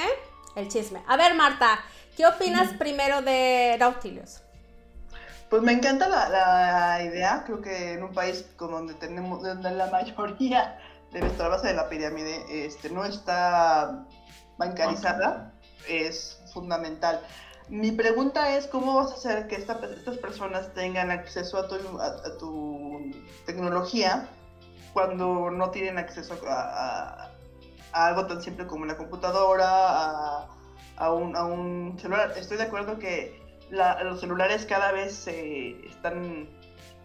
El 0.54 0.68
chisme. 0.68 1.02
A 1.08 1.16
ver, 1.16 1.34
Marta, 1.34 1.80
¿qué 2.16 2.24
opinas 2.26 2.72
primero 2.78 3.22
de 3.22 3.76
Nautilus? 3.80 4.40
Pues 5.50 5.62
me 5.62 5.72
encanta 5.72 6.08
la, 6.08 6.28
la 6.28 7.02
idea, 7.04 7.42
creo 7.44 7.60
que 7.60 7.92
en 7.92 8.02
un 8.04 8.12
país 8.12 8.46
con 8.56 8.70
donde 8.70 8.94
tenemos, 8.94 9.42
donde 9.42 9.70
la 9.72 9.86
mayoría 9.86 10.78
de 11.14 11.22
nuestra 11.22 11.48
base 11.48 11.68
de 11.68 11.74
la 11.74 11.88
pirámide 11.88 12.44
este, 12.66 12.90
no 12.90 13.04
está 13.04 14.04
bancarizada, 14.58 15.54
es 15.88 16.42
fundamental. 16.52 17.20
Mi 17.68 17.92
pregunta 17.92 18.56
es, 18.56 18.66
¿cómo 18.66 18.96
vas 18.96 19.12
a 19.12 19.14
hacer 19.14 19.46
que 19.46 19.54
esta- 19.54 19.80
estas 19.96 20.18
personas 20.18 20.74
tengan 20.74 21.10
acceso 21.10 21.56
a 21.56 21.68
tu, 21.68 21.76
a, 22.00 22.36
tu 22.38 23.00
tecnología 23.46 24.28
cuando 24.92 25.50
no 25.50 25.70
tienen 25.70 25.96
acceso 25.98 26.34
a, 26.46 27.22
a- 27.22 27.30
algo 27.92 28.26
tan 28.26 28.42
simple 28.42 28.66
como 28.66 28.82
una 28.82 28.96
computadora, 28.96 30.48
un, 31.12 31.36
a 31.36 31.44
un 31.44 31.96
celular? 31.98 32.34
Estoy 32.36 32.56
de 32.56 32.64
acuerdo 32.64 32.98
que 32.98 33.40
los 33.70 34.20
celulares 34.20 34.66
cada 34.66 34.90
vez 34.92 35.14
se 35.14 35.86
están 35.86 36.48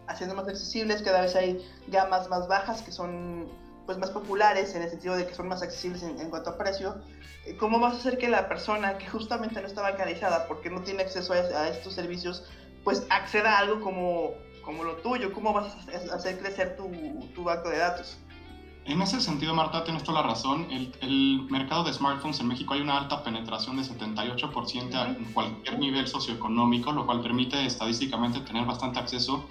haciendo 0.08 0.36
más 0.36 0.48
accesibles, 0.48 1.04
cada 1.04 1.22
vez 1.22 1.36
hay 1.36 1.64
gamas 1.88 2.28
más 2.28 2.48
bajas 2.48 2.82
que 2.82 2.92
son 2.92 3.48
pues 3.90 3.98
más 3.98 4.12
populares 4.12 4.76
en 4.76 4.84
el 4.84 4.88
sentido 4.88 5.16
de 5.16 5.26
que 5.26 5.34
son 5.34 5.48
más 5.48 5.64
accesibles 5.64 6.04
en, 6.04 6.20
en 6.20 6.30
cuanto 6.30 6.52
a 6.52 6.54
precio. 6.56 6.96
Eh, 7.44 7.56
¿Cómo 7.58 7.80
vas 7.80 7.96
a 7.96 7.98
hacer 7.98 8.20
que 8.20 8.30
la 8.30 8.48
persona 8.48 8.94
que 9.00 9.08
justamente 9.08 9.60
no 9.60 9.66
está 9.66 9.82
bancarizada 9.82 10.48
porque 10.48 10.70
no 10.70 10.80
tiene 10.80 11.02
acceso 11.02 11.34
a, 11.34 11.38
a 11.38 11.68
estos 11.70 11.96
servicios 11.96 12.44
pues 12.84 13.02
acceda 13.10 13.56
a 13.56 13.58
algo 13.58 13.80
como, 13.80 14.32
como 14.62 14.84
lo 14.84 14.96
tuyo? 14.98 15.32
¿Cómo 15.32 15.54
vas 15.54 15.76
a 16.12 16.14
hacer 16.14 16.38
crecer 16.38 16.76
tu, 16.76 17.28
tu 17.34 17.44
banco 17.44 17.68
de 17.68 17.78
datos? 17.78 18.20
En 18.86 19.02
ese 19.02 19.20
sentido, 19.22 19.56
Marta, 19.56 19.84
tienes 19.84 20.04
toda 20.04 20.22
la 20.22 20.28
razón. 20.28 20.68
El, 20.70 20.92
el 21.02 21.42
mercado 21.50 21.82
de 21.84 21.92
smartphones 21.92 22.40
en 22.42 22.48
México 22.48 22.76
hay 22.76 22.82
una 22.82 22.96
alta 22.96 23.24
penetración 23.24 23.76
de 23.76 23.82
78% 23.82 25.18
en 25.18 25.26
cualquier 25.34 25.80
nivel 25.80 26.06
socioeconómico, 26.06 26.92
lo 26.92 27.08
cual 27.08 27.22
permite 27.22 27.66
estadísticamente 27.66 28.40
tener 28.42 28.66
bastante 28.66 29.00
acceso. 29.00 29.42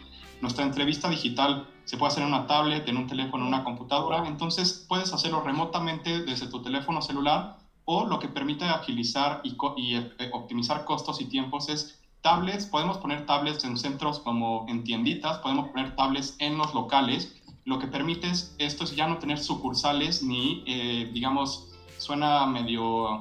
nuestra 0.40 0.62
entrevista 0.62 1.08
digital 1.08 1.60
se 1.88 1.96
puede 1.96 2.08
hacer 2.08 2.22
en 2.22 2.28
una 2.28 2.44
tablet, 2.44 2.86
en 2.86 2.98
un 2.98 3.06
teléfono, 3.06 3.44
en 3.44 3.48
una 3.48 3.62
computadora, 3.62 4.24
entonces 4.26 4.84
puedes 4.86 5.14
hacerlo 5.14 5.40
remotamente 5.40 6.20
desde 6.20 6.46
tu 6.46 6.60
teléfono 6.60 7.00
celular 7.00 7.46
o 7.86 8.04
lo 8.04 8.18
que 8.18 8.28
permite 8.28 8.66
agilizar 8.66 9.40
y, 9.42 9.56
y 9.74 9.94
eh, 9.94 10.04
optimizar 10.30 10.84
costos 10.84 11.18
y 11.18 11.24
tiempos 11.24 11.70
es 11.70 11.86
tablets, 12.20 12.66
podemos 12.66 12.98
poner 12.98 13.22
tablets 13.22 13.64
en 13.64 13.78
centros 13.78 14.20
como 14.20 14.64
en 14.66 14.84
tienditas, 14.84 15.38
podemos 15.38 15.64
poner 15.68 15.94
tablets 15.94 16.34
en 16.36 16.58
los 16.58 16.74
locales, 16.74 17.30
lo 17.64 17.78
que 17.78 17.86
permite 17.86 18.28
es, 18.28 18.52
esto 18.58 18.84
es 18.84 18.94
ya 18.94 19.06
no 19.06 19.16
tener 19.16 19.38
sucursales 19.38 20.20
ni, 20.20 20.60
eh, 20.66 21.06
digamos, 21.10 21.62
suena 21.98 22.46
medio, 22.46 23.20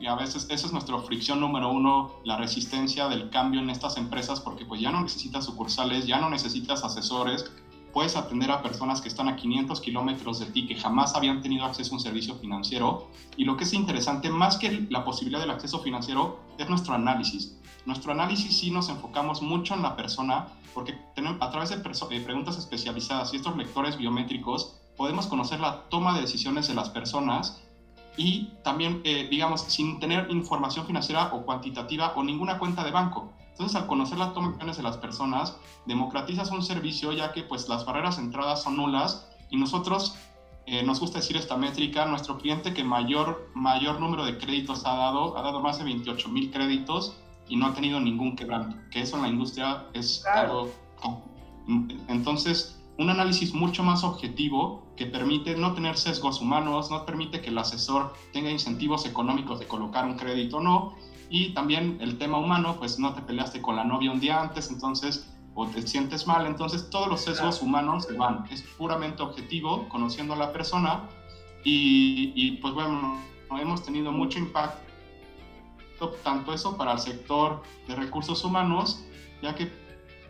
y 0.00 0.06
a 0.06 0.14
veces 0.14 0.46
esa 0.48 0.66
es 0.66 0.72
nuestra 0.72 0.98
fricción 0.98 1.40
número 1.40 1.68
uno, 1.68 2.06
la 2.24 2.36
resistencia 2.36 3.06
del 3.08 3.28
cambio 3.28 3.60
en 3.60 3.70
estas 3.70 3.96
empresas, 3.96 4.40
porque 4.40 4.64
pues 4.64 4.80
ya 4.80 4.90
no 4.90 5.00
necesitas 5.00 5.44
sucursales, 5.44 6.06
ya 6.06 6.18
no 6.18 6.28
necesitas 6.28 6.84
asesores, 6.84 7.44
puedes 7.94 8.16
atender 8.16 8.50
a 8.50 8.60
personas 8.60 9.00
que 9.00 9.08
están 9.08 9.28
a 9.28 9.36
500 9.36 9.80
kilómetros 9.80 10.40
de 10.40 10.46
ti, 10.46 10.66
que 10.66 10.74
jamás 10.74 11.14
habían 11.14 11.40
tenido 11.40 11.64
acceso 11.64 11.92
a 11.92 11.94
un 11.94 12.00
servicio 12.00 12.34
financiero. 12.34 13.08
Y 13.36 13.44
lo 13.44 13.56
que 13.56 13.62
es 13.62 13.72
interesante, 13.72 14.28
más 14.30 14.58
que 14.58 14.84
la 14.90 15.04
posibilidad 15.04 15.40
del 15.40 15.50
acceso 15.50 15.78
financiero, 15.78 16.40
es 16.58 16.68
nuestro 16.68 16.94
análisis. 16.94 17.56
Nuestro 17.86 18.10
análisis 18.10 18.58
sí 18.58 18.70
nos 18.72 18.88
enfocamos 18.88 19.42
mucho 19.42 19.74
en 19.74 19.82
la 19.82 19.94
persona, 19.94 20.48
porque 20.74 20.98
a 21.40 21.50
través 21.50 21.70
de 21.70 21.76
eh, 21.76 22.20
preguntas 22.20 22.58
especializadas 22.58 23.32
y 23.32 23.36
estos 23.36 23.56
lectores 23.56 23.96
biométricos, 23.96 24.74
podemos 24.96 25.28
conocer 25.28 25.60
la 25.60 25.84
toma 25.88 26.14
de 26.14 26.22
decisiones 26.22 26.66
de 26.66 26.74
las 26.74 26.90
personas 26.90 27.62
y 28.16 28.48
también, 28.64 29.00
eh, 29.04 29.28
digamos, 29.30 29.62
sin 29.62 30.00
tener 30.00 30.26
información 30.30 30.84
financiera 30.84 31.30
o 31.32 31.42
cuantitativa 31.44 32.12
o 32.16 32.24
ninguna 32.24 32.58
cuenta 32.58 32.82
de 32.82 32.90
banco. 32.90 33.33
Entonces, 33.54 33.76
al 33.76 33.86
conocer 33.86 34.18
las 34.18 34.32
tomas 34.32 34.76
de 34.76 34.82
las 34.82 34.96
personas, 34.98 35.54
democratizas 35.86 36.50
un 36.50 36.60
servicio 36.60 37.12
ya 37.12 37.30
que 37.30 37.44
pues 37.44 37.68
las 37.68 37.84
barreras 37.84 38.16
de 38.16 38.22
entrada 38.22 38.56
son 38.56 38.76
nulas 38.76 39.24
y 39.48 39.56
nosotros, 39.56 40.12
eh, 40.66 40.82
nos 40.82 40.98
gusta 40.98 41.18
decir 41.18 41.36
esta 41.36 41.56
métrica, 41.56 42.04
nuestro 42.04 42.36
cliente 42.36 42.72
que 42.72 42.82
mayor, 42.82 43.38
mayor 43.54 44.00
número 44.00 44.24
de 44.24 44.36
créditos 44.36 44.84
ha 44.84 44.94
dado, 44.94 45.36
ha 45.36 45.42
dado 45.42 45.60
más 45.60 45.78
de 45.78 45.84
28 45.84 46.28
mil 46.30 46.50
créditos 46.50 47.12
y 47.46 47.54
no 47.54 47.66
ha 47.66 47.72
tenido 47.72 48.00
ningún 48.00 48.34
quebranto, 48.34 48.74
que 48.90 49.02
eso 49.02 49.14
en 49.14 49.22
la 49.22 49.28
industria 49.28 49.78
es 49.92 50.20
algo... 50.26 50.68
Entonces, 52.08 52.76
un 52.98 53.10
análisis 53.10 53.54
mucho 53.54 53.84
más 53.84 54.02
objetivo 54.02 54.84
que 54.96 55.06
permite 55.06 55.54
no 55.54 55.72
tener 55.72 55.96
sesgos 55.96 56.40
humanos, 56.40 56.90
no 56.90 57.04
permite 57.04 57.40
que 57.40 57.50
el 57.50 57.58
asesor 57.58 58.12
tenga 58.32 58.50
incentivos 58.50 59.04
económicos 59.04 59.58
de 59.58 59.66
colocar 59.66 60.04
un 60.04 60.14
crédito 60.14 60.58
o 60.58 60.60
no. 60.60 60.88
Y 61.30 61.54
también 61.54 61.98
el 62.00 62.18
tema 62.18 62.38
humano, 62.38 62.76
pues 62.78 62.98
no 62.98 63.14
te 63.14 63.22
peleaste 63.22 63.60
con 63.60 63.76
la 63.76 63.84
novia 63.84 64.10
un 64.10 64.20
día 64.20 64.40
antes, 64.40 64.70
entonces, 64.70 65.28
o 65.54 65.66
te 65.66 65.86
sientes 65.86 66.26
mal, 66.26 66.46
entonces 66.46 66.90
todos 66.90 67.08
los 67.08 67.22
sesgos 67.22 67.62
humanos 67.62 68.04
se 68.04 68.14
van. 68.14 68.44
Es 68.50 68.62
puramente 68.62 69.22
objetivo, 69.22 69.88
conociendo 69.88 70.34
a 70.34 70.36
la 70.36 70.52
persona. 70.52 71.08
Y, 71.64 72.32
y 72.34 72.52
pues 72.58 72.74
bueno, 72.74 73.18
hemos 73.60 73.82
tenido 73.82 74.12
mucho 74.12 74.38
impacto, 74.38 74.82
tanto 76.22 76.52
eso 76.52 76.76
para 76.76 76.92
el 76.92 76.98
sector 76.98 77.62
de 77.88 77.94
recursos 77.94 78.44
humanos, 78.44 79.02
ya 79.42 79.54
que 79.54 79.72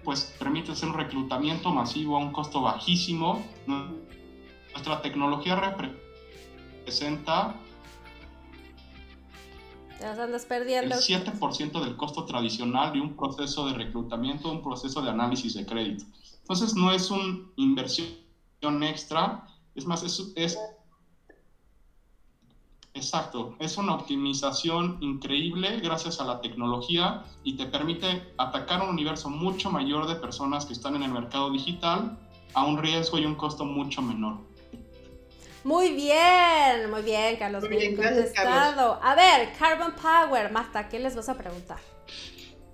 pues 0.05 0.34
permite 0.38 0.72
hacer 0.72 0.90
un 0.90 0.95
reclutamiento 0.95 1.72
masivo 1.72 2.16
a 2.16 2.20
un 2.20 2.32
costo 2.32 2.61
bajísimo. 2.61 3.45
Nuestra 3.66 5.03
tecnología 5.03 5.57
representa 5.57 7.57
perdiendo. 10.46 10.94
el 10.94 11.00
7% 11.00 11.82
del 11.82 11.96
costo 11.96 12.24
tradicional 12.24 12.92
de 12.92 13.00
un 13.00 13.16
proceso 13.16 13.66
de 13.66 13.74
reclutamiento, 13.74 14.50
un 14.50 14.62
proceso 14.62 15.02
de 15.02 15.11
análisis 15.11 15.55
de 15.55 15.64
crédito. 15.64 16.05
Entonces 16.40 16.74
no 16.74 16.92
es 16.92 17.11
una 17.11 17.40
inversión 17.57 18.82
extra, 18.82 19.46
es 19.74 19.86
más, 19.86 20.02
es, 20.02 20.32
es 20.36 20.59
Exacto, 22.96 23.57
es 23.59 23.76
una 23.76 23.94
optimización 23.94 24.98
increíble 25.00 25.80
gracias 25.80 26.20
a 26.20 26.24
la 26.24 26.40
tecnología 26.40 27.24
y 27.42 27.57
te 27.57 27.66
permite 27.66 28.32
atacar 28.38 28.82
un 28.82 28.90
universo 28.90 29.28
mucho 29.28 29.68
mayor 29.68 30.07
de 30.07 30.14
personas 30.14 30.64
que 30.64 30.74
están 30.74 30.94
en 30.94 31.02
el 31.02 31.11
mercado 31.11 31.50
digital 31.50 32.16
a 32.55 32.64
un 32.64 32.78
riesgo 32.78 33.18
y 33.18 33.26
un 33.26 33.34
costo 33.34 33.64
mucho 33.64 34.00
menor. 34.00 34.38
Muy 35.64 35.94
bien, 35.94 36.90
muy 36.90 37.02
bien, 37.02 37.36
Carlos, 37.36 37.68
bien, 37.68 37.96
contestado. 37.96 39.00
A 39.02 39.14
ver, 39.14 39.48
Carbon 39.58 39.94
Power, 39.94 40.52
Marta, 40.52 40.88
¿qué 40.88 40.98
les 40.98 41.16
vas 41.16 41.28
a 41.28 41.34
preguntar? 41.34 41.78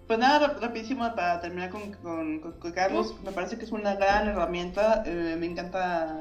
Pues 0.06 0.18
nada, 0.18 0.58
rapidísimo 0.60 1.14
para 1.14 1.40
terminar 1.40 1.70
con, 1.70 1.92
con, 1.92 2.72
Carlos, 2.74 3.14
me 3.22 3.30
parece 3.30 3.56
que 3.56 3.64
es 3.64 3.70
una 3.70 3.94
gran 3.94 4.28
herramienta, 4.28 5.04
eh, 5.06 5.36
me 5.38 5.46
encanta 5.46 6.20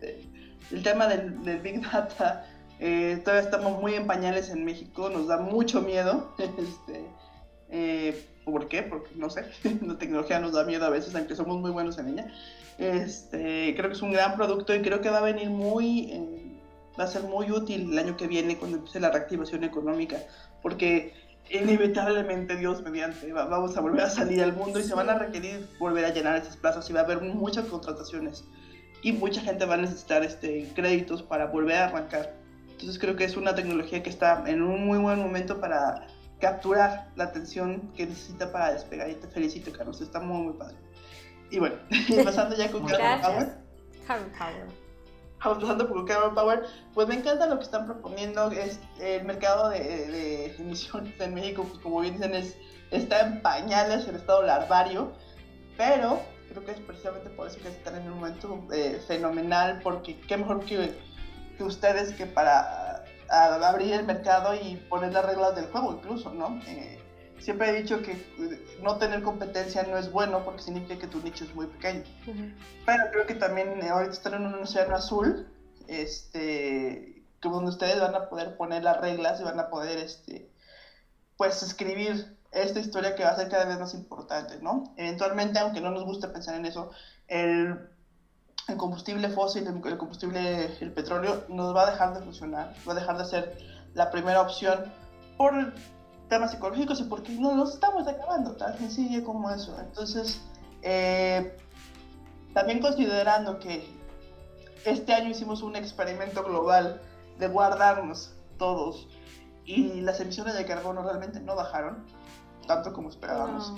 eh, 0.00 0.26
el 0.72 0.82
tema 0.82 1.06
del, 1.06 1.44
del 1.44 1.60
Big 1.60 1.82
Data 1.82 2.46
eh, 2.78 3.20
todavía 3.24 3.44
estamos 3.44 3.80
muy 3.80 3.94
en 3.94 4.06
pañales 4.06 4.50
en 4.50 4.64
México, 4.64 5.08
nos 5.08 5.28
da 5.28 5.38
mucho 5.38 5.82
miedo. 5.82 6.34
Este, 7.68 8.26
¿Por 8.46 8.68
qué? 8.68 8.84
Porque 8.84 9.10
no 9.16 9.28
sé, 9.28 9.44
la 9.82 9.98
tecnología 9.98 10.38
nos 10.38 10.52
da 10.52 10.62
miedo 10.62 10.86
a 10.86 10.90
veces, 10.90 11.14
aunque 11.16 11.34
somos 11.34 11.58
muy 11.58 11.72
buenos 11.72 11.98
en 11.98 12.10
ella. 12.10 12.32
Este, 12.78 13.74
creo 13.76 13.90
que 13.90 13.96
es 13.96 14.02
un 14.02 14.12
gran 14.12 14.36
producto 14.36 14.72
y 14.72 14.82
creo 14.82 15.00
que 15.00 15.10
va 15.10 15.18
a 15.18 15.22
venir 15.22 15.50
muy, 15.50 16.12
eh, 16.12 16.60
va 16.98 17.04
a 17.04 17.08
ser 17.08 17.24
muy 17.24 17.50
útil 17.50 17.92
el 17.92 17.98
año 17.98 18.16
que 18.16 18.28
viene 18.28 18.56
cuando 18.56 18.76
empiece 18.76 19.00
la 19.00 19.10
reactivación 19.10 19.64
económica, 19.64 20.18
porque 20.62 21.12
inevitablemente, 21.50 22.54
Dios 22.54 22.82
mediante, 22.82 23.32
vamos 23.32 23.76
a 23.76 23.80
volver 23.80 24.02
a 24.02 24.10
salir 24.10 24.40
al 24.40 24.52
mundo 24.52 24.78
y 24.78 24.84
se 24.84 24.94
van 24.94 25.10
a 25.10 25.18
requerir 25.18 25.68
volver 25.80 26.04
a 26.04 26.14
llenar 26.14 26.36
esas 26.36 26.56
plazas 26.56 26.88
y 26.88 26.92
va 26.92 27.00
a 27.00 27.04
haber 27.04 27.22
muchas 27.22 27.66
contrataciones 27.66 28.44
y 29.02 29.10
mucha 29.12 29.40
gente 29.40 29.64
va 29.64 29.74
a 29.74 29.78
necesitar 29.78 30.22
este, 30.22 30.68
créditos 30.76 31.24
para 31.24 31.46
volver 31.46 31.78
a 31.78 31.84
arrancar. 31.86 32.32
Entonces 32.70 32.96
creo 33.00 33.16
que 33.16 33.24
es 33.24 33.36
una 33.36 33.56
tecnología 33.56 34.04
que 34.04 34.10
está 34.10 34.44
en 34.46 34.62
un 34.62 34.86
muy 34.86 34.98
buen 34.98 35.18
momento 35.18 35.60
para 35.60 36.06
capturar 36.40 37.10
la 37.16 37.24
atención 37.24 37.92
que 37.96 38.06
necesita 38.06 38.50
para 38.52 38.72
despegar. 38.72 39.10
Y 39.10 39.14
te 39.14 39.26
felicito, 39.28 39.72
Carlos, 39.72 40.00
está 40.00 40.20
muy, 40.20 40.42
muy 40.42 40.52
padre. 40.54 40.76
Y 41.50 41.58
bueno, 41.58 41.76
pasando 42.24 42.56
ya 42.56 42.70
con 42.70 42.84
Carol 42.86 43.20
Power. 43.20 43.58
Carol 44.06 44.32
Power. 44.38 44.86
Vamos 45.44 45.58
pasando 45.62 45.88
por 45.88 46.04
Carol 46.06 46.34
Power. 46.34 46.62
Pues 46.94 47.08
me 47.08 47.14
encanta 47.14 47.46
lo 47.46 47.58
que 47.58 47.64
están 47.64 47.86
proponiendo. 47.86 48.50
Es 48.50 48.80
el 49.00 49.24
mercado 49.24 49.70
de, 49.70 49.78
de 49.78 50.56
emisiones 50.56 51.18
en 51.20 51.34
México, 51.34 51.64
pues 51.64 51.78
como 51.80 52.00
bien 52.00 52.14
dicen, 52.14 52.34
es, 52.34 52.56
está 52.90 53.20
en 53.26 53.42
pañales, 53.42 54.08
en 54.08 54.16
estado 54.16 54.42
larvario. 54.42 55.12
Pero 55.76 56.20
creo 56.48 56.64
que 56.64 56.72
es 56.72 56.80
precisamente 56.80 57.28
por 57.30 57.48
eso 57.48 57.58
que 57.60 57.68
están 57.68 57.96
en 57.96 58.10
un 58.10 58.20
momento 58.20 58.66
eh, 58.72 59.00
fenomenal, 59.06 59.80
porque 59.82 60.18
qué 60.20 60.36
mejor 60.36 60.64
que 60.64 61.06
que 61.56 61.64
ustedes 61.64 62.12
que 62.12 62.26
para 62.26 63.04
abrir 63.28 63.92
el 63.92 64.04
mercado 64.04 64.54
y 64.54 64.76
poner 64.88 65.12
las 65.12 65.24
reglas 65.24 65.54
del 65.54 65.66
juego 65.66 65.94
incluso, 65.94 66.32
¿no? 66.32 66.60
Eh, 66.66 67.00
siempre 67.38 67.70
he 67.70 67.82
dicho 67.82 68.02
que 68.02 68.12
eh, 68.12 68.78
no 68.82 68.96
tener 68.98 69.22
competencia 69.22 69.82
no 69.84 69.96
es 69.96 70.10
bueno 70.10 70.44
porque 70.44 70.62
significa 70.62 70.98
que 70.98 71.06
tu 71.06 71.20
nicho 71.20 71.44
es 71.44 71.54
muy 71.54 71.66
pequeño. 71.66 72.04
Pero 72.84 73.04
creo 73.12 73.26
que 73.26 73.34
también 73.34 73.82
eh, 73.82 73.88
ahorita 73.88 74.12
están 74.12 74.34
en 74.34 74.46
un 74.46 74.54
océano 74.54 74.96
azul, 74.96 75.48
este, 75.88 77.24
que 77.40 77.48
donde 77.48 77.70
ustedes 77.70 78.00
van 78.00 78.14
a 78.14 78.28
poder 78.28 78.56
poner 78.56 78.82
las 78.82 79.00
reglas 79.00 79.40
y 79.40 79.44
van 79.44 79.60
a 79.60 79.68
poder, 79.68 79.98
este, 79.98 80.50
pues, 81.36 81.62
escribir 81.62 82.36
esta 82.52 82.80
historia 82.80 83.14
que 83.14 83.24
va 83.24 83.30
a 83.30 83.36
ser 83.36 83.48
cada 83.48 83.66
vez 83.66 83.78
más 83.78 83.94
importante, 83.94 84.58
¿no? 84.60 84.94
Eventualmente, 84.96 85.58
aunque 85.58 85.80
no 85.80 85.90
nos 85.90 86.04
guste 86.04 86.28
pensar 86.28 86.54
en 86.54 86.66
eso, 86.66 86.90
el 87.28 87.90
el 88.68 88.76
combustible 88.76 89.28
fósil, 89.28 89.66
el 89.66 89.98
combustible, 89.98 90.76
el 90.80 90.92
petróleo, 90.92 91.44
nos 91.48 91.74
va 91.74 91.86
a 91.86 91.90
dejar 91.90 92.14
de 92.14 92.20
funcionar, 92.22 92.74
va 92.86 92.92
a 92.92 92.96
dejar 92.96 93.18
de 93.18 93.24
ser 93.24 93.58
la 93.94 94.10
primera 94.10 94.40
opción 94.40 94.92
por 95.36 95.72
temas 96.28 96.52
ecológicos 96.54 97.00
y 97.00 97.04
porque 97.04 97.32
no 97.32 97.54
nos 97.54 97.74
estamos 97.74 98.08
acabando, 98.08 98.56
tan 98.56 98.76
sencillo 98.76 99.24
como 99.24 99.50
eso. 99.50 99.76
Entonces, 99.80 100.40
eh, 100.82 101.56
también 102.54 102.80
considerando 102.80 103.58
que 103.60 103.88
este 104.84 105.14
año 105.14 105.30
hicimos 105.30 105.62
un 105.62 105.76
experimento 105.76 106.42
global 106.42 107.00
de 107.38 107.48
guardarnos 107.48 108.34
todos 108.58 109.06
y 109.64 110.00
las 110.00 110.20
emisiones 110.20 110.54
de 110.54 110.64
carbono 110.64 111.02
realmente 111.02 111.40
no 111.40 111.54
bajaron 111.54 112.04
tanto 112.66 112.92
como 112.92 113.10
esperábamos 113.10 113.72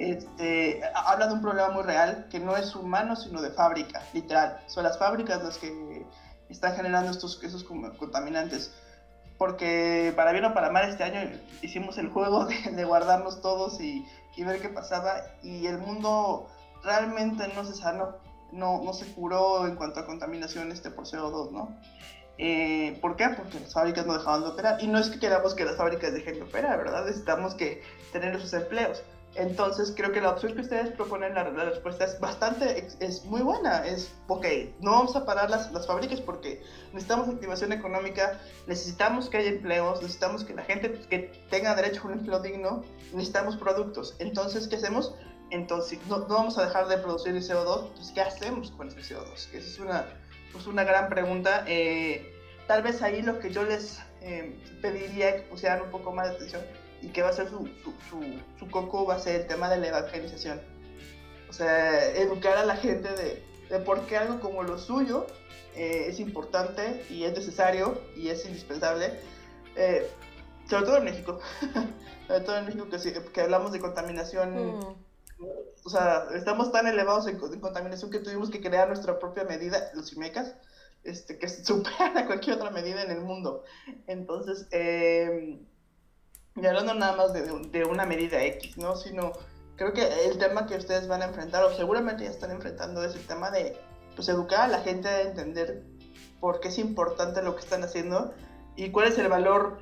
este, 0.00 0.80
habla 0.94 1.26
de 1.26 1.34
un 1.34 1.42
problema 1.42 1.68
muy 1.68 1.82
real 1.82 2.26
que 2.30 2.40
no 2.40 2.56
es 2.56 2.74
humano, 2.74 3.16
sino 3.16 3.42
de 3.42 3.50
fábrica, 3.50 4.02
literal. 4.14 4.58
Son 4.66 4.82
las 4.82 4.98
fábricas 4.98 5.42
las 5.42 5.58
que 5.58 6.06
están 6.48 6.74
generando 6.74 7.10
estos, 7.10 7.42
esos 7.42 7.64
contaminantes. 7.64 8.72
Porque 9.36 10.12
para 10.16 10.32
bien 10.32 10.44
o 10.46 10.54
para 10.54 10.70
mal 10.70 10.88
este 10.88 11.04
año 11.04 11.30
hicimos 11.62 11.98
el 11.98 12.08
juego 12.08 12.46
de, 12.46 12.84
guardarnos 12.84 13.40
todos 13.42 13.80
y, 13.80 14.06
y, 14.36 14.44
ver 14.44 14.60
qué 14.60 14.68
pasaba 14.68 15.22
y 15.42 15.66
el 15.66 15.78
mundo 15.78 16.48
realmente 16.82 17.48
no 17.54 17.64
se 17.64 17.74
sanó, 17.74 18.16
no, 18.52 18.82
no 18.82 18.92
se 18.92 19.06
curó 19.12 19.66
en 19.66 19.76
cuanto 19.76 20.00
a 20.00 20.06
contaminación 20.06 20.72
este 20.72 20.90
por 20.90 21.04
CO2, 21.04 21.50
¿no? 21.52 21.76
Eh, 22.38 22.98
¿Por 23.02 23.16
qué? 23.16 23.28
Porque 23.30 23.60
las 23.60 23.74
fábricas 23.74 24.06
no 24.06 24.14
dejaban 24.14 24.42
de 24.42 24.48
operar. 24.48 24.82
Y 24.82 24.86
no 24.86 24.98
es 24.98 25.10
que 25.10 25.18
queramos 25.18 25.54
que 25.54 25.66
las 25.66 25.76
fábricas 25.76 26.14
dejen 26.14 26.36
de 26.36 26.42
operar, 26.42 26.78
¿verdad? 26.78 27.04
Necesitamos 27.04 27.54
que 27.54 27.82
tener 28.12 28.34
esos 28.34 28.52
empleos 28.54 29.02
Entonces 29.36 29.92
creo 29.96 30.10
que 30.10 30.20
la 30.20 30.30
opción 30.30 30.54
que 30.54 30.62
ustedes 30.62 30.90
proponen, 30.90 31.34
la, 31.34 31.44
respuesta 31.44 32.04
es 32.04 32.18
bastante, 32.18 32.88
es, 32.98 33.24
muy 33.24 33.42
buena. 33.42 33.86
Es, 33.86 34.12
ok, 34.26 34.44
no 34.80 34.90
vamos 34.92 35.14
a 35.14 35.24
parar 35.24 35.50
las, 35.50 35.72
las 35.72 35.86
fábricas 35.86 36.20
porque 36.20 36.62
necesitamos 36.92 37.28
activación 37.28 37.72
económica, 37.72 38.40
necesitamos 38.66 39.28
que 39.28 39.38
haya 39.38 39.50
empleos, 39.50 40.02
necesitamos 40.02 40.44
que 40.44 40.54
la 40.54 40.62
gente 40.62 40.92
que 41.08 41.30
tenga 41.48 41.76
derecho 41.76 42.02
a 42.02 42.06
un 42.06 42.12
empleo 42.14 42.40
digno, 42.40 42.82
necesitamos 43.12 43.56
productos. 43.56 44.16
Entonces, 44.18 44.66
¿qué 44.66 44.76
hacemos? 44.76 45.14
Entonces, 45.50 46.00
no, 46.08 46.18
no 46.18 46.34
vamos 46.34 46.58
a 46.58 46.66
dejar 46.66 46.88
de 46.88 46.98
producir 46.98 47.34
el 47.34 47.42
CO2, 47.42 47.88
entonces, 47.88 48.12
¿qué 48.12 48.20
hacemos 48.20 48.72
con 48.72 48.88
ese 48.88 49.14
CO2? 49.14 49.32
Esa 49.32 49.56
es 49.56 49.78
una, 49.78 50.06
pues 50.52 50.66
una 50.66 50.82
gran 50.82 51.08
pregunta. 51.08 51.64
Eh, 51.68 52.34
tal 52.66 52.82
vez 52.82 53.00
ahí 53.02 53.22
lo 53.22 53.38
que 53.38 53.50
yo 53.50 53.62
les 53.62 54.00
eh, 54.22 54.56
pediría 54.82 55.36
que 55.36 55.42
pusieran 55.42 55.82
un 55.82 55.90
poco 55.90 56.12
más 56.12 56.28
de 56.28 56.34
atención 56.34 56.62
y 57.02 57.08
que 57.08 57.22
va 57.22 57.30
a 57.30 57.32
ser 57.32 57.48
su, 57.48 57.68
su, 58.08 58.22
su, 58.58 58.70
coco, 58.70 59.06
va 59.06 59.14
a 59.14 59.18
ser 59.18 59.40
el 59.40 59.46
tema 59.46 59.68
de 59.68 59.78
la 59.78 59.88
evangelización. 59.88 60.60
O 61.48 61.52
sea, 61.52 62.06
educar 62.14 62.56
a 62.58 62.64
la 62.64 62.76
gente 62.76 63.08
de, 63.08 63.42
de 63.70 63.78
por 63.80 64.06
qué 64.06 64.16
algo 64.16 64.40
como 64.40 64.62
lo 64.62 64.78
suyo 64.78 65.26
eh, 65.74 66.06
es 66.08 66.18
importante 66.18 67.04
y 67.08 67.24
es 67.24 67.32
necesario 67.32 68.00
y 68.16 68.28
es 68.28 68.44
indispensable. 68.44 69.20
Eh, 69.76 70.08
sobre 70.68 70.84
todo 70.84 70.96
en 70.98 71.04
México, 71.04 71.40
sobre 72.26 72.40
todo 72.40 72.56
en 72.58 72.66
México 72.66 72.88
que, 72.88 73.32
que 73.32 73.40
hablamos 73.40 73.72
de 73.72 73.80
contaminación, 73.80 74.78
mm. 74.78 74.96
o 75.84 75.90
sea, 75.90 76.26
estamos 76.34 76.72
tan 76.72 76.86
elevados 76.86 77.26
en, 77.28 77.38
contaminación 77.38 78.10
que 78.10 78.18
tuvimos 78.18 78.50
que 78.50 78.60
crear 78.60 78.88
nuestra 78.88 79.18
propia 79.18 79.44
medida, 79.44 79.90
los 79.94 80.12
IMECAS, 80.12 80.54
este, 81.04 81.38
que 81.38 81.48
supera 81.48 82.26
cualquier 82.26 82.56
otra 82.56 82.70
medida 82.70 83.02
en 83.02 83.10
el 83.10 83.20
mundo. 83.20 83.64
Entonces, 84.06 84.66
eh, 84.72 85.60
y 86.56 86.66
hablando 86.66 86.94
nada 86.94 87.16
más 87.16 87.32
de, 87.32 87.42
de, 87.42 87.84
una 87.84 88.04
medida 88.04 88.42
X, 88.44 88.76
¿no? 88.76 88.96
Sino, 88.96 89.32
creo 89.76 89.92
que 89.92 90.26
el 90.26 90.38
tema 90.38 90.66
que 90.66 90.76
ustedes 90.76 91.08
van 91.08 91.22
a 91.22 91.26
enfrentar, 91.26 91.64
o 91.64 91.72
seguramente 91.74 92.24
ya 92.24 92.30
están 92.30 92.50
enfrentando, 92.50 93.04
es 93.04 93.14
el 93.14 93.26
tema 93.26 93.50
de, 93.50 93.80
pues, 94.16 94.28
educar 94.28 94.62
a 94.62 94.68
la 94.68 94.80
gente 94.80 95.08
a 95.08 95.22
entender 95.22 95.84
por 96.40 96.60
qué 96.60 96.68
es 96.68 96.78
importante 96.78 97.42
lo 97.42 97.54
que 97.54 97.62
están 97.62 97.82
haciendo 97.82 98.34
y 98.76 98.90
cuál 98.90 99.08
es 99.08 99.18
el 99.18 99.28
valor 99.28 99.78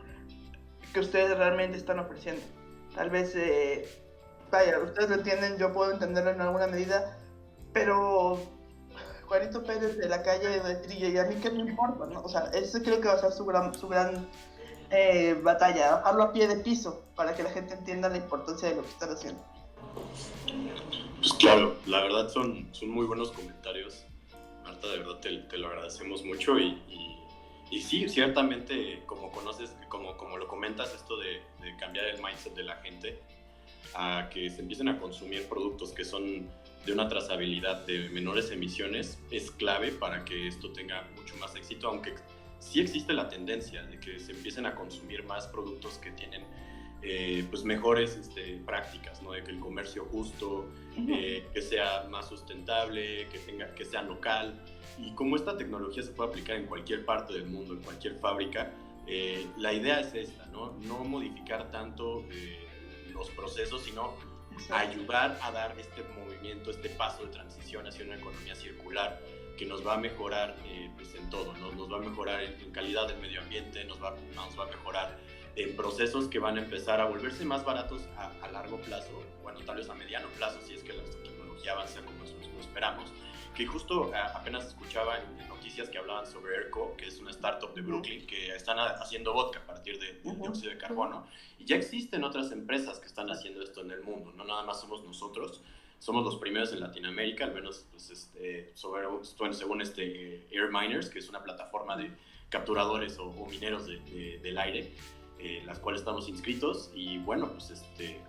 que 0.92 1.00
ustedes 1.00 1.36
realmente 1.36 1.78
están 1.78 1.98
ofreciendo. 1.98 2.42
Tal 2.94 3.10
vez, 3.10 3.34
eh, 3.34 3.88
vaya, 4.50 4.78
ustedes 4.80 5.08
lo 5.08 5.16
entienden, 5.16 5.56
yo 5.56 5.72
puedo 5.72 5.92
entenderlo 5.92 6.30
en 6.30 6.40
alguna 6.40 6.66
medida, 6.66 7.18
pero 7.72 8.38
Juanito 9.26 9.62
Pérez 9.62 9.96
de 9.98 10.08
la 10.08 10.22
calle 10.22 10.60
de 10.60 10.76
Trilla, 10.76 11.08
y 11.08 11.18
a 11.18 11.24
mí 11.24 11.36
qué 11.36 11.50
me 11.50 11.60
importa, 11.60 12.06
¿no? 12.06 12.22
O 12.22 12.28
sea, 12.28 12.50
ese 12.54 12.82
creo 12.82 13.00
que 13.00 13.08
va 13.08 13.14
a 13.14 13.18
ser 13.18 13.32
su 13.32 13.44
gran, 13.44 13.74
su 13.74 13.88
gran 13.88 14.28
eh, 14.90 15.38
batalla, 15.42 15.96
bajarlo 15.96 16.22
a 16.24 16.32
pie 16.32 16.48
de 16.48 16.56
piso 16.56 17.04
para 17.14 17.34
que 17.34 17.42
la 17.42 17.50
gente 17.50 17.74
entienda 17.74 18.08
la 18.08 18.16
importancia 18.16 18.68
de 18.68 18.76
lo 18.76 18.82
que 18.82 18.88
están 18.88 19.10
haciendo. 19.10 19.42
Pues 21.18 21.32
claro, 21.34 21.76
la 21.86 22.02
verdad 22.02 22.28
son, 22.28 22.68
son 22.72 22.90
muy 22.90 23.06
buenos 23.06 23.32
comentarios. 23.32 24.04
Marta, 24.64 24.88
de 24.88 24.98
verdad 24.98 25.18
te, 25.20 25.36
te 25.38 25.58
lo 25.58 25.68
agradecemos 25.68 26.24
mucho 26.24 26.58
y, 26.58 26.80
y, 27.70 27.80
sí, 27.80 28.08
ciertamente, 28.08 29.02
como 29.06 29.30
conoces, 29.30 29.74
como, 29.88 30.16
como 30.16 30.36
lo 30.36 30.46
comentas, 30.48 30.94
esto 30.94 31.16
de, 31.16 31.42
de 31.62 31.76
cambiar 31.78 32.06
el 32.06 32.22
mindset 32.22 32.54
de 32.54 32.62
la 32.62 32.76
gente 32.76 33.20
a 33.94 34.28
que 34.32 34.50
se 34.50 34.60
empiecen 34.60 34.88
a 34.88 34.98
consumir 34.98 35.48
productos 35.48 35.92
que 35.92 36.04
son 36.04 36.48
de 36.84 36.92
una 36.92 37.08
trazabilidad 37.08 37.84
de 37.86 38.08
menores 38.10 38.50
emisiones 38.50 39.18
es 39.30 39.50
clave 39.50 39.92
para 39.92 40.24
que 40.24 40.48
esto 40.48 40.72
tenga 40.72 41.06
mucho 41.16 41.36
más 41.36 41.54
éxito, 41.54 41.88
aunque 41.88 42.14
sí 42.58 42.80
existe 42.80 43.12
la 43.12 43.28
tendencia 43.28 43.82
de 43.84 43.98
que 43.98 44.18
se 44.18 44.32
empiecen 44.32 44.66
a 44.66 44.74
consumir 44.74 45.24
más 45.24 45.46
productos 45.46 45.98
que 45.98 46.10
tienen 46.12 46.44
eh, 47.00 47.46
pues 47.48 47.62
mejores 47.62 48.16
este, 48.16 48.60
prácticas, 48.66 49.22
¿no? 49.22 49.30
de 49.30 49.44
que 49.44 49.52
el 49.52 49.60
comercio 49.60 50.04
justo, 50.06 50.68
eh, 50.96 51.46
que 51.54 51.62
sea 51.62 52.08
más 52.10 52.28
sustentable, 52.28 53.28
que, 53.28 53.38
tenga, 53.38 53.72
que 53.74 53.84
sea 53.84 54.02
local. 54.02 54.60
Y 54.98 55.12
como 55.12 55.36
esta 55.36 55.56
tecnología 55.56 56.02
se 56.02 56.10
puede 56.10 56.30
aplicar 56.30 56.56
en 56.56 56.66
cualquier 56.66 57.04
parte 57.04 57.34
del 57.34 57.46
mundo, 57.46 57.74
en 57.74 57.82
cualquier 57.82 58.16
fábrica, 58.16 58.72
eh, 59.06 59.46
la 59.58 59.72
idea 59.72 60.00
es 60.00 60.12
esta, 60.12 60.46
¿no? 60.46 60.72
no 60.80 61.04
modificar 61.04 61.70
tanto 61.70 62.24
los 63.12 63.30
procesos, 63.30 63.82
sino 63.82 64.14
ayudar 64.70 65.38
a 65.40 65.52
dar 65.52 65.78
este 65.78 66.02
movimiento, 66.18 66.72
este 66.72 66.88
paso 66.90 67.24
de 67.24 67.30
transición 67.30 67.86
hacia 67.86 68.04
una 68.04 68.16
economía 68.16 68.56
circular 68.56 69.20
que 69.58 69.66
nos 69.66 69.86
va 69.86 69.94
a 69.94 69.98
mejorar 69.98 70.56
eh, 70.64 70.88
pues 70.96 71.14
en 71.14 71.28
todo, 71.28 71.52
¿no? 71.54 71.72
nos 71.72 71.92
va 71.92 71.96
a 71.96 72.00
mejorar 72.00 72.42
en, 72.42 72.70
calidad 72.70 73.08
del 73.08 73.18
medio 73.18 73.42
ambiente, 73.42 73.84
nos 73.84 74.02
va, 74.02 74.14
nos 74.34 74.58
va 74.58 74.64
a 74.64 74.66
mejorar 74.68 75.18
en 75.56 75.74
procesos 75.74 76.28
que 76.28 76.38
van 76.38 76.56
a 76.56 76.60
empezar 76.62 77.00
a 77.00 77.06
volverse 77.06 77.44
más 77.44 77.64
baratos 77.64 78.02
a, 78.16 78.48
largo 78.48 78.80
plazo, 78.80 79.22
bueno, 79.42 79.60
tal 79.66 79.76
vez 79.76 79.90
a 79.90 79.94
mediano 79.94 80.28
plazo, 80.36 80.60
si 80.62 80.74
es 80.74 80.82
que 80.82 80.92
la 80.92 81.02
tecnología 81.24 81.72
avanza 81.72 82.00
como 82.00 82.16
nosotros 82.18 82.48
lo 82.54 82.60
esperamos, 82.60 83.10
que 83.54 83.66
justo 83.66 84.12
apenas 84.14 84.66
escuchaba 84.66 85.18
en 85.18 85.48
noticias 85.48 85.88
que 85.88 85.98
hablaban 85.98 86.26
sobre 86.26 86.54
ERCO, 86.54 86.96
que 86.96 87.08
es 87.08 87.18
una 87.18 87.32
startup 87.32 87.74
de 87.74 87.82
Brooklyn, 87.82 88.26
que 88.26 88.54
están 88.54 88.78
haciendo 88.78 89.32
vodka 89.34 89.58
a 89.58 89.66
partir 89.66 89.98
de, 89.98 90.12
de 90.12 90.36
dióxido 90.36 90.70
de 90.70 90.78
carbono, 90.78 91.26
y 91.58 91.64
ya 91.64 91.74
existen 91.74 92.22
otras 92.22 92.52
empresas 92.52 93.00
que 93.00 93.06
están 93.06 93.28
haciendo 93.30 93.62
esto 93.62 93.80
en 93.80 93.90
el 93.90 94.02
mundo, 94.02 94.32
no 94.36 94.44
nada 94.44 94.62
más 94.62 94.80
somos 94.80 95.02
nosotros, 95.04 95.62
somos 95.98 96.24
los 96.24 96.36
primeros 96.36 96.72
en 96.72 96.80
Latinoamérica, 96.80 97.44
al 97.44 97.54
menos 97.54 97.86
pues, 97.90 98.10
este, 98.10 98.70
sobre, 98.74 99.06
según 99.52 99.80
este, 99.80 100.46
Air 100.50 100.70
Miners, 100.70 101.08
que 101.08 101.18
es 101.18 101.28
una 101.28 101.42
plataforma 101.42 101.96
de 101.96 102.10
capturadores 102.48 103.18
o, 103.18 103.32
mineros 103.46 103.86
de, 103.86 104.40
del 104.42 104.58
aire, 104.58 104.92
eh, 105.38 105.62
las 105.66 105.78
cuales 105.78 106.00
estamos 106.00 106.28
inscritos. 106.28 106.90
Y 106.94 107.18
bueno, 107.18 107.50
pues 107.52 107.70
este, 107.70 108.20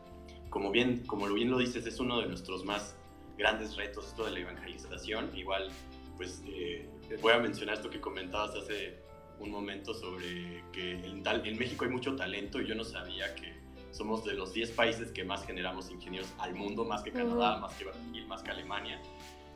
como, 0.50 0.72
bien, 0.72 1.06
como 1.06 1.28
bien 1.32 1.52
lo 1.52 1.58
dices, 1.58 1.86
es 1.86 2.00
uno 2.00 2.20
de 2.20 2.28
nuestros 2.28 2.66
más 2.66 2.96
grandes 3.38 3.76
retos, 3.76 4.08
esto 4.08 4.26
de 4.26 4.32
la 4.32 4.40
evangelización. 4.40 5.32
Igual, 5.38 5.70
pues 6.18 6.44
eh, 6.48 6.90
voy 7.22 7.34
a 7.34 7.40
mencionar 7.40 7.76
esto 7.76 7.90
que 7.90 8.02
comentabas 8.02 8.56
hace 8.56 8.98
un 9.40 9.52
momento 9.52 9.94
sobre 9.94 10.64
que 10.74 10.92
en, 10.92 11.26
en 11.26 11.58
México 11.58 11.86
hay 11.86 11.92
mucho 11.92 12.16
talento 12.16 12.60
y 12.60 12.68
yo 12.68 12.76
no 12.76 12.84
sabía 12.84 13.34
que 13.36 13.59
somos 13.92 14.24
de 14.24 14.34
los 14.34 14.54
10 14.54 14.72
países 14.72 15.12
que 15.12 15.24
más 15.24 15.46
generamos 15.46 15.90
ingenieros 15.90 16.30
al 16.38 16.54
mundo, 16.56 16.86
más 16.86 17.02
que 17.02 17.12
Canadá, 17.12 17.58
más 17.58 17.74
que 17.76 17.86
Brasil, 17.86 18.28
más 18.28 18.44
que 18.44 18.52
Alemania. 18.52 19.02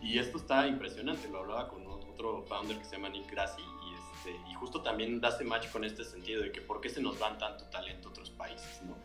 Y 0.02 0.18
esto 0.20 0.38
está 0.38 0.68
impresionante, 0.68 1.30
lo 1.30 1.40
hablaba 1.40 1.70
con 1.70 1.86
otro 1.88 2.44
founder 2.44 2.78
que 2.78 2.86
se 2.86 2.98
llama 2.98 3.10
Nick 3.10 3.32
Grassi 3.32 3.62
y, 3.62 3.94
este, 3.94 4.50
y 4.50 4.54
justo 4.56 4.82
también 4.82 5.22
da 5.22 5.30
ese 5.30 5.44
match 5.44 5.70
con 5.70 5.84
este 5.84 6.04
sentido 6.04 6.42
de 6.42 6.52
que 6.52 6.62
por 6.62 6.82
qué 6.82 6.90
se 6.90 7.02
nos 7.02 7.18
van 7.20 7.38
tanto 7.38 7.66
talento 7.66 8.10
a 8.10 8.12
otros 8.12 8.30
países, 8.32 8.82
¿no? 8.84 8.98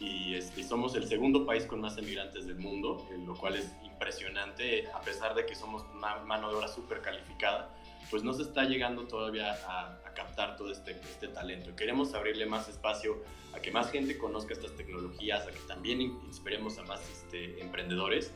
Y, 0.00 0.34
este, 0.34 0.64
somos 0.64 0.96
el 0.96 1.06
segundo 1.06 1.46
país 1.46 1.64
con 1.64 1.80
más 1.80 1.96
emigrantes 1.96 2.46
del 2.46 2.56
mundo, 2.56 3.06
lo 3.24 3.36
cual 3.36 3.54
es 3.54 3.72
impresionante, 3.84 4.88
a 4.92 5.00
pesar 5.00 5.34
de 5.34 5.46
que 5.46 5.54
somos 5.54 5.84
una 5.94 6.16
mano 6.16 6.50
de 6.50 6.56
obra 6.56 6.66
súper 6.66 7.02
calificada, 7.02 7.72
pues 8.10 8.22
no 8.22 8.32
se 8.32 8.42
está 8.42 8.64
llegando 8.64 9.06
todavía 9.06 9.52
a, 9.66 9.98
captar 10.14 10.56
todo 10.56 10.70
este, 10.70 10.90
este 10.90 11.28
talento. 11.28 11.74
Queremos 11.74 12.12
abrirle 12.12 12.44
más 12.44 12.68
espacio 12.68 13.22
a 13.54 13.60
que 13.60 13.70
más 13.70 13.90
gente 13.90 14.18
conozca 14.18 14.52
estas 14.52 14.76
tecnologías, 14.76 15.46
a 15.46 15.50
que 15.50 15.58
también 15.60 16.02
inspiremos 16.02 16.76
a 16.76 16.82
más 16.82 17.00
este, 17.08 17.62
emprendedores 17.62 18.30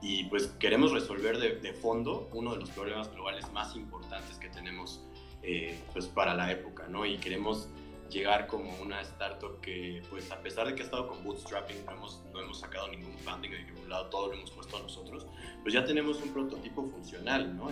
y 0.00 0.24
pues 0.24 0.46
queremos 0.58 0.92
resolver 0.92 1.38
de, 1.38 1.72
fondo 1.74 2.30
uno 2.32 2.54
de 2.54 2.60
los 2.60 2.70
problemas 2.70 3.12
globales 3.12 3.50
más 3.52 3.76
importantes 3.76 4.38
que 4.38 4.48
tenemos 4.48 5.02
eh, 5.42 5.78
pues 5.92 6.06
para 6.06 6.34
la 6.34 6.50
época, 6.50 6.86
¿no? 6.88 7.04
Y 7.04 7.18
queremos 7.18 7.68
llegar 8.08 8.46
como 8.46 8.74
una 8.80 9.00
startup 9.02 9.60
que 9.60 10.02
pues 10.08 10.30
a 10.30 10.40
pesar 10.40 10.66
de 10.66 10.74
que 10.74 10.82
ha 10.82 10.84
estado 10.84 11.08
con 11.08 11.22
bootstrapping, 11.24 11.84
no 11.84 11.92
hemos, 11.92 12.22
no 12.32 12.40
hemos 12.40 12.60
sacado 12.60 12.88
ningún 12.88 13.16
funding 13.18 13.50
de 13.50 13.64
ningún 13.64 13.88
lado, 13.88 14.06
todo 14.06 14.28
lo 14.28 14.34
hemos 14.34 14.50
puesto 14.50 14.76
a 14.76 14.80
nosotros, 14.80 15.26
pues 15.62 15.74
ya 15.74 15.84
tenemos 15.84 16.20
un 16.22 16.32
prototipo 16.32 16.88
funcional, 16.88 17.56
¿no? 17.56 17.70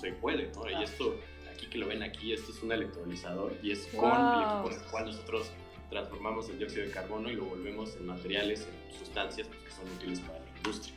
Se 0.00 0.12
puede, 0.12 0.50
¿no? 0.54 0.68
Y 0.70 0.82
esto, 0.82 1.16
aquí 1.52 1.66
que 1.66 1.78
lo 1.78 1.86
ven 1.86 2.02
aquí, 2.02 2.32
esto 2.32 2.52
es 2.52 2.62
un 2.62 2.72
electrolizador 2.72 3.56
y 3.62 3.72
es 3.72 3.86
con 3.88 4.10
el 4.10 4.42
equipo 4.42 4.62
con 4.64 4.72
el 4.72 4.82
cual 4.90 5.06
nosotros 5.06 5.50
transformamos 5.90 6.48
el 6.48 6.58
dióxido 6.58 6.86
de 6.86 6.90
carbono 6.90 7.30
y 7.30 7.34
lo 7.34 7.44
volvemos 7.44 7.94
en 7.96 8.06
materiales, 8.06 8.66
en 8.66 8.98
sustancias 8.98 9.48
pues, 9.48 9.60
que 9.60 9.70
son 9.70 9.90
útiles 9.96 10.20
para 10.20 10.38
la 10.38 10.56
industria. 10.56 10.94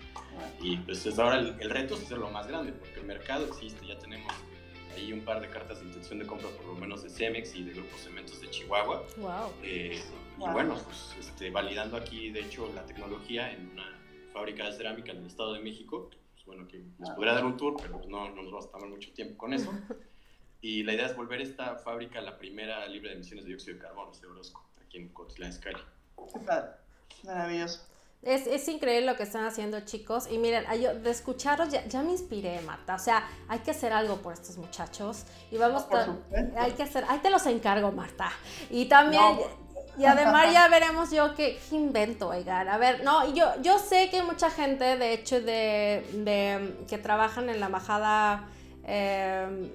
Y 0.62 0.78
pues 0.78 1.06
es 1.06 1.20
ahora 1.20 1.40
el, 1.40 1.70
reto 1.70 1.96
es 1.96 2.04
hacerlo 2.04 2.30
más 2.30 2.48
grande, 2.48 2.72
porque 2.74 3.00
el 3.00 3.06
mercado 3.06 3.46
existe, 3.48 3.86
ya 3.86 3.98
tenemos 4.00 4.32
ahí 4.96 5.12
un 5.14 5.22
par 5.22 5.42
de 5.42 5.50
cartas 5.50 5.80
de 5.80 5.88
intención 5.88 6.20
de 6.20 6.26
compra 6.26 6.50
por 6.50 6.66
lo 6.66 6.76
menos 6.76 7.04
de 7.04 7.10
Cemex 7.10 7.56
y 7.56 7.64
de 7.64 7.74
Grupos 7.74 8.02
Cementos 8.02 8.40
de 8.42 8.50
Chihuahua. 8.50 9.04
Wow. 9.18 9.54
Eh, 9.64 10.02
y 10.38 10.52
bueno, 10.52 10.76
pues 10.86 11.16
este, 11.20 11.50
validando 11.50 11.98
aquí 11.98 12.32
de 12.32 12.42
hecho 12.42 12.72
la 12.74 12.86
tecnología 12.86 13.52
en 13.52 13.72
una 13.72 14.00
fábrica 14.34 14.66
de 14.66 14.74
cerámica 14.74 15.12
en 15.12 15.20
el 15.20 15.28
Estado 15.28 15.54
de 15.54 15.60
México, 15.60 16.10
bueno, 16.50 16.68
que 16.68 16.84
les 17.00 17.10
podría 17.12 17.34
dar 17.34 17.46
un 17.46 17.56
tour, 17.56 17.76
pero 17.80 17.94
pues 17.94 18.08
no, 18.08 18.30
no 18.30 18.42
nos 18.42 18.52
vamos 18.52 18.66
a 18.68 18.72
tomar 18.72 18.90
mucho 18.90 19.12
tiempo 19.14 19.38
con 19.38 19.54
eso. 19.54 19.72
Y 20.62 20.84
la 20.84 20.94
idea 20.94 21.06
es 21.06 21.16
volver 21.16 21.40
esta 21.40 21.78
fábrica 21.78 22.20
la 22.20 22.38
primera 22.38 22.86
libre 22.86 23.12
de 23.12 23.16
emisiones 23.16 23.46
de 23.46 23.50
dióxido 23.52 23.78
de 23.78 23.82
carbono, 23.82 24.12
de 24.12 24.28
Orozco 24.28 24.62
aquí 24.86 24.98
en 24.98 25.10
Qué 25.10 26.40
padre, 26.46 26.72
maravilloso. 27.24 27.80
Es, 28.22 28.46
es, 28.48 28.68
increíble 28.68 29.06
lo 29.06 29.16
que 29.16 29.24
están 29.24 29.46
haciendo, 29.46 29.80
chicos. 29.82 30.28
Y 30.30 30.38
miren, 30.38 30.66
yo, 30.82 30.94
de 30.94 31.10
escucharos 31.10 31.70
ya, 31.70 31.86
ya, 31.86 32.04
me 32.04 32.12
inspiré, 32.12 32.60
Marta. 32.62 32.96
O 32.96 33.00
sea, 33.00 33.26
hay 33.48 33.60
que 33.60 33.72
hacer 33.72 33.94
algo 33.94 34.18
por 34.18 34.34
estos 34.34 34.58
muchachos. 34.58 35.24
Y 35.50 35.58
vamos, 35.58 35.86
a 35.90 36.18
hay 36.58 36.74
que 36.74 36.84
hacer, 36.84 37.06
ahí 37.08 37.20
te 37.20 37.30
los 37.30 37.46
encargo, 37.46 37.94
Marta. 37.94 38.30
Y 38.70 38.88
también, 38.88 39.40
Y 40.00 40.06
además 40.06 40.52
ya 40.54 40.68
veremos 40.70 41.12
yo 41.12 41.36
qué, 41.36 41.60
qué, 41.70 41.76
invento, 41.76 42.30
oigan. 42.30 42.68
A 42.70 42.78
ver, 42.78 43.04
no, 43.04 43.34
yo, 43.34 43.46
yo 43.62 43.78
sé 43.78 44.10
que 44.10 44.22
hay 44.22 44.26
mucha 44.26 44.50
gente, 44.50 44.98
de 44.98 45.14
hecho, 45.14 45.42
de, 45.42 46.06
de 46.14 46.86
que 46.88 46.98
trabajan 46.98 47.50
en 47.50 47.60
la 47.60 47.68
embajada 47.68 48.48
eh, 48.86 49.70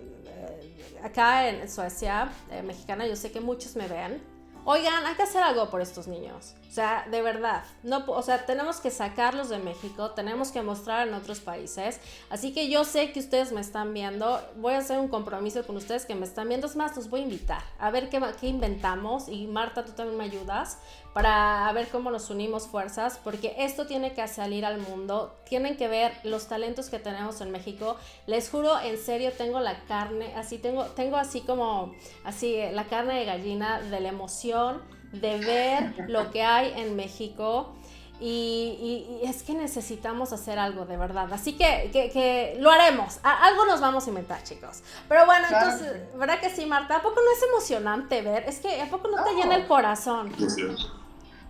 acá 1.05 1.49
en 1.49 1.70
Suecia, 1.70 2.31
eh, 2.51 2.62
mexicana, 2.62 3.07
yo 3.07 3.14
sé 3.14 3.31
que 3.31 3.41
muchos 3.41 3.77
me 3.77 3.87
ven. 3.87 4.34
Oigan, 4.67 5.05
hay 5.05 5.15
que 5.15 5.25
hacer 5.25 5.43
algo 5.43 5.69
por 5.69 5.83
estos 5.83 6.07
niños. 6.07 6.55
O 6.71 6.73
sea, 6.73 7.07
de 7.11 7.21
verdad, 7.21 7.65
no, 7.83 8.03
o 8.07 8.23
sea, 8.23 8.47
tenemos 8.47 8.79
que 8.79 8.91
sacarlos 8.91 9.51
de 9.51 9.59
México, 9.59 10.12
tenemos 10.12 10.51
que 10.53 10.62
mostrar 10.62 11.07
en 11.07 11.12
otros 11.12 11.41
países. 11.41 12.01
Así 12.31 12.55
que 12.55 12.71
yo 12.71 12.85
sé 12.85 13.12
que 13.12 13.21
ustedes 13.21 13.53
me 13.53 13.61
están 13.61 13.93
viendo, 13.93 14.41
voy 14.57 14.73
a 14.73 14.79
hacer 14.79 14.99
un 14.99 15.09
compromiso 15.09 15.67
con 15.67 15.77
ustedes 15.77 16.07
que 16.07 16.15
me 16.15 16.25
están 16.25 16.49
viendo. 16.49 16.67
Es 16.67 16.77
más, 16.77 16.97
los 16.97 17.11
voy 17.11 17.21
a 17.21 17.25
invitar 17.25 17.62
a 17.79 17.91
ver 17.91 18.09
qué, 18.09 18.21
qué 18.41 18.47
inventamos. 18.47 19.29
Y 19.29 19.47
Marta, 19.47 19.85
tú 19.85 19.93
también 19.93 20.17
me 20.17 20.25
ayudas 20.25 20.79
para 21.15 21.71
ver 21.73 21.89
cómo 21.89 22.11
nos 22.11 22.29
unimos 22.29 22.67
fuerzas, 22.67 23.21
porque 23.23 23.55
esto 23.59 23.87
tiene 23.87 24.15
que 24.15 24.27
salir 24.27 24.67
al 24.67 24.79
mundo. 24.79 25.37
Tienen 25.49 25.77
que 25.77 25.87
ver 25.87 26.12
los 26.25 26.49
talentos 26.49 26.91
que 26.91 26.99
tenemos 26.99 27.41
en 27.41 27.53
México. 27.53 27.97
Les 28.27 28.51
juro, 28.51 28.81
en 28.81 28.99
serio, 28.99 29.31
tengo 29.39 29.61
la 29.61 29.79
carne, 29.85 30.35
así 30.35 30.59
tengo, 30.59 30.87
tengo 30.87 31.17
así 31.17 31.43
como, 31.43 31.95
así, 32.25 32.59
la 32.73 32.87
carne 32.87 33.15
de 33.21 33.27
gallina 33.27 33.81
de 33.81 34.01
la 34.01 34.09
emoción 34.09 34.83
de 35.12 35.39
ver 35.39 36.09
lo 36.09 36.33
que 36.33 36.43
hay 36.43 36.73
en 36.81 36.97
México. 36.97 37.73
Y, 38.21 39.21
es 39.23 39.43
que 39.43 39.55
necesitamos 39.55 40.33
hacer 40.33 40.59
algo 40.59 40.85
de 40.85 40.97
verdad. 40.97 41.33
Así 41.33 41.53
que, 41.53 41.91
que, 41.93 42.57
lo 42.59 42.71
haremos. 42.71 43.21
algo 43.23 43.67
nos 43.67 43.81
vamos 43.81 44.07
a 44.07 44.09
inventar, 44.09 44.43
chicos. 44.43 44.83
Pero 45.09 45.27
bueno, 45.27 45.47
entonces, 45.49 46.17
¿verdad 46.17 46.41
que 46.41 46.51
sí, 46.51 46.67
Marta? 46.67 46.97
¿A 46.97 47.03
poco 47.03 47.21
no 47.21 47.31
es 47.31 47.43
emocionante 47.51 48.23
ver? 48.23 48.45
Es 48.49 48.59
que 48.59 48.81
¿a 48.81 48.87
poco 48.87 49.09
no, 49.09 49.23
te 49.23 49.35
llena 49.35 49.55
el 49.55 49.67
corazón? 49.67 50.33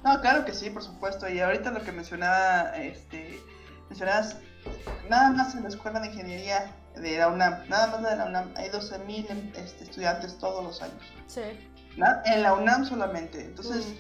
No, 0.05 0.21
claro 0.21 0.45
que 0.45 0.53
sí, 0.53 0.69
por 0.69 0.83
supuesto. 0.83 1.29
Y 1.29 1.41
ahorita 1.41 1.71
lo 1.71 1.83
que 1.83 1.91
mencionaba, 1.91 2.77
este, 2.77 3.43
mencionabas, 3.89 4.37
nada 5.09 5.31
más 5.31 5.55
en 5.55 5.63
la 5.63 5.71
escuela 5.71 5.99
de 6.01 6.09
ingeniería 6.09 6.77
de 6.95 7.17
la 7.17 7.29
UNAM, 7.29 7.67
nada 7.69 7.87
más 7.87 8.11
de 8.11 8.17
la 8.17 8.27
UNAM, 8.27 8.53
hay 8.57 8.69
12.000 8.69 9.57
este, 9.57 9.85
estudiantes 9.85 10.39
todos 10.39 10.63
los 10.63 10.83
años. 10.83 11.03
Sí. 11.27 11.41
En 12.27 12.43
la 12.43 12.53
UNAM 12.53 12.85
solamente. 12.85 13.41
Entonces, 13.41 13.95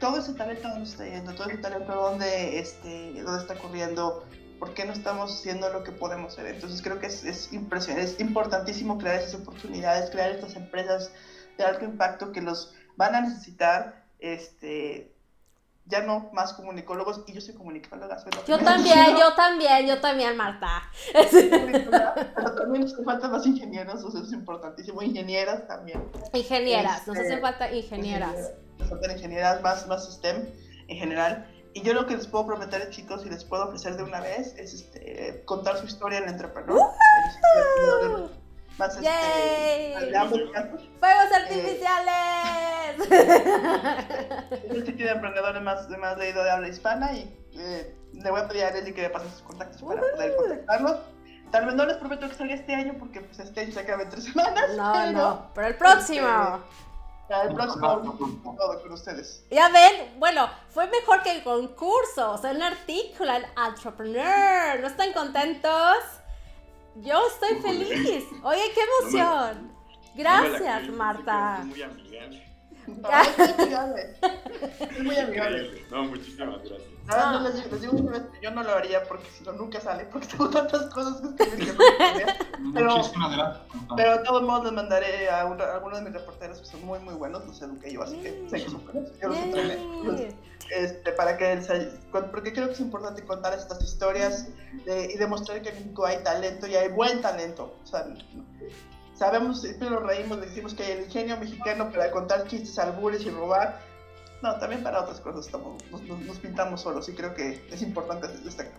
todo 0.00 0.18
ese 0.18 0.34
talento 0.34 0.68
dónde 0.68 0.90
está 0.90 1.04
yendo, 1.04 1.32
todo 1.34 1.48
ese 1.48 1.58
talento 1.58 1.94
dónde, 1.94 2.58
este, 2.58 3.22
dónde 3.22 3.40
está 3.40 3.54
corriendo, 3.54 4.26
por 4.58 4.74
qué 4.74 4.84
no 4.84 4.92
estamos 4.92 5.32
haciendo 5.32 5.72
lo 5.72 5.84
que 5.84 5.92
podemos 5.92 6.32
hacer. 6.32 6.46
Entonces, 6.46 6.82
creo 6.82 6.98
que 6.98 7.06
es, 7.06 7.24
es 7.24 7.52
impresionante, 7.52 8.10
es 8.10 8.20
importantísimo 8.20 8.98
crear 8.98 9.20
esas 9.20 9.36
oportunidades, 9.36 10.10
crear 10.10 10.32
estas 10.32 10.56
empresas 10.56 11.12
de 11.56 11.64
alto 11.64 11.84
impacto 11.84 12.32
que 12.32 12.40
los 12.40 12.74
van 12.96 13.14
a 13.14 13.20
necesitar. 13.20 14.04
Este, 14.18 15.14
ya 15.90 16.02
no 16.02 16.30
más 16.32 16.52
comunicólogos 16.52 17.22
y 17.26 17.32
yo 17.32 17.40
soy 17.40 17.54
comunicóloga. 17.54 18.16
yo 18.46 18.58
también, 18.64 19.16
yo 19.18 19.34
también, 19.34 19.86
yo 19.86 20.00
también, 20.00 20.36
Marta. 20.36 20.82
Pero 21.12 22.54
también 22.54 22.82
nos 22.82 22.96
faltan 23.04 23.32
más 23.32 23.46
ingenieros, 23.46 24.04
o 24.04 24.10
sea, 24.10 24.22
es 24.22 24.32
importantísimo. 24.32 25.02
Ingenieras 25.02 25.66
también. 25.66 26.02
Ingenieras, 26.32 27.06
nos 27.06 27.16
hacen 27.16 27.32
este, 27.32 27.40
falta 27.40 27.72
ingenieras. 27.72 28.52
Nos 28.78 28.88
faltan 28.88 29.10
ingenieras, 29.12 29.60
más, 29.62 29.86
más 29.86 30.10
STEM 30.14 30.48
en 30.88 30.96
general. 30.96 31.46
Y 31.72 31.82
yo 31.82 31.94
lo 31.94 32.06
que 32.06 32.16
les 32.16 32.26
puedo 32.26 32.46
prometer, 32.46 32.90
chicos, 32.90 33.24
y 33.24 33.30
les 33.30 33.44
puedo 33.44 33.66
ofrecer 33.66 33.96
de 33.96 34.02
una 34.02 34.20
vez, 34.20 34.54
es 34.56 34.74
este, 34.74 35.44
contar 35.44 35.76
su 35.76 35.86
historia 35.86 36.18
en 36.18 36.24
el 36.24 36.30
entrepreneur. 36.30 36.78
¡Uh! 36.78 38.28
más 38.78 38.96
este, 38.96 39.08
¡Fuegos 40.98 41.32
artificiales! 41.32 41.80
es 42.56 42.69
el 43.10 44.86
sitio 44.86 45.06
de 45.06 45.12
emprendedores 45.12 45.62
más, 45.62 45.88
más 45.90 46.18
leído 46.18 46.42
de 46.42 46.50
habla 46.50 46.68
hispana 46.68 47.12
y 47.12 47.36
eh, 47.54 47.96
le 48.12 48.30
voy 48.30 48.40
a 48.40 48.48
pedir 48.48 48.64
a 48.64 48.70
Leslie 48.70 48.94
que 48.94 49.02
me 49.02 49.10
pase 49.10 49.30
sus 49.30 49.42
contactos 49.42 49.82
para 49.82 50.00
poder 50.00 50.36
contactarlos. 50.36 50.96
Tal 51.50 51.66
vez 51.66 51.74
no 51.74 51.84
les 51.84 51.96
prometo 51.96 52.28
que 52.28 52.34
salga 52.34 52.54
este 52.54 52.74
año 52.74 52.94
porque 52.98 53.20
pues 53.20 53.38
este 53.40 53.60
año 53.60 53.72
se 53.72 53.80
acaba 53.80 54.02
en 54.02 54.10
tres 54.10 54.24
semanas. 54.32 54.70
No, 54.76 54.92
pero, 54.92 55.12
no, 55.12 55.50
pero 55.54 55.66
el 55.66 55.76
próximo. 55.76 56.60
Este, 57.28 57.48
el 57.48 57.54
próximo 57.54 58.18
todo 58.56 58.82
con 58.82 58.92
ustedes. 58.92 59.44
Ya 59.50 59.68
ven, 59.68 60.18
bueno, 60.18 60.48
fue 60.68 60.86
mejor 60.88 61.22
que 61.22 61.30
el 61.30 61.44
concurso, 61.44 62.32
o 62.32 62.38
sea, 62.38 62.50
un 62.50 62.62
artículo, 62.62 63.32
el 63.32 63.46
entrepreneur. 63.68 64.80
¿No 64.80 64.86
están 64.86 65.12
contentos? 65.12 65.96
Yo 66.96 67.20
estoy 67.28 67.60
feliz. 67.62 68.24
Oye, 68.42 68.62
qué 68.74 68.80
emoción. 69.00 69.72
Gracias, 70.14 70.88
Marta. 70.88 71.60
muy 71.64 71.82
amigable. 71.82 72.49
es 74.80 75.02
muy 75.02 75.16
amigable. 75.16 75.84
No, 75.90 76.04
muchísimas 76.04 76.60
gracias. 76.60 76.82
No, 77.06 77.32
no, 77.32 77.48
les, 77.48 77.56
digo, 77.56 77.68
les 77.72 77.80
digo 77.80 78.22
yo 78.40 78.50
no 78.52 78.62
lo 78.62 78.74
haría 78.74 79.02
porque 79.04 79.28
si 79.36 79.42
no 79.44 79.52
nunca 79.52 79.80
sale, 79.80 80.04
porque 80.04 80.28
tengo 80.28 80.48
tantas 80.48 80.86
cosas 80.94 81.20
que 81.20 81.42
escribir 81.42 81.76
que 81.76 82.60
no 82.60 82.72
pero, 82.72 82.94
pero 83.96 84.18
de 84.18 84.24
todos 84.24 84.42
modos 84.42 84.64
les 84.64 84.72
mandaré 84.72 85.28
a, 85.28 85.40
algunos 85.40 85.98
de 85.98 86.02
mis 86.02 86.12
reporteros 86.12 86.60
que 86.60 86.66
son 86.66 86.84
muy 86.84 87.00
muy 87.00 87.14
buenos, 87.14 87.44
los 87.46 87.60
eduqué 87.62 87.92
yo, 87.92 88.02
así 88.02 88.16
que 88.18 88.46
sé 88.48 88.64
que 88.64 88.70
son 88.70 88.84
buenos, 88.84 89.10
yo 89.20 89.28
los 89.28 89.38
entrené. 89.38 90.36
Este, 90.70 91.10
para 91.12 91.36
que 91.36 91.60
porque 92.30 92.52
creo 92.52 92.66
que 92.68 92.74
es 92.74 92.80
importante 92.80 93.24
contar 93.24 93.54
estas 93.54 93.82
historias 93.82 94.48
de, 94.84 95.12
y 95.12 95.16
demostrar 95.16 95.62
que 95.62 95.70
en 95.70 95.74
México 95.76 96.06
hay 96.06 96.22
talento 96.22 96.68
y 96.68 96.76
hay 96.76 96.88
buen 96.88 97.20
talento. 97.20 97.74
O 97.82 97.86
sea, 97.86 98.06
sabemos, 99.20 99.60
siempre 99.60 99.90
nos 99.90 100.02
reímos, 100.02 100.40
decimos 100.40 100.72
que 100.72 100.94
el 100.94 101.04
ingenio 101.04 101.36
mexicano 101.36 101.90
para 101.92 102.10
contar 102.10 102.48
chistes, 102.48 102.78
albures 102.78 103.22
y 103.26 103.30
robar. 103.30 103.78
No, 104.40 104.58
también 104.58 104.82
para 104.82 105.02
otras 105.02 105.20
cosas 105.20 105.44
estamos, 105.44 105.82
nos, 105.90 106.38
pintamos 106.38 106.80
solos 106.80 107.06
y 107.10 107.12
creo 107.12 107.34
que 107.34 107.62
es 107.70 107.82
importante 107.82 108.28
destacar. 108.28 108.72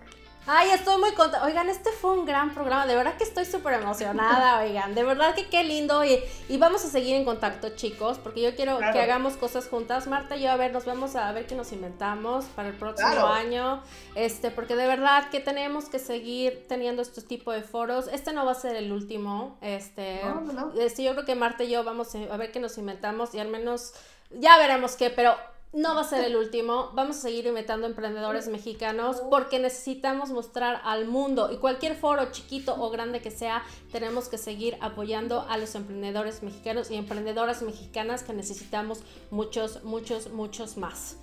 Ay, 0.47 0.71
estoy 0.71 0.99
muy 0.99 1.11
contenta. 1.11 1.45
Oigan, 1.45 1.69
este 1.69 1.91
fue 1.91 2.13
un 2.13 2.25
gran 2.25 2.53
programa. 2.53 2.87
De 2.87 2.95
verdad 2.95 3.15
que 3.15 3.23
estoy 3.23 3.45
súper 3.45 3.73
emocionada, 3.73 4.59
oigan. 4.63 4.95
De 4.95 5.03
verdad 5.03 5.35
que 5.35 5.47
qué 5.47 5.63
lindo. 5.63 6.03
Y, 6.03 6.19
y, 6.49 6.57
vamos 6.57 6.83
a 6.83 6.87
seguir 6.87 7.15
en 7.15 7.25
contacto, 7.25 7.69
chicos, 7.75 8.17
porque 8.17 8.41
yo 8.41 8.55
quiero 8.55 8.79
que 8.79 8.99
hagamos 8.99 9.37
cosas 9.37 9.67
juntas. 9.67 10.07
Marta 10.07 10.35
y 10.35 10.41
yo, 10.41 10.51
a 10.51 10.55
ver, 10.55 10.73
nos 10.73 10.85
vamos 10.85 11.15
a 11.15 11.31
ver 11.31 11.45
qué 11.45 11.55
nos 11.55 11.71
inventamos 11.71 12.45
para 12.55 12.69
el 12.69 12.75
próximo 12.75 13.27
año. 13.27 13.83
Este, 14.15 14.49
porque 14.49 14.75
de 14.75 14.87
verdad 14.87 15.29
que 15.29 15.39
tenemos 15.39 15.85
que 15.85 15.99
seguir 15.99 16.65
teniendo 16.67 17.03
este 17.03 17.21
tipo 17.21 17.51
de 17.51 17.61
foros. 17.61 18.07
Este 18.07 18.33
no 18.33 18.45
va 18.45 18.53
a 18.53 18.55
ser 18.55 18.75
el 18.75 18.91
último. 18.91 19.57
Este, 19.61 20.21
no, 20.23 20.41
no. 20.41 20.73
este 20.79 21.03
yo 21.03 21.11
creo 21.13 21.25
que 21.25 21.35
Marta 21.35 21.63
y 21.63 21.69
yo 21.69 21.83
vamos 21.83 22.15
a 22.15 22.37
ver 22.37 22.51
qué 22.51 22.59
nos 22.59 22.77
inventamos 22.77 23.35
y 23.35 23.39
al 23.39 23.47
menos 23.47 23.93
ya 24.31 24.57
veremos 24.57 24.95
qué, 24.95 25.09
pero 25.09 25.35
no 25.73 25.95
va 25.95 26.01
a 26.01 26.03
ser 26.03 26.25
el 26.25 26.35
último. 26.35 26.91
Vamos 26.93 27.17
a 27.17 27.21
seguir 27.21 27.47
invitando 27.47 27.87
emprendedores 27.87 28.47
mexicanos 28.47 29.21
porque 29.29 29.59
necesitamos 29.59 30.29
mostrar 30.29 30.81
al 30.83 31.07
mundo 31.07 31.49
y 31.51 31.57
cualquier 31.57 31.95
foro 31.95 32.31
chiquito 32.31 32.75
o 32.77 32.89
grande 32.89 33.21
que 33.21 33.31
sea, 33.31 33.63
tenemos 33.91 34.27
que 34.27 34.37
seguir 34.37 34.77
apoyando 34.81 35.45
a 35.47 35.57
los 35.57 35.75
emprendedores 35.75 36.43
mexicanos 36.43 36.91
y 36.91 36.95
emprendedoras 36.95 37.61
mexicanas 37.61 38.23
que 38.23 38.33
necesitamos 38.33 38.99
muchos, 39.29 39.83
muchos, 39.83 40.31
muchos 40.31 40.77
más. 40.77 41.17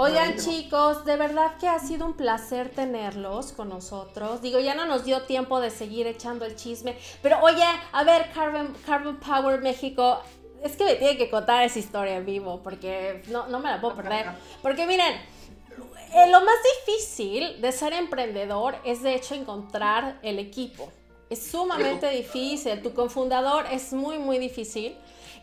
Oigan 0.00 0.36
chicos, 0.36 1.04
de 1.04 1.16
verdad 1.16 1.56
que 1.58 1.66
ha 1.66 1.80
sido 1.80 2.06
un 2.06 2.12
placer 2.12 2.70
tenerlos 2.70 3.50
con 3.50 3.68
nosotros. 3.68 4.40
Digo, 4.40 4.60
ya 4.60 4.76
no 4.76 4.86
nos 4.86 5.04
dio 5.04 5.22
tiempo 5.22 5.60
de 5.60 5.70
seguir 5.70 6.06
echando 6.06 6.44
el 6.44 6.54
chisme, 6.54 6.96
pero 7.20 7.40
oye, 7.42 7.64
a 7.90 8.04
ver, 8.04 8.30
Carbon, 8.32 8.76
Carbon 8.86 9.16
Power 9.16 9.60
México, 9.60 10.20
es 10.62 10.76
que 10.76 10.84
me 10.84 10.94
tiene 10.94 11.16
que 11.16 11.30
contar 11.30 11.64
esa 11.64 11.78
historia 11.78 12.16
en 12.16 12.26
vivo, 12.26 12.60
porque 12.62 13.22
no, 13.28 13.46
no 13.48 13.60
me 13.60 13.70
la 13.70 13.80
puedo 13.80 13.94
perder. 13.94 14.26
Porque 14.62 14.86
miren, 14.86 15.14
eh, 16.14 16.30
lo 16.30 16.40
más 16.40 16.56
difícil 16.86 17.60
de 17.60 17.72
ser 17.72 17.92
emprendedor 17.92 18.76
es 18.84 19.02
de 19.02 19.14
hecho 19.14 19.34
encontrar 19.34 20.18
el 20.22 20.38
equipo. 20.38 20.90
Es 21.28 21.50
sumamente 21.50 22.08
difícil, 22.08 22.80
tu 22.82 22.94
confundador 22.94 23.66
es 23.70 23.92
muy, 23.92 24.18
muy 24.18 24.38
difícil. 24.38 24.96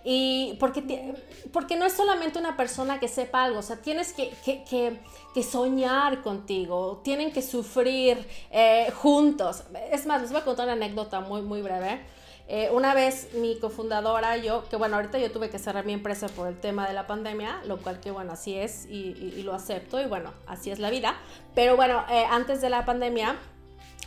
Y 0.08 0.56
porque, 0.60 1.16
porque 1.52 1.76
no 1.76 1.86
es 1.86 1.94
solamente 1.94 2.38
una 2.38 2.56
persona 2.56 3.00
que 3.00 3.08
sepa 3.08 3.44
algo, 3.44 3.60
o 3.60 3.64
sea, 3.64 3.78
tienes 3.78 4.14
que, 4.14 4.32
que, 4.46 5.00
que, 5.34 5.44
soñar 5.44 6.22
contigo, 6.22 7.02
tienen 7.04 7.32
que 7.32 7.42
sufrir 7.42 8.28
eh, 8.52 8.92
juntos. 8.96 9.64
Es 9.92 10.06
más, 10.06 10.22
les 10.22 10.32
voy 10.32 10.42
a 10.42 10.46
contar 10.46 10.66
una 10.66 10.74
anécdota 10.74 11.22
muy, 11.22 11.42
muy 11.42 11.64
breve. 11.64 12.06
Eh, 12.48 12.70
una 12.72 12.94
vez 12.94 13.34
mi 13.34 13.58
cofundadora, 13.58 14.38
yo, 14.38 14.70
que 14.70 14.76
bueno, 14.76 14.98
ahorita 14.98 15.18
yo 15.18 15.32
tuve 15.32 15.50
que 15.50 15.58
cerrar 15.58 15.84
mi 15.84 15.94
empresa 15.94 16.28
por 16.28 16.48
el 16.48 16.60
tema 16.60 16.88
de 16.88 16.94
la 16.94 17.08
pandemia, 17.08 17.62
lo 17.66 17.78
cual 17.78 18.00
que 18.00 18.12
bueno, 18.12 18.34
así 18.34 18.56
es 18.56 18.86
y, 18.86 19.42
lo 19.44 19.56
acepto 19.56 20.00
y 20.00 20.06
bueno, 20.06 20.32
así 20.46 20.70
es 20.70 20.78
la 20.78 20.92
vida. 20.92 21.16
Pero 21.56 21.76
bueno, 21.76 22.06
eh, 22.10 22.26
antes 22.30 22.62
de 22.62 22.70
la 22.70 22.86
pandemia, 22.86 23.36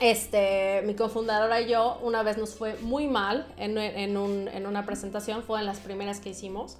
este, 0.00 0.82
mi 0.84 0.94
cofundadora 0.94 1.60
y 1.60 1.68
yo, 1.68 1.98
una 2.02 2.22
vez 2.22 2.38
nos 2.38 2.54
fue 2.54 2.76
muy 2.76 3.08
mal 3.08 3.46
en, 3.56 3.76
en, 3.76 4.16
un, 4.16 4.46
en 4.46 4.66
una 4.66 4.86
presentación, 4.86 5.42
fue 5.42 5.58
en 5.58 5.66
las 5.66 5.78
primeras 5.78 6.20
que 6.20 6.30
hicimos. 6.30 6.76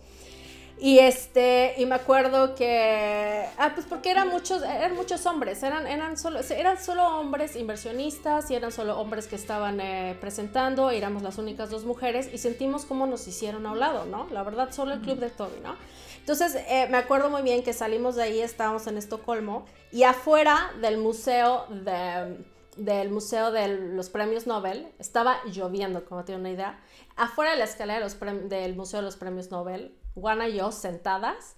Y 0.81 1.01
este, 1.01 1.75
y 1.77 1.87
me 1.87 1.97
acuerdo 1.97 2.55
que, 2.55 3.45
ah, 3.59 3.73
pues 3.75 3.85
porque 3.87 4.13
eran 4.13 4.29
muchos, 4.29 4.63
eran 4.63 4.95
muchos 4.95 5.27
hombres, 5.27 5.61
eran, 5.65 5.89
eran, 5.89 6.17
solo, 6.17 6.39
eran 6.51 6.79
solo 6.79 7.19
hombres 7.19 7.57
inversionistas 7.57 8.49
y 8.53 8.55
eran 8.55 8.71
solo 8.71 8.97
hombres 9.01 9.27
que 9.27 9.35
estaban 9.35 9.81
eh, 9.81 10.17
presentando, 10.21 10.91
éramos 10.91 11.23
las 11.23 11.37
únicas 11.39 11.71
dos 11.71 11.85
mujeres 11.85 12.31
y 12.33 12.39
sentimos 12.39 12.85
cómo 12.85 13.07
nos 13.07 13.27
hicieron 13.27 13.67
a 13.67 13.73
un 13.73 13.81
lado, 13.81 14.05
¿no? 14.07 14.29
La 14.31 14.45
verdad, 14.45 14.71
solo 14.71 14.93
el 14.93 15.01
club 15.01 15.19
de 15.19 15.31
Toby, 15.31 15.59
¿no? 15.65 15.75
Entonces, 16.21 16.55
eh, 16.69 16.87
me 16.91 16.99
acuerdo 16.99 17.29
muy 17.29 17.43
bien 17.43 17.65
que 17.65 17.73
salimos 17.73 18.15
de 18.15 18.23
ahí, 18.23 18.41
estábamos 18.41 18.87
en 18.87 18.99
Estocolmo, 18.99 19.65
y 19.91 20.05
afuera 20.05 20.71
del 20.81 20.99
museo 20.99 21.67
de, 21.71 22.37
del 22.77 23.11
museo 23.11 23.51
de 23.51 23.67
los 23.69 24.11
premios 24.11 24.47
Nobel, 24.47 24.87
estaba 25.01 25.39
lloviendo, 25.47 26.05
como 26.05 26.25
tiene 26.25 26.41
una 26.41 26.51
idea. 26.51 26.79
Afuera 27.17 27.51
de 27.51 27.57
la 27.59 27.65
escalera 27.65 28.07
del 28.07 28.77
museo 28.77 29.01
de 29.01 29.05
los 29.05 29.17
premios 29.17 29.51
Nobel, 29.51 29.98
Juana 30.21 30.49
y 30.49 30.57
yo 30.57 30.73
sentadas, 30.73 31.57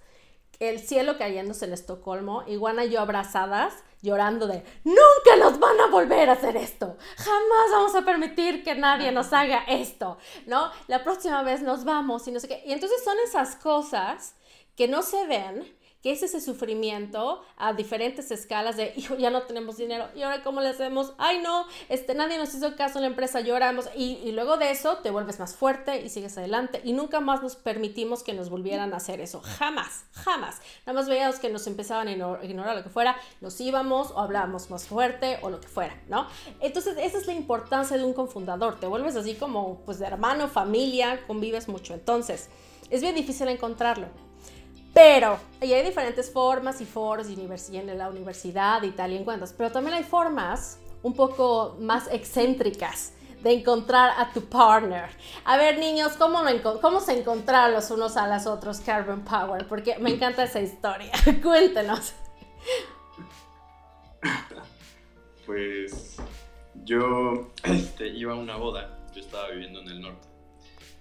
el 0.59 0.79
cielo 0.79 1.17
cayéndose 1.17 1.65
en 1.65 1.73
Estocolmo, 1.73 2.45
y 2.47 2.57
Juana 2.57 2.85
y 2.85 2.91
yo 2.91 3.01
abrazadas, 3.01 3.75
llorando 4.03 4.47
de, 4.47 4.63
nunca 4.85 5.37
nos 5.39 5.59
van 5.59 5.81
a 5.81 5.87
volver 5.87 6.29
a 6.29 6.35
hacer 6.35 6.57
esto, 6.57 6.97
jamás 7.17 7.71
vamos 7.73 7.95
a 7.95 8.05
permitir 8.05 8.63
que 8.63 8.75
nadie 8.75 9.13
nos 9.13 9.33
haga 9.33 9.65
esto, 9.69 10.19
¿no? 10.47 10.71
La 10.87 11.03
próxima 11.03 11.43
vez 11.43 11.63
nos 11.63 11.85
vamos 11.85 12.27
y 12.29 12.33
no 12.33 12.41
sé 12.41 12.49
qué. 12.49 12.63
Y 12.67 12.73
entonces 12.73 13.03
son 13.05 13.17
esas 13.25 13.57
cosas 13.57 14.35
que 14.77 14.89
no 14.89 15.03
se 15.03 15.27
ven, 15.27 15.77
que 16.03 16.13
es 16.13 16.23
ese 16.23 16.41
sufrimiento 16.41 17.43
a 17.57 17.73
diferentes 17.73 18.31
escalas 18.31 18.77
de, 18.77 18.93
hijo, 18.97 19.17
ya 19.17 19.31
no 19.31 19.43
tenemos 19.43 19.77
dinero, 19.77 20.09
y 20.15 20.23
ahora 20.23 20.43
cómo 20.43 20.61
le 20.61 20.69
hacemos, 20.69 21.13
ay 21.19 21.41
no, 21.43 21.67
este, 21.89 22.15
nadie 22.15 22.39
nos 22.39 22.55
hizo 22.55 22.75
caso 22.77 22.99
en 22.99 23.03
la 23.03 23.09
empresa, 23.09 23.41
lloramos, 23.41 23.89
y, 23.95 24.19
y, 24.25 24.33
luego 24.33 24.57
de 24.57 24.71
eso 24.71 24.99
te 24.99 25.11
vuelves 25.11 25.39
más 25.39 25.55
fuerte 25.55 26.01
y 26.01 26.09
sigues 26.09 26.37
adelante, 26.39 26.81
y 26.85 26.93
nunca 26.93 27.21
más 27.21 27.43
nos 27.43 27.57
permitimos 27.57 28.23
que 28.23 28.33
nos 28.33 28.49
volvieran 28.49 28.95
a 28.95 28.97
hacer 28.97 29.21
eso, 29.21 29.43
jamás, 29.59 30.05
jamás, 30.13 30.61
nada 30.87 30.99
más 30.99 31.09
veíamos 31.09 31.39
que 31.39 31.51
nos 31.51 31.67
empezaban 31.67 32.09
a 32.09 32.13
ignorar 32.45 32.77
lo 32.77 32.83
que 32.83 32.91
fuera, 32.91 33.17
nos 33.41 33.61
íbamos 33.61 34.11
o 34.13 34.21
hablábamos 34.21 34.71
más 34.71 34.87
fuerte 34.87 35.39
o 35.43 35.51
lo 35.51 35.61
que 35.61 35.69
fuera, 35.69 36.01
¿no? 36.09 36.27
Entonces 36.61 36.97
esa 36.99 37.19
es 37.19 37.27
la 37.27 37.35
importancia 37.35 37.97
de 37.97 38.05
un 38.05 38.15
confundador, 38.15 38.81
te 38.81 38.87
vuelves 38.87 39.17
así 39.17 39.35
como, 39.35 39.81
pues 39.85 39.99
de 39.99 40.07
hermano, 40.07 40.49
familia, 40.49 41.27
convives 41.27 41.69
mucho, 41.69 41.93
entonces 41.93 42.49
es 42.89 43.03
bien 43.03 43.15
difícil 43.15 43.49
encontrarlo. 43.49 44.30
Pero, 44.93 45.39
y 45.63 45.73
hay 45.73 45.85
diferentes 45.85 46.31
formas 46.31 46.81
y 46.81 46.85
foros 46.85 47.29
y 47.29 47.77
en 47.77 47.99
la 47.99 48.09
universidad 48.09 48.83
y 48.83 48.91
tal 48.91 49.13
y 49.13 49.17
en 49.17 49.25
cuentas, 49.25 49.55
pero 49.57 49.71
también 49.71 49.95
hay 49.97 50.03
formas 50.03 50.79
un 51.03 51.15
poco 51.15 51.77
más 51.81 52.09
excéntricas 52.13 53.13
de 53.43 53.53
encontrar 53.53 54.13
a 54.19 54.33
tu 54.33 54.45
partner. 54.45 55.09
A 55.45 55.57
ver, 55.57 55.79
niños, 55.79 56.13
¿cómo, 56.19 56.41
¿cómo 56.83 57.01
se 57.01 57.19
encontraron 57.19 57.73
los 57.73 57.91
unos 57.91 58.17
a 58.17 58.27
los 58.27 58.47
otros 58.47 58.81
Carbon 58.81 59.23
Power? 59.23 59.67
Porque 59.67 59.99
me 59.99 60.11
encanta 60.11 60.45
esa 60.45 60.61
historia. 60.61 61.13
Cuéntenos. 61.43 62.13
Pues 65.47 66.17
yo 66.85 67.51
este, 67.65 68.09
iba 68.09 68.35
a 68.35 68.37
una 68.37 68.57
boda, 68.57 69.09
yo 69.15 69.21
estaba 69.21 69.49
viviendo 69.49 69.81
en 69.81 69.89
el 69.89 70.01
norte 70.03 70.30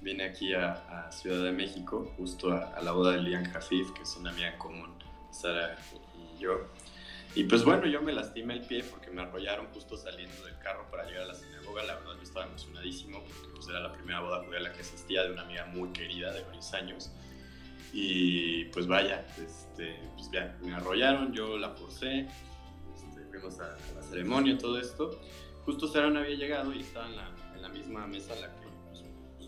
vine 0.01 0.23
aquí 0.23 0.53
a, 0.53 1.09
Ciudad 1.11 1.43
de 1.43 1.51
México, 1.51 2.13
justo 2.17 2.51
a, 2.51 2.79
la 2.81 2.91
boda 2.91 3.13
de 3.13 3.21
Lian 3.21 3.45
Jafif, 3.45 3.91
que 3.91 4.03
es 4.03 4.15
una 4.15 4.29
amiga 4.29 4.57
común, 4.57 4.93
Sara 5.31 5.77
y 6.15 6.39
yo. 6.39 6.67
Y 7.35 7.43
pues 7.43 7.63
bueno, 7.63 7.85
yo 7.85 8.01
me 8.01 8.11
lastimé 8.11 8.55
el 8.55 8.61
pie 8.61 8.83
porque 8.83 9.11
me 9.11 9.21
arrollaron 9.21 9.67
justo 9.67 9.95
saliendo 9.97 10.43
del 10.45 10.57
carro 10.59 10.89
para 10.89 11.05
llegar 11.05 11.23
a 11.23 11.27
la 11.27 11.35
sinagoga. 11.35 11.83
La 11.83 11.95
verdad, 11.95 12.15
yo 12.15 12.23
estaba 12.23 12.45
emocionadísimo 12.45 13.23
porque 13.23 13.47
pues 13.53 13.67
era 13.67 13.79
la 13.81 13.93
primera 13.93 14.19
boda 14.21 14.37
a 14.41 14.59
la 14.59 14.73
que 14.73 14.81
asistía 14.81 15.23
de 15.23 15.31
una 15.31 15.43
amiga 15.43 15.65
muy 15.65 15.89
querida 15.91 16.31
de 16.33 16.41
varios 16.41 16.73
años. 16.73 17.11
Y 17.93 18.65
pues 18.65 18.87
vaya, 18.87 19.25
este, 19.37 19.99
pues 20.15 20.29
ya, 20.31 20.57
me 20.61 20.73
arrollaron, 20.73 21.33
yo 21.33 21.57
la 21.57 21.69
forcé, 21.71 22.27
este, 22.95 23.25
fuimos 23.29 23.59
a, 23.59 23.77
la 23.95 24.01
ceremonia 24.03 24.57
todo 24.57 24.79
esto. 24.79 25.19
Justo 25.65 25.87
Sara 25.87 26.09
no 26.09 26.19
había 26.19 26.35
llegado 26.35 26.73
y 26.73 26.79
estaba 26.79 27.07
en 27.07 27.15
la, 27.15 27.31
en 27.55 27.61
la 27.61 27.69
misma 27.69 28.07
mesa 28.07 28.35
la 28.35 28.55
que 28.58 28.58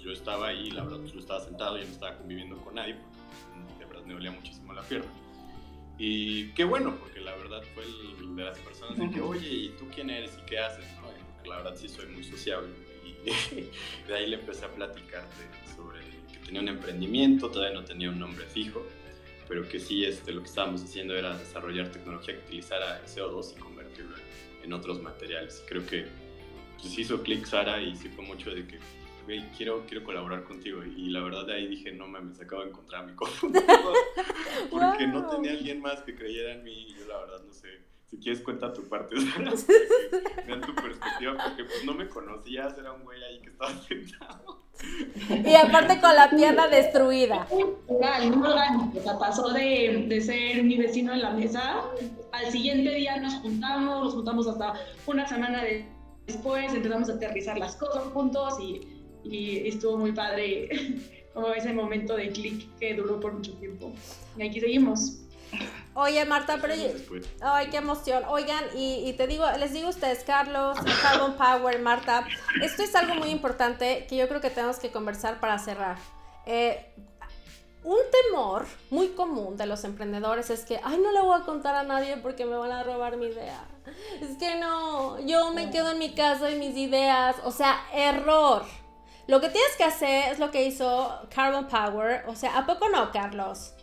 yo 0.04 0.12
estaba 0.12 0.48
ahí, 0.48 0.72
la 0.72 0.84
verdad, 0.84 1.00
pues, 1.00 1.14
yo 1.14 1.20
estaba 1.20 1.40
sentado, 1.40 1.78
y 1.78 1.86
no 1.86 1.92
estaba 1.92 2.18
conviviendo 2.18 2.58
con 2.58 2.76
nadie, 2.76 2.96
porque 2.96 3.80
de 3.80 3.86
verdad 3.86 4.04
me 4.06 4.14
dolía 4.14 4.32
muchísimo 4.32 4.74
la 4.74 4.82
pierna. 4.82 5.12
Y 5.98 6.50
qué 6.54 6.64
bueno, 6.64 6.96
porque 7.00 7.20
la 7.20 7.36
verdad 7.36 7.62
fue 7.76 7.84
el 7.84 8.36
de 8.36 8.44
las 8.44 8.58
personas 8.60 8.98
de 8.98 9.10
que, 9.12 9.22
oye, 9.22 9.48
¿y 9.48 9.70
tú 9.78 9.88
quién 9.94 10.10
eres 10.10 10.32
y 10.42 10.46
qué 10.46 10.58
haces? 10.58 10.86
Porque 11.00 11.48
la 11.48 11.58
verdad 11.58 11.76
sí 11.76 11.88
soy 11.88 12.08
muy 12.08 12.24
sociable. 12.24 12.70
Y 13.06 13.30
de 14.08 14.16
ahí 14.16 14.28
le 14.28 14.38
empecé 14.38 14.66
a 14.66 14.70
platicar 14.70 15.28
sobre 15.76 16.00
que 16.32 16.40
tenía 16.44 16.62
un 16.62 16.70
emprendimiento, 16.70 17.50
todavía 17.50 17.80
no 17.80 17.86
tenía 17.86 18.10
un 18.10 18.20
nombre 18.20 18.46
fijo, 18.46 18.84
pero 19.48 19.68
que 19.68 19.80
sí 19.80 20.04
este, 20.06 20.32
lo 20.32 20.42
que 20.42 20.48
estábamos 20.48 20.84
haciendo 20.84 21.16
era 21.16 21.38
desarrollar 21.38 21.92
tecnología 21.92 22.36
que 22.36 22.42
utilizara 22.46 23.00
el 23.00 23.06
CO2 23.06 23.58
y 23.58 23.60
convertirlo 23.60 24.16
en 24.64 24.74
otros 24.74 25.02
materiales. 25.02 25.64
Creo 25.68 25.86
que 25.86 26.08
pues, 26.80 26.98
hizo 26.98 27.22
clic 27.22 27.46
Sara 27.46 27.82
y 27.82 27.96
sí 27.96 28.10
fue 28.10 28.26
mucho 28.26 28.50
de 28.50 28.66
que 28.66 28.80
quiero, 29.58 29.86
quiero 29.88 30.04
colaborar 30.04 30.44
contigo. 30.44 30.84
Y 30.84 31.10
la 31.10 31.22
verdad 31.22 31.46
de 31.46 31.54
ahí 31.54 31.68
dije, 31.68 31.92
no 31.92 32.08
mames, 32.08 32.40
acabo 32.40 32.64
de 32.64 32.70
encontrar 32.70 33.04
a 33.04 33.08
mi 33.08 33.14
confundador. 33.14 33.96
porque 34.70 35.08
no 35.08 35.28
tenía 35.28 35.52
alguien 35.52 35.82
más 35.82 36.02
que 36.02 36.16
creyera 36.16 36.54
en 36.54 36.64
mí 36.64 36.88
y 36.90 36.96
yo 36.96 37.08
la 37.08 37.18
verdad 37.20 37.42
no 37.46 37.54
sé. 37.54 37.82
Si 38.10 38.18
quieres 38.18 38.42
cuenta 38.42 38.74
tu 38.74 38.84
parte, 38.90 39.16
vean 40.48 40.62
tu 40.62 40.76
perspectiva, 40.76 41.38
porque 41.46 41.64
pues 41.64 41.86
no 41.86 41.94
me 41.94 42.10
conocías, 42.10 42.78
era 42.78 42.92
un 42.92 43.04
güey 43.04 43.24
ahí 43.24 43.40
que 43.40 43.50
estaba 43.50 43.74
sentado. 43.84 44.62
Y 45.30 45.56
aparte 45.56 46.02
con 46.02 46.14
la 46.16 46.30
pierna 46.30 46.68
destruida. 46.68 47.48
O 47.52 49.02
sea, 49.02 49.18
pasó 49.18 49.54
de, 49.54 50.06
de, 50.10 50.22
ser 50.22 50.64
mi 50.64 50.78
vecino 50.78 51.14
en 51.14 51.22
la 51.22 51.32
mesa, 51.32 51.84
al 52.32 52.52
siguiente 52.52 52.90
día 52.90 53.18
nos 53.18 53.36
juntamos, 53.36 54.04
nos 54.04 54.14
juntamos 54.14 54.48
hasta 54.48 54.74
una 55.06 55.28
semana 55.28 55.64
después, 56.26 56.74
empezamos 56.74 57.10
a 57.10 57.14
aterrizar 57.14 57.58
las 57.58 57.76
cosas 57.76 58.04
juntos 58.14 58.60
y 58.60 58.82
y 59.24 59.68
estuvo 59.68 59.98
muy 59.98 60.12
padre 60.12 60.70
como 61.34 61.52
ese 61.54 61.74
momento 61.74 62.16
de 62.16 62.30
clic 62.30 62.68
que 62.80 62.94
duró 62.94 63.20
por 63.20 63.34
mucho 63.34 63.54
tiempo. 63.54 63.92
Y 64.38 64.44
aquí 64.44 64.60
seguimos. 64.60 65.18
Oye, 65.94 66.24
Marta, 66.26 66.58
pero... 66.62 66.74
Ay, 67.42 67.68
qué 67.70 67.78
emoción. 67.78 68.24
Oigan, 68.30 68.64
y, 68.76 69.12
te 69.14 69.28
digo, 69.28 69.46
les 69.60 69.74
digo 69.74 69.88
a 69.88 69.90
ustedes, 69.90 70.24
Carlos, 70.24 70.78
Carbon 71.02 71.36
Power, 71.36 71.82
Marta, 71.82 72.26
esto 72.62 72.84
es 72.84 72.96
algo 72.96 73.16
muy 73.16 73.30
importante 73.30 74.06
que 74.08 74.16
yo 74.16 74.28
creo 74.30 74.40
que 74.40 74.50
tenemos 74.50 74.80
que 74.80 74.92
conversar 74.92 75.42
para 75.42 75.60
cerrar. 75.60 75.98
Eh, 76.46 76.86
un 77.84 77.98
temor 78.30 78.66
muy 78.90 79.10
común 79.10 79.58
de 79.58 79.66
los 79.66 79.84
emprendedores 79.84 80.50
es 80.50 80.64
que, 80.66 80.80
ay, 80.84 80.98
no 80.98 81.12
le 81.12 81.22
voy 81.22 81.40
a 81.40 81.44
contar 81.44 81.76
a 81.76 81.84
nadie 81.84 82.16
porque 82.18 82.46
me 82.46 82.56
van 82.56 82.72
a 82.72 82.84
robar 82.84 83.18
mi 83.18 83.26
idea. 83.26 83.68
Es 84.22 84.38
que 84.38 84.56
no, 84.60 85.20
yo 85.26 85.52
me 85.52 85.72
quedo 85.72 85.92
en 85.92 86.00
mi 86.00 86.14
casa 86.14 86.52
y 86.52 86.60
mis 86.60 86.78
ideas. 86.78 87.36
O 87.44 87.52
sea, 87.52 87.82
error. 87.94 88.64
Lo 89.28 89.40
que 89.40 89.50
tienes 89.50 89.76
que 89.78 89.84
hacer 89.84 90.32
es 90.32 90.40
lo 90.40 90.52
que 90.52 90.64
hizo 90.64 91.28
Carbon 91.34 91.68
Power. 91.68 92.24
O 92.28 92.36
sea, 92.36 92.58
¿a 92.58 92.66
poco 92.66 92.90
no, 92.90 93.12
Carlos? 93.12 93.74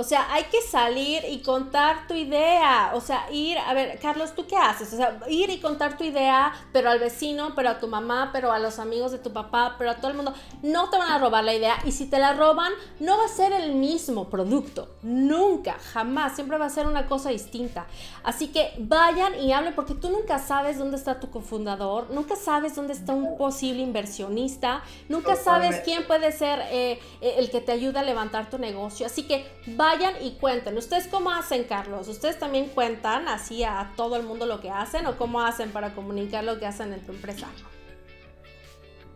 O 0.00 0.04
sea, 0.04 0.32
hay 0.32 0.44
que 0.44 0.62
salir 0.62 1.24
y 1.28 1.40
contar 1.40 2.06
tu 2.06 2.14
idea. 2.14 2.92
O 2.94 3.00
sea, 3.00 3.28
ir, 3.32 3.58
a 3.58 3.74
ver, 3.74 3.98
Carlos, 3.98 4.32
¿tú 4.32 4.46
qué 4.46 4.56
haces? 4.56 4.92
O 4.92 4.96
sea, 4.96 5.18
ir 5.28 5.50
y 5.50 5.58
contar 5.58 5.98
tu 5.98 6.04
idea, 6.04 6.52
pero 6.72 6.88
al 6.88 7.00
vecino, 7.00 7.52
pero 7.56 7.70
a 7.70 7.80
tu 7.80 7.88
mamá, 7.88 8.30
pero 8.32 8.52
a 8.52 8.60
los 8.60 8.78
amigos 8.78 9.10
de 9.10 9.18
tu 9.18 9.32
papá, 9.32 9.74
pero 9.76 9.90
a 9.90 9.96
todo 9.96 10.12
el 10.12 10.16
mundo. 10.16 10.32
No 10.62 10.88
te 10.88 10.98
van 10.98 11.10
a 11.10 11.18
robar 11.18 11.42
la 11.42 11.52
idea. 11.52 11.80
Y 11.84 11.90
si 11.90 12.06
te 12.06 12.20
la 12.20 12.34
roban, 12.34 12.72
no 13.00 13.18
va 13.18 13.24
a 13.24 13.28
ser 13.28 13.52
el 13.52 13.74
mismo 13.74 14.30
producto. 14.30 14.88
Nunca, 15.02 15.76
jamás. 15.92 16.36
Siempre 16.36 16.58
va 16.58 16.66
a 16.66 16.70
ser 16.70 16.86
una 16.86 17.08
cosa 17.08 17.30
distinta. 17.30 17.88
Así 18.22 18.52
que 18.52 18.74
vayan 18.78 19.34
y 19.40 19.52
hablen, 19.52 19.74
porque 19.74 19.94
tú 19.94 20.10
nunca 20.10 20.38
sabes 20.38 20.78
dónde 20.78 20.96
está 20.96 21.18
tu 21.18 21.28
cofundador, 21.28 22.08
nunca 22.12 22.36
sabes 22.36 22.76
dónde 22.76 22.92
está 22.92 23.14
un 23.14 23.36
posible 23.36 23.82
inversionista, 23.82 24.84
nunca 25.08 25.34
sabes 25.34 25.80
quién 25.84 26.06
puede 26.06 26.30
ser 26.30 26.60
eh, 26.70 27.00
eh, 27.20 27.34
el 27.38 27.50
que 27.50 27.60
te 27.60 27.72
ayuda 27.72 27.98
a 27.98 28.04
levantar 28.04 28.48
tu 28.48 28.58
negocio. 28.58 29.04
Así 29.04 29.24
que 29.24 29.44
vayan 29.66 29.87
y 30.20 30.32
cuenten. 30.32 30.76
¿Ustedes 30.76 31.08
cómo 31.08 31.30
hacen, 31.30 31.64
Carlos? 31.64 32.08
¿Ustedes 32.08 32.38
también 32.38 32.68
cuentan 32.68 33.26
así 33.28 33.64
a 33.64 33.92
todo 33.96 34.16
el 34.16 34.22
mundo 34.22 34.44
lo 34.44 34.60
que 34.60 34.70
hacen 34.70 35.06
o 35.06 35.16
cómo 35.16 35.40
hacen 35.40 35.70
para 35.70 35.94
comunicar 35.94 36.44
lo 36.44 36.58
que 36.58 36.66
hacen 36.66 36.92
en 36.92 37.04
tu 37.04 37.12
empresa? 37.12 37.48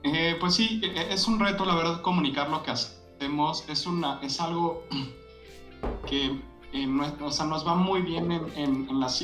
Eh, 0.02 0.36
pues 0.40 0.54
sí, 0.54 0.80
e, 0.82 0.86
e, 0.86 1.12
es 1.12 1.26
un 1.28 1.38
reto, 1.38 1.64
la 1.64 1.74
verdad, 1.74 2.00
comunicar 2.00 2.48
lo 2.48 2.62
que 2.62 2.70
hacemos. 2.70 3.68
Es, 3.68 3.86
una, 3.86 4.18
es 4.22 4.40
algo 4.40 4.84
que 6.06 6.40
eh, 6.72 6.88
o 7.20 7.30
sea, 7.30 7.44
nos 7.46 7.66
va 7.66 7.74
muy 7.74 8.00
bien 8.00 8.32
en, 8.32 8.56
en, 8.56 9.00
las 9.00 9.22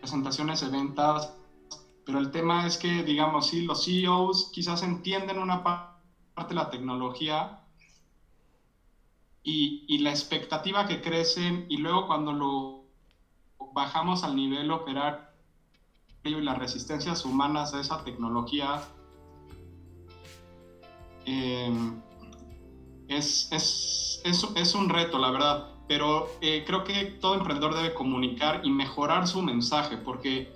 presentaciones 0.00 0.60
de 0.60 0.68
ventas, 0.68 1.32
pero 2.04 2.18
el 2.18 2.30
tema 2.30 2.66
es 2.66 2.76
que, 2.76 3.02
digamos, 3.02 3.48
sí, 3.48 3.62
los 3.62 3.86
CEOs 3.86 4.50
quizás 4.52 4.82
entienden 4.82 5.38
una 5.38 5.64
parte 5.64 6.48
de 6.48 6.54
la 6.54 6.68
tecnología, 6.68 7.63
y, 9.44 9.98
la 9.98 10.10
expectativa 10.10 10.86
que 10.86 11.00
crecen 11.00 11.66
y 11.68 11.76
luego 11.76 12.06
cuando 12.06 12.32
lo 12.32 12.84
bajamos 13.72 14.24
al 14.24 14.34
nivel 14.34 14.70
operario 14.70 15.20
y 16.24 16.40
las 16.40 16.56
resistencias 16.56 17.24
humanas 17.24 17.74
a 17.74 17.80
esa 17.80 17.98
tecnología, 17.98 18.80
em, 21.26 21.94
es, 23.08 23.48
es, 23.52 24.22
es, 24.24 24.74
un 24.74 24.88
reto, 24.88 25.18
la 25.18 25.30
verdad, 25.30 25.68
pero 25.86 26.26
eh, 26.40 26.64
creo 26.66 26.82
que 26.82 27.04
todo 27.04 27.34
emprendedor 27.34 27.74
debe 27.74 27.92
comunicar 27.92 28.60
y 28.64 28.70
mejorar 28.70 29.26
su 29.26 29.42
mensaje, 29.42 29.98
porque 29.98 30.48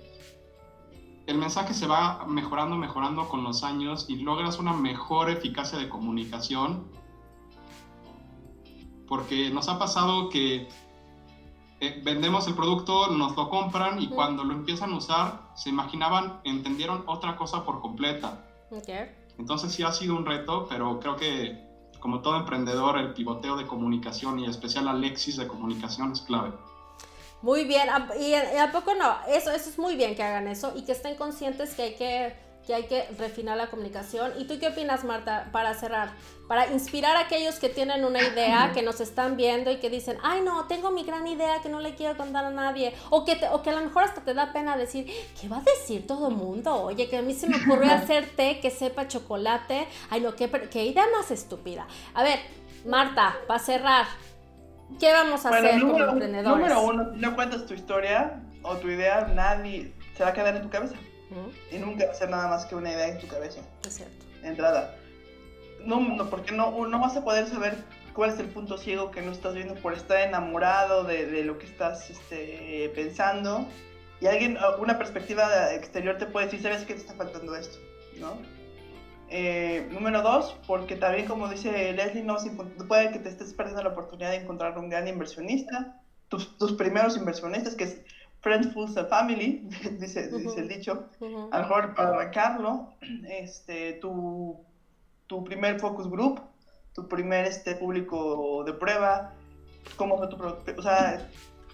el 1.27 1.37
mensaje 1.37 1.75
se 1.75 1.85
va 1.85 2.25
mejorando, 2.25 2.75
mejorando 2.75 3.27
con 3.27 3.43
los 3.43 3.63
años 3.63 4.05
y 4.07 4.15
logras 4.15 4.57
una 4.57 4.73
mejor 4.73 5.29
eficacia 5.29 5.77
de 5.77 5.87
comunicación 5.87 6.83
porque 9.09 9.49
nos 9.49 9.67
ha 9.67 9.79
pasado 9.79 10.29
que 10.29 10.69
eh, 11.81 12.01
vendemos 12.03 12.47
el 12.47 12.53
producto, 12.53 13.07
nos 13.07 13.35
lo 13.35 13.49
compran 13.49 14.01
y 14.01 14.07
cuando 14.07 14.43
lo 14.43 14.53
empiezan 14.53 14.93
a 14.93 14.97
usar, 14.97 15.41
se 15.55 15.69
imaginaban, 15.69 16.39
entendieron 16.43 17.03
otra 17.07 17.35
cosa 17.35 17.65
por 17.65 17.81
completa. 17.81 18.45
Entonces 19.37 19.73
sí 19.73 19.83
ha 19.83 19.91
sido 19.91 20.15
un 20.15 20.25
reto, 20.25 20.67
pero 20.69 20.99
creo 20.99 21.15
que 21.15 21.67
como 21.99 22.21
todo 22.21 22.37
emprendedor, 22.37 22.97
el 22.97 23.13
pivoteo 23.13 23.57
de 23.57 23.65
comunicación 23.65 24.39
y 24.39 24.45
en 24.45 24.51
especial 24.51 24.87
Alexis 24.87 25.37
de 25.37 25.47
comunicación 25.47 26.11
es 26.11 26.21
clave. 26.21 26.51
Muy 27.41 27.65
bien, 27.65 27.87
y 28.19 28.33
a 28.33 28.71
poco 28.71 28.93
no, 28.93 29.15
eso, 29.27 29.51
eso 29.51 29.69
es 29.69 29.79
muy 29.79 29.95
bien 29.95 30.15
que 30.15 30.23
hagan 30.23 30.47
eso 30.47 30.73
y 30.75 30.83
que 30.83 30.91
estén 30.91 31.15
conscientes 31.15 31.73
que 31.73 31.81
hay 31.81 31.95
que 31.95 32.48
que 32.69 32.75
hay 32.75 32.83
que 32.83 33.07
refinar 33.17 33.57
la 33.57 33.65
comunicación. 33.71 34.31
¿Y 34.37 34.45
tú 34.45 34.59
qué 34.59 34.67
opinas, 34.67 35.03
Marta, 35.03 35.49
para 35.51 35.73
cerrar? 35.73 36.11
Para 36.47 36.67
inspirar 36.67 37.15
a 37.15 37.21
aquellos 37.21 37.55
que 37.55 37.67
tienen 37.67 38.05
una 38.05 38.21
idea, 38.21 38.69
que 38.75 38.83
nos 38.83 39.01
están 39.01 39.37
viendo 39.37 39.71
y 39.71 39.77
que 39.77 39.89
dicen, 39.89 40.19
ay 40.21 40.41
no, 40.41 40.65
tengo 40.67 40.91
mi 40.91 41.03
gran 41.03 41.25
idea 41.25 41.63
que 41.63 41.69
no 41.69 41.79
le 41.79 41.95
quiero 41.95 42.15
contar 42.15 42.45
a 42.45 42.51
nadie. 42.51 42.93
O 43.09 43.25
que, 43.25 43.39
o 43.51 43.63
que 43.63 43.71
a 43.71 43.73
lo 43.73 43.81
mejor 43.81 44.03
hasta 44.03 44.21
te 44.21 44.35
da 44.35 44.53
pena 44.53 44.77
decir, 44.77 45.07
¿qué 45.41 45.49
va 45.49 45.57
a 45.57 45.61
decir 45.61 46.05
todo 46.05 46.29
el 46.29 46.35
mundo? 46.35 46.75
Oye, 46.75 47.09
que 47.09 47.17
a 47.17 47.23
mí 47.23 47.33
se 47.33 47.49
me 47.49 47.57
ocurrió 47.57 47.91
hacer 47.91 48.29
té 48.35 48.59
que 48.59 48.69
sepa 48.69 49.07
chocolate. 49.07 49.87
Ay 50.11 50.21
no, 50.21 50.35
qué, 50.35 50.47
qué 50.69 50.85
idea 50.85 51.05
más 51.17 51.31
estúpida. 51.31 51.87
A 52.13 52.21
ver, 52.21 52.37
Marta, 52.85 53.35
para 53.47 53.59
cerrar, 53.59 54.05
¿qué 54.99 55.11
vamos 55.11 55.43
a 55.43 55.49
hacer 55.49 55.81
como 55.81 55.97
emprendedores? 55.97 56.55
Número 56.55 56.83
uno, 56.83 57.13
si 57.15 57.19
no 57.19 57.33
cuentas 57.33 57.65
tu 57.65 57.73
historia 57.73 58.43
o 58.61 58.75
tu 58.75 58.89
idea, 58.89 59.21
nadie 59.33 59.95
se 60.15 60.23
va 60.23 60.29
a 60.29 60.33
quedar 60.33 60.55
en 60.55 60.61
tu 60.61 60.69
cabeza. 60.69 60.95
Y 61.71 61.77
nunca 61.77 62.05
va 62.05 62.11
a 62.11 62.15
ser 62.15 62.29
nada 62.29 62.47
más 62.47 62.65
que 62.65 62.75
una 62.75 62.91
idea 62.91 63.07
en 63.07 63.19
tu 63.19 63.27
cabeza. 63.27 63.61
Es 63.85 63.95
cierto. 63.95 64.25
entrada. 64.43 64.95
No, 65.85 65.99
no, 65.99 66.29
porque 66.29 66.51
no, 66.51 66.87
no 66.87 66.99
vas 66.99 67.15
a 67.15 67.23
poder 67.23 67.47
saber 67.47 67.75
cuál 68.13 68.31
es 68.31 68.39
el 68.39 68.47
punto 68.47 68.77
ciego 68.77 69.11
que 69.11 69.21
no 69.21 69.31
estás 69.31 69.53
viendo 69.53 69.75
por 69.75 69.93
estar 69.93 70.19
enamorado 70.19 71.03
de, 71.03 71.25
de 71.25 71.43
lo 71.43 71.57
que 71.57 71.65
estás 71.65 72.09
este, 72.09 72.91
pensando. 72.95 73.67
Y 74.21 74.27
alguien, 74.27 74.57
una 74.79 74.97
perspectiva 74.97 75.73
exterior 75.73 76.17
te 76.17 76.25
puede 76.25 76.47
decir, 76.47 76.61
¿sabes 76.61 76.83
qué 76.85 76.93
te 76.93 76.99
está 76.99 77.13
faltando 77.13 77.55
esto? 77.55 77.77
¿No? 78.19 78.37
Eh, 79.29 79.87
número 79.91 80.21
dos, 80.23 80.57
porque 80.65 80.95
también 80.95 81.27
como 81.27 81.47
dice 81.47 81.93
Leslie, 81.93 82.23
no 82.23 82.37
puede 82.87 83.11
que 83.11 83.19
te 83.19 83.29
estés 83.29 83.53
perdiendo 83.53 83.83
la 83.83 83.89
oportunidad 83.89 84.31
de 84.31 84.37
encontrar 84.37 84.77
un 84.77 84.89
gran 84.89 85.07
inversionista, 85.07 86.01
tus, 86.29 86.57
tus 86.57 86.73
primeros 86.73 87.15
inversionistas, 87.15 87.75
que 87.75 87.83
es 87.83 88.01
Friends 88.41 88.73
Fools 88.73 88.95
a 88.97 89.05
Family, 89.05 89.67
dice, 89.99 90.29
dice, 90.29 90.59
el 90.59 90.67
dicho, 90.67 91.09
a 91.51 91.57
lo 91.57 91.63
mejor 91.63 91.93
para 91.95 92.09
arrancarlo, 92.09 92.93
este, 93.27 93.93
tu, 93.93 94.57
tu 95.27 95.43
primer 95.43 95.79
focus 95.79 96.09
group, 96.09 96.39
tu 96.93 97.07
primer 97.07 97.45
este, 97.45 97.75
público 97.75 98.63
de 98.65 98.73
prueba, 98.73 99.33
cómo 99.97 100.17
fue 100.17 100.27
tu 100.27 100.37
o 100.37 100.81
sea, 100.81 101.27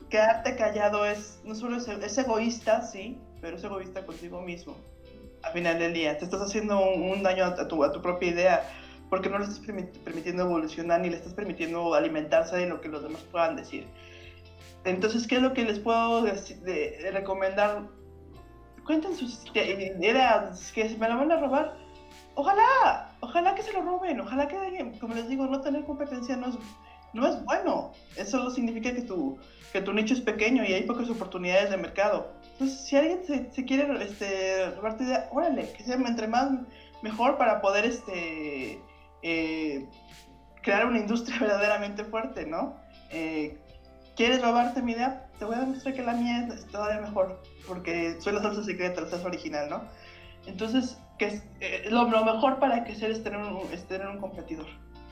quedarte 0.09 0.55
callado 0.55 1.05
es, 1.05 1.39
no 1.43 1.53
solo 1.55 1.77
es, 1.77 2.17
egoísta, 2.17 2.81
sí, 2.81 3.17
pero 3.41 3.57
es 3.57 3.63
egoísta 3.63 4.05
contigo 4.05 4.41
mismo, 4.41 4.75
al 5.43 5.53
final 5.53 5.77
del 5.77 5.93
día, 5.93 6.17
te 6.17 6.25
estás 6.25 6.41
haciendo 6.41 6.79
un, 6.79 7.21
daño 7.21 7.45
a 7.45 7.67
tu, 7.67 7.83
a 7.83 7.91
tu 7.91 8.01
propia 8.01 8.29
idea, 8.29 8.69
porque 9.11 9.29
no 9.29 9.37
le 9.37 9.45
estás 9.45 9.59
permitiendo 10.03 10.43
evolucionar 10.43 10.99
ni 10.99 11.11
le 11.11 11.17
estás 11.17 11.35
permitiendo 11.35 11.93
alimentarse 11.93 12.57
de 12.57 12.65
lo 12.65 12.81
que 12.81 12.89
los 12.89 13.03
demás 13.03 13.21
puedan 13.31 13.55
decir. 13.55 13.87
Entonces, 14.85 15.25
¿qué 15.27 15.37
es 15.37 15.41
lo 15.41 15.53
que 15.53 15.65
les 15.65 15.79
puedo 15.79 16.25
recomendar? 17.11 17.87
Cuenten 18.85 19.15
sus 19.15 19.43
ideas, 19.55 20.71
que 20.71 20.95
me 20.99 21.09
la 21.09 21.15
van 21.15 21.31
a 21.31 21.37
robar. 21.37 21.77
Ojalá, 22.35 23.17
ojalá 23.21 23.55
que 23.55 23.63
se 23.63 23.73
lo 23.73 23.81
roben, 23.81 24.19
ojalá 24.19 24.47
que 24.47 24.93
como 24.99 25.15
les 25.15 25.27
digo, 25.27 25.47
no 25.47 25.61
tener 25.61 25.85
competencia 25.85 26.35
no 26.37 26.49
es, 26.49 26.55
no 27.13 27.27
es 27.27 27.43
bueno. 27.45 27.93
Eso 28.15 28.37
solo 28.37 28.51
significa 28.51 28.93
que 28.93 29.01
tu, 29.01 29.39
que 29.73 29.81
tu 29.81 29.91
nicho 29.91 30.13
es 30.13 30.21
pequeño 30.21 30.63
y 30.63 30.73
hay 30.73 30.83
pocas 30.83 31.09
oportunidades 31.09 31.71
de 31.71 31.77
mercado. 31.77 32.33
Entonces, 32.51 32.85
si 32.85 32.95
alguien 32.95 33.51
se, 33.51 33.65
quiere 33.65 33.87
este, 34.03 34.69
robar 34.71 34.97
tu 34.97 35.03
idea, 35.03 35.29
órale, 35.31 35.71
que 35.73 35.83
sea 35.83 35.95
entre 35.95 36.27
más 36.27 36.51
mejor 37.01 37.37
para 37.37 37.59
poder 37.59 37.85
este, 37.85 38.79
eh, 39.23 39.89
crear 40.61 40.85
una 40.85 40.99
industria 40.99 41.37
verdaderamente 41.41 42.03
fuerte, 42.03 42.45
¿no? 42.45 42.75
Eh, 43.09 43.57
¿Quieres 44.15 44.41
robarte 44.41 44.81
mi 44.81 44.93
idea? 44.93 45.27
Te 45.37 45.45
voy 45.45 45.55
a 45.55 45.59
demostrar 45.59 45.93
que 45.93 46.01
la 46.01 46.13
mía 46.13 46.47
es 46.53 46.65
todavía 46.67 47.01
mejor, 47.01 47.41
porque 47.67 48.15
soy 48.19 48.33
la 48.33 48.41
salsa 48.41 48.63
secreta, 48.63 49.01
la 49.01 49.09
salsa 49.09 49.27
original, 49.27 49.69
¿no? 49.69 49.83
Entonces, 50.45 50.97
que 51.17 51.25
es, 51.25 51.43
eh, 51.59 51.87
lo, 51.89 52.07
mejor 52.07 52.59
para 52.59 52.85
que 52.85 52.93
es 52.93 53.23
tener 53.23 53.39
un, 53.39 53.61
es 53.73 53.85
tener 53.87 54.07
un 54.07 54.19
competidor, 54.19 54.67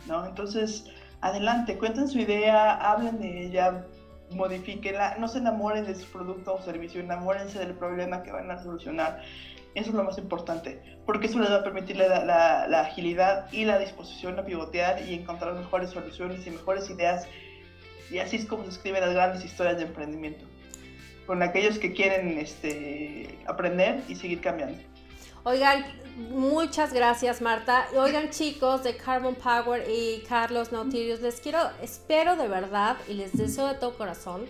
¿no? 0.08 0.26
Entonces, 0.26 0.86
adelante, 1.20 1.78
cuenten 1.78 2.08
su 2.08 2.20
idea, 2.20 2.76
hablen 2.76 3.20
de 3.20 3.46
ella, 3.46 3.86
modifíquenla, 4.32 5.18
no 5.18 5.28
se 5.28 5.40
enamoren 5.40 5.86
de 5.86 5.96
su 5.96 6.10
producto 6.10 6.54
o 6.54 6.62
servicio, 6.62 7.02
enamórense 7.02 7.60
del 7.60 7.74
problema 7.74 8.24
que 8.24 8.32
van 8.32 8.50
a 8.52 8.64
solucionar. 8.64 9.22
Eso 9.76 9.90
es 9.90 9.96
lo 9.96 10.04
más 10.04 10.18
importante, 10.18 10.82
porque 11.06 11.28
eso 11.28 11.40
les 11.40 11.50
va 11.50 11.58
a 11.58 11.64
permitir 11.64 11.98
la, 11.98 12.24
la, 12.24 12.68
la 12.68 12.82
agilidad 12.82 13.52
y 13.52 13.66
la 13.66 13.80
disposición 13.80 14.40
a 14.40 14.46
pivotear 14.46 15.02
y 15.02 15.16
encontrar 15.16 15.56
mejores 15.56 15.90
soluciones 15.90 16.46
y 16.46 16.52
mejores 16.52 16.90
ideas 16.90 17.28
y 18.14 18.20
así 18.20 18.36
es 18.36 18.46
como 18.46 18.64
se 18.64 18.70
escriben 18.70 19.02
las 19.02 19.14
grandes 19.14 19.44
historias 19.44 19.78
de 19.78 19.84
emprendimiento, 19.84 20.46
con 21.26 21.42
aquellos 21.42 21.80
que 21.80 21.94
quieren 21.94 22.38
este, 22.38 23.40
aprender 23.48 24.04
y 24.08 24.16
seguir 24.16 24.40
cambiando. 24.40 24.78
Oigan, 25.44 25.84
muchas 26.30 26.94
gracias 26.94 27.42
Marta. 27.42 27.88
Oigan 27.96 28.30
chicos 28.32 28.84
de 28.84 28.96
Carbon 28.96 29.36
Power 29.36 29.84
y 29.90 30.24
Carlos 30.30 30.72
Nautilus, 30.72 31.22
les 31.22 31.42
quiero, 31.42 31.60
espero 31.82 32.36
de 32.36 32.48
verdad 32.48 32.98
y 33.10 33.14
les 33.14 33.36
deseo 33.36 33.68
de 33.68 33.74
todo 33.74 33.98
corazón, 33.98 34.46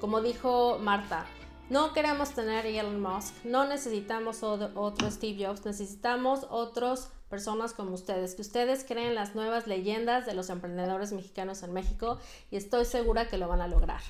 como 0.00 0.22
dijo 0.22 0.78
Marta, 0.78 1.26
no 1.70 1.92
queremos 1.92 2.30
tener 2.34 2.66
Elon 2.66 3.00
Musk, 3.00 3.44
no 3.44 3.66
necesitamos 3.66 4.42
otro 4.42 5.10
Steve 5.10 5.44
Jobs, 5.44 5.66
necesitamos 5.66 6.46
otros 6.48 7.10
personas 7.28 7.72
como 7.72 7.92
ustedes, 7.94 8.34
que 8.34 8.42
ustedes 8.42 8.84
creen 8.84 9.14
las 9.14 9.34
nuevas 9.34 9.66
leyendas 9.66 10.26
de 10.26 10.34
los 10.34 10.50
emprendedores 10.50 11.12
mexicanos 11.12 11.62
en 11.62 11.72
México 11.72 12.18
y 12.50 12.56
estoy 12.56 12.84
segura 12.84 13.28
que 13.28 13.38
lo 13.38 13.48
van 13.48 13.60
a 13.60 13.68
lograr. 13.68 14.00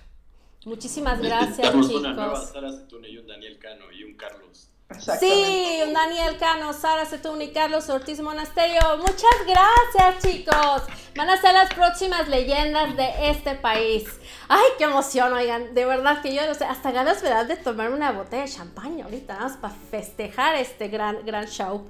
Muchísimas 0.65 1.21
gracias, 1.21 1.73
chicos. 1.73 1.95
una 1.95 2.13
nueva 2.13 2.45
Sara 2.45 2.73
Setune 2.73 3.09
y 3.09 3.19
un 3.19 3.27
Daniel 3.27 3.59
Cano 3.59 3.93
y 3.93 4.05
un 4.05 4.15
Carlos. 4.15 4.71
Sí, 5.21 5.81
un 5.87 5.93
Daniel 5.93 6.39
Cano, 6.39 6.73
Sara 6.73 7.05
Setune 7.05 7.45
y 7.45 7.53
Carlos 7.53 7.89
Ortiz 7.91 8.21
Monasterio. 8.21 8.81
Muchas 8.97 9.37
gracias, 9.47 10.25
chicos. 10.25 10.83
Van 11.15 11.29
a 11.29 11.39
ser 11.41 11.53
las 11.53 11.73
próximas 11.75 12.27
leyendas 12.29 12.97
de 12.97 13.31
este 13.31 13.55
país. 13.55 14.09
Ay, 14.49 14.65
qué 14.79 14.85
emoción, 14.85 15.33
oigan. 15.35 15.75
De 15.75 15.85
verdad 15.85 16.23
que 16.23 16.35
yo 16.35 16.47
no 16.47 16.55
sé, 16.55 16.65
hasta 16.65 16.91
ganas 16.91 17.23
me 17.23 17.29
de 17.45 17.57
tomar 17.57 17.93
una 17.93 18.13
botella 18.13 18.45
de 18.45 18.49
champaña 18.49 19.05
ahorita, 19.05 19.35
nada 19.35 19.49
más 19.49 19.59
para 19.59 19.75
festejar 19.75 20.55
este 20.55 20.89
gran, 20.89 21.25
gran 21.27 21.47
show. 21.47 21.87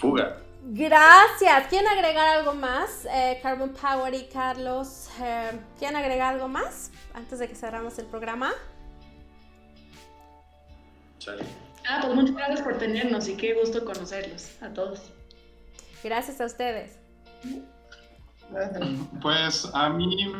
Fuga. 0.00 0.38
Gracias. 0.64 1.66
¿Quieren 1.68 1.88
agregar 1.88 2.38
algo 2.38 2.54
más? 2.54 3.06
Eh, 3.06 3.40
Carbon 3.42 3.74
Power 3.74 4.14
y 4.14 4.24
Carlos, 4.26 5.08
eh, 5.20 5.58
¿quieren 5.78 5.96
agregar 5.96 6.34
algo 6.34 6.48
más 6.48 6.90
antes 7.14 7.40
de 7.40 7.48
que 7.48 7.54
cerramos 7.54 7.98
el 7.98 8.06
programa? 8.06 8.52
Ah, 11.88 12.00
pues 12.02 12.14
muchas 12.14 12.36
gracias 12.36 12.60
por 12.62 12.78
tenernos 12.78 13.28
y 13.28 13.36
qué 13.36 13.54
gusto 13.54 13.84
conocerlos 13.84 14.62
a 14.62 14.72
todos. 14.72 15.10
Gracias 16.02 16.40
a 16.40 16.46
ustedes. 16.46 16.98
Pues 19.20 19.68
a 19.72 19.88
mí... 19.90 20.32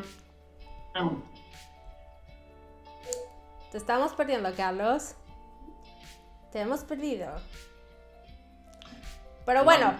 Te 3.70 3.78
estamos 3.78 4.12
perdiendo, 4.12 4.54
Carlos. 4.54 5.14
Te 6.52 6.60
hemos 6.60 6.84
perdido. 6.84 7.32
Pero 9.44 9.64
bueno. 9.64 9.94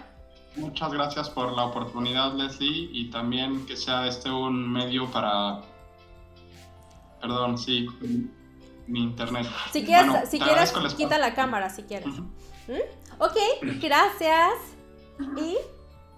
Muchas 0.55 0.91
gracias 0.93 1.29
por 1.29 1.51
la 1.53 1.65
oportunidad, 1.65 2.33
Leslie, 2.33 2.89
y 2.91 3.09
también 3.09 3.65
que 3.65 3.75
sea 3.75 4.07
este 4.07 4.29
un 4.29 4.71
medio 4.71 5.09
para... 5.09 5.61
Perdón, 7.19 7.57
sí, 7.57 7.87
mi 8.87 9.01
internet. 9.01 9.47
Si 9.71 9.83
quieres, 9.83 10.29
si 10.29 10.39
quieres 10.39 10.71
quita 10.95 11.17
la 11.17 11.33
cámara, 11.33 11.69
si 11.69 11.83
quieres. 11.83 12.13
¿Mm? 12.67 13.19
Ok, 13.19 13.37
gracias. 13.81 14.53
¿Y? 15.37 15.57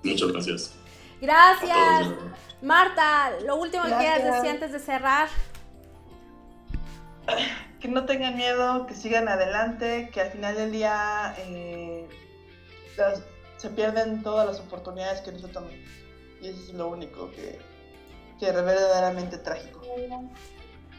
Muchas 0.03 0.31
gracias. 0.31 0.75
Gracias. 1.21 2.13
Marta, 2.61 3.31
lo 3.45 3.55
último 3.57 3.83
que 3.83 3.95
quieras 3.95 4.23
decir 4.23 4.49
antes 4.49 4.71
de 4.71 4.79
cerrar. 4.79 5.29
Que 7.79 7.87
no 7.87 8.05
tengan 8.05 8.35
miedo, 8.35 8.85
que 8.87 8.95
sigan 8.95 9.27
adelante, 9.27 10.09
que 10.13 10.21
al 10.21 10.31
final 10.31 10.55
del 10.55 10.71
día 10.71 11.35
eh, 11.37 12.07
se 13.57 13.69
pierden 13.69 14.23
todas 14.23 14.45
las 14.45 14.59
oportunidades 14.59 15.21
que 15.21 15.31
no 15.31 15.39
se 15.39 15.47
toman. 15.47 15.71
Y 16.41 16.47
eso 16.47 16.59
es 16.59 16.73
lo 16.73 16.89
único 16.89 17.31
que, 17.31 17.59
que 18.39 18.49
es 18.49 18.53
verdaderamente 18.53 19.37
trágico. 19.37 19.81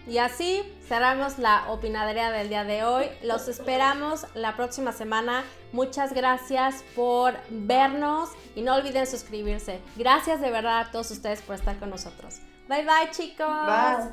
Y 0.07 0.18
así 0.18 0.62
cerramos 0.86 1.38
la 1.38 1.68
opinadería 1.68 2.30
del 2.30 2.49
día 2.49 2.62
de 2.62 2.84
hoy. 2.84 3.07
Los 3.22 3.49
esperamos 3.49 4.24
la 4.34 4.55
próxima 4.55 4.92
semana. 4.92 5.44
Muchas 5.72 6.12
gracias 6.12 6.84
por 6.94 7.34
vernos 7.51 8.30
y 8.55 8.62
no 8.62 8.76
olviden 8.76 9.07
suscribirse. 9.07 9.80
Gracias 9.97 10.40
de 10.40 10.51
verdad 10.51 10.80
a 10.80 10.90
todos 10.92 11.11
ustedes 11.11 11.42
por 11.42 11.57
estar 11.57 11.78
con 11.80 11.90
nosotros. 11.90 12.38
Bye 12.68 12.84
bye, 12.84 13.11
chicos. 13.11 13.47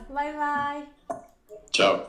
Bye 0.09 0.33
bye. 0.33 0.89
Chao. 1.69 2.07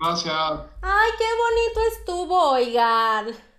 Gracias. 0.00 0.34
Ay, 0.82 1.10
qué 1.18 1.24
bonito 1.38 1.80
estuvo, 1.98 2.50
oigan. 2.52 3.53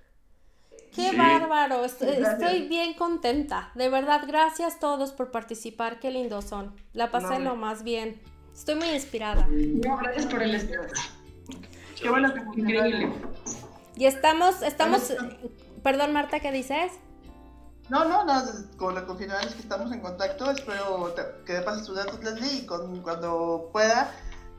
Qué 0.95 1.09
Sí. 1.11 1.15
bárbaro. 1.17 1.83
Estoy 1.85 2.67
bien 2.67 2.93
contenta. 2.93 3.71
De 3.75 3.89
verdad, 3.89 4.21
gracias 4.27 4.79
todos 4.79 5.11
por 5.11 5.31
participar. 5.31 5.99
Qué 5.99 6.09
lindos 6.11 6.45
son. 6.45 6.73
La 6.93 7.11
pasé 7.11 7.39
No, 7.39 7.51
lo 7.51 7.55
más 7.55 7.83
bien. 7.83 8.21
Estoy 8.53 8.75
muy 8.75 8.87
inspirada. 8.89 9.45
No, 9.49 9.97
gracias 9.97 10.25
por 10.27 10.41
el 10.41 10.55
espacio. 10.55 10.81
Qué 12.01 12.09
bueno 12.09 12.33
que 12.33 12.39
Increíble. 12.59 13.11
Y 13.95 14.05
estamos, 14.05 14.61
estamos. 14.61 15.13
Perdón, 15.83 16.13
Marta, 16.13 16.39
¿qué 16.39 16.51
dices? 16.51 16.91
No, 17.89 18.03
no, 18.05 18.25
no, 18.25 18.41
con 18.77 18.95
la 18.95 19.05
confirmación 19.05 19.47
es 19.49 19.55
que 19.55 19.61
estamos 19.61 19.91
en 19.91 19.99
contacto. 19.99 20.49
Espero 20.49 21.13
te- 21.15 21.43
que 21.45 21.53
me 21.53 21.61
pases 21.61 21.85
tus 21.85 21.95
datos, 21.95 22.23
Leslie, 22.23 22.61
y 22.61 22.65
con, 22.65 23.01
cuando 23.01 23.69
pueda 23.71 24.11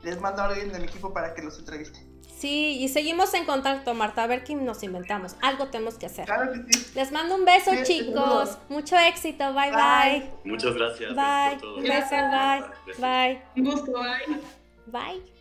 les 0.03 0.21
mando 0.21 0.43
a 0.43 0.47
alguien 0.47 0.71
de 0.73 0.79
mi 0.79 0.85
equipo 0.85 1.13
para 1.13 1.35
que 1.35 1.43
los 1.43 1.59
entreviste. 1.59 2.06
Sí, 2.47 2.79
y 2.81 2.89
seguimos 2.89 3.35
en 3.35 3.45
contacto, 3.45 3.93
Marta. 3.93 4.23
A 4.23 4.29
ver 4.29 4.45
qué 4.45 4.55
nos 4.55 4.81
inventamos. 4.85 5.35
Algo 5.43 5.67
tenemos 5.67 5.99
que 5.99 6.07
hacer. 6.07 6.27
Claro 6.27 6.53
que 6.53 6.73
sí. 6.73 6.93
Les 6.95 7.11
mando 7.11 7.35
un 7.35 7.45
beso, 7.45 7.73
Sí, 7.73 7.83
chicos. 7.83 8.51
seguro. 8.51 8.59
Mucho 8.69 8.97
éxito. 8.97 9.53
Bye, 9.53 9.73
Bye. 9.73 10.21
bye. 10.21 10.31
Muchas 10.45 10.75
gracias. 10.77 11.17
Bye. 11.17 11.59
gracias 11.83 12.31
bye. 12.31 12.95
Bye. 12.99 13.43
Un 13.57 13.65
gusto, 13.65 13.93
bye. 13.93 14.41
Bye. 14.87 15.36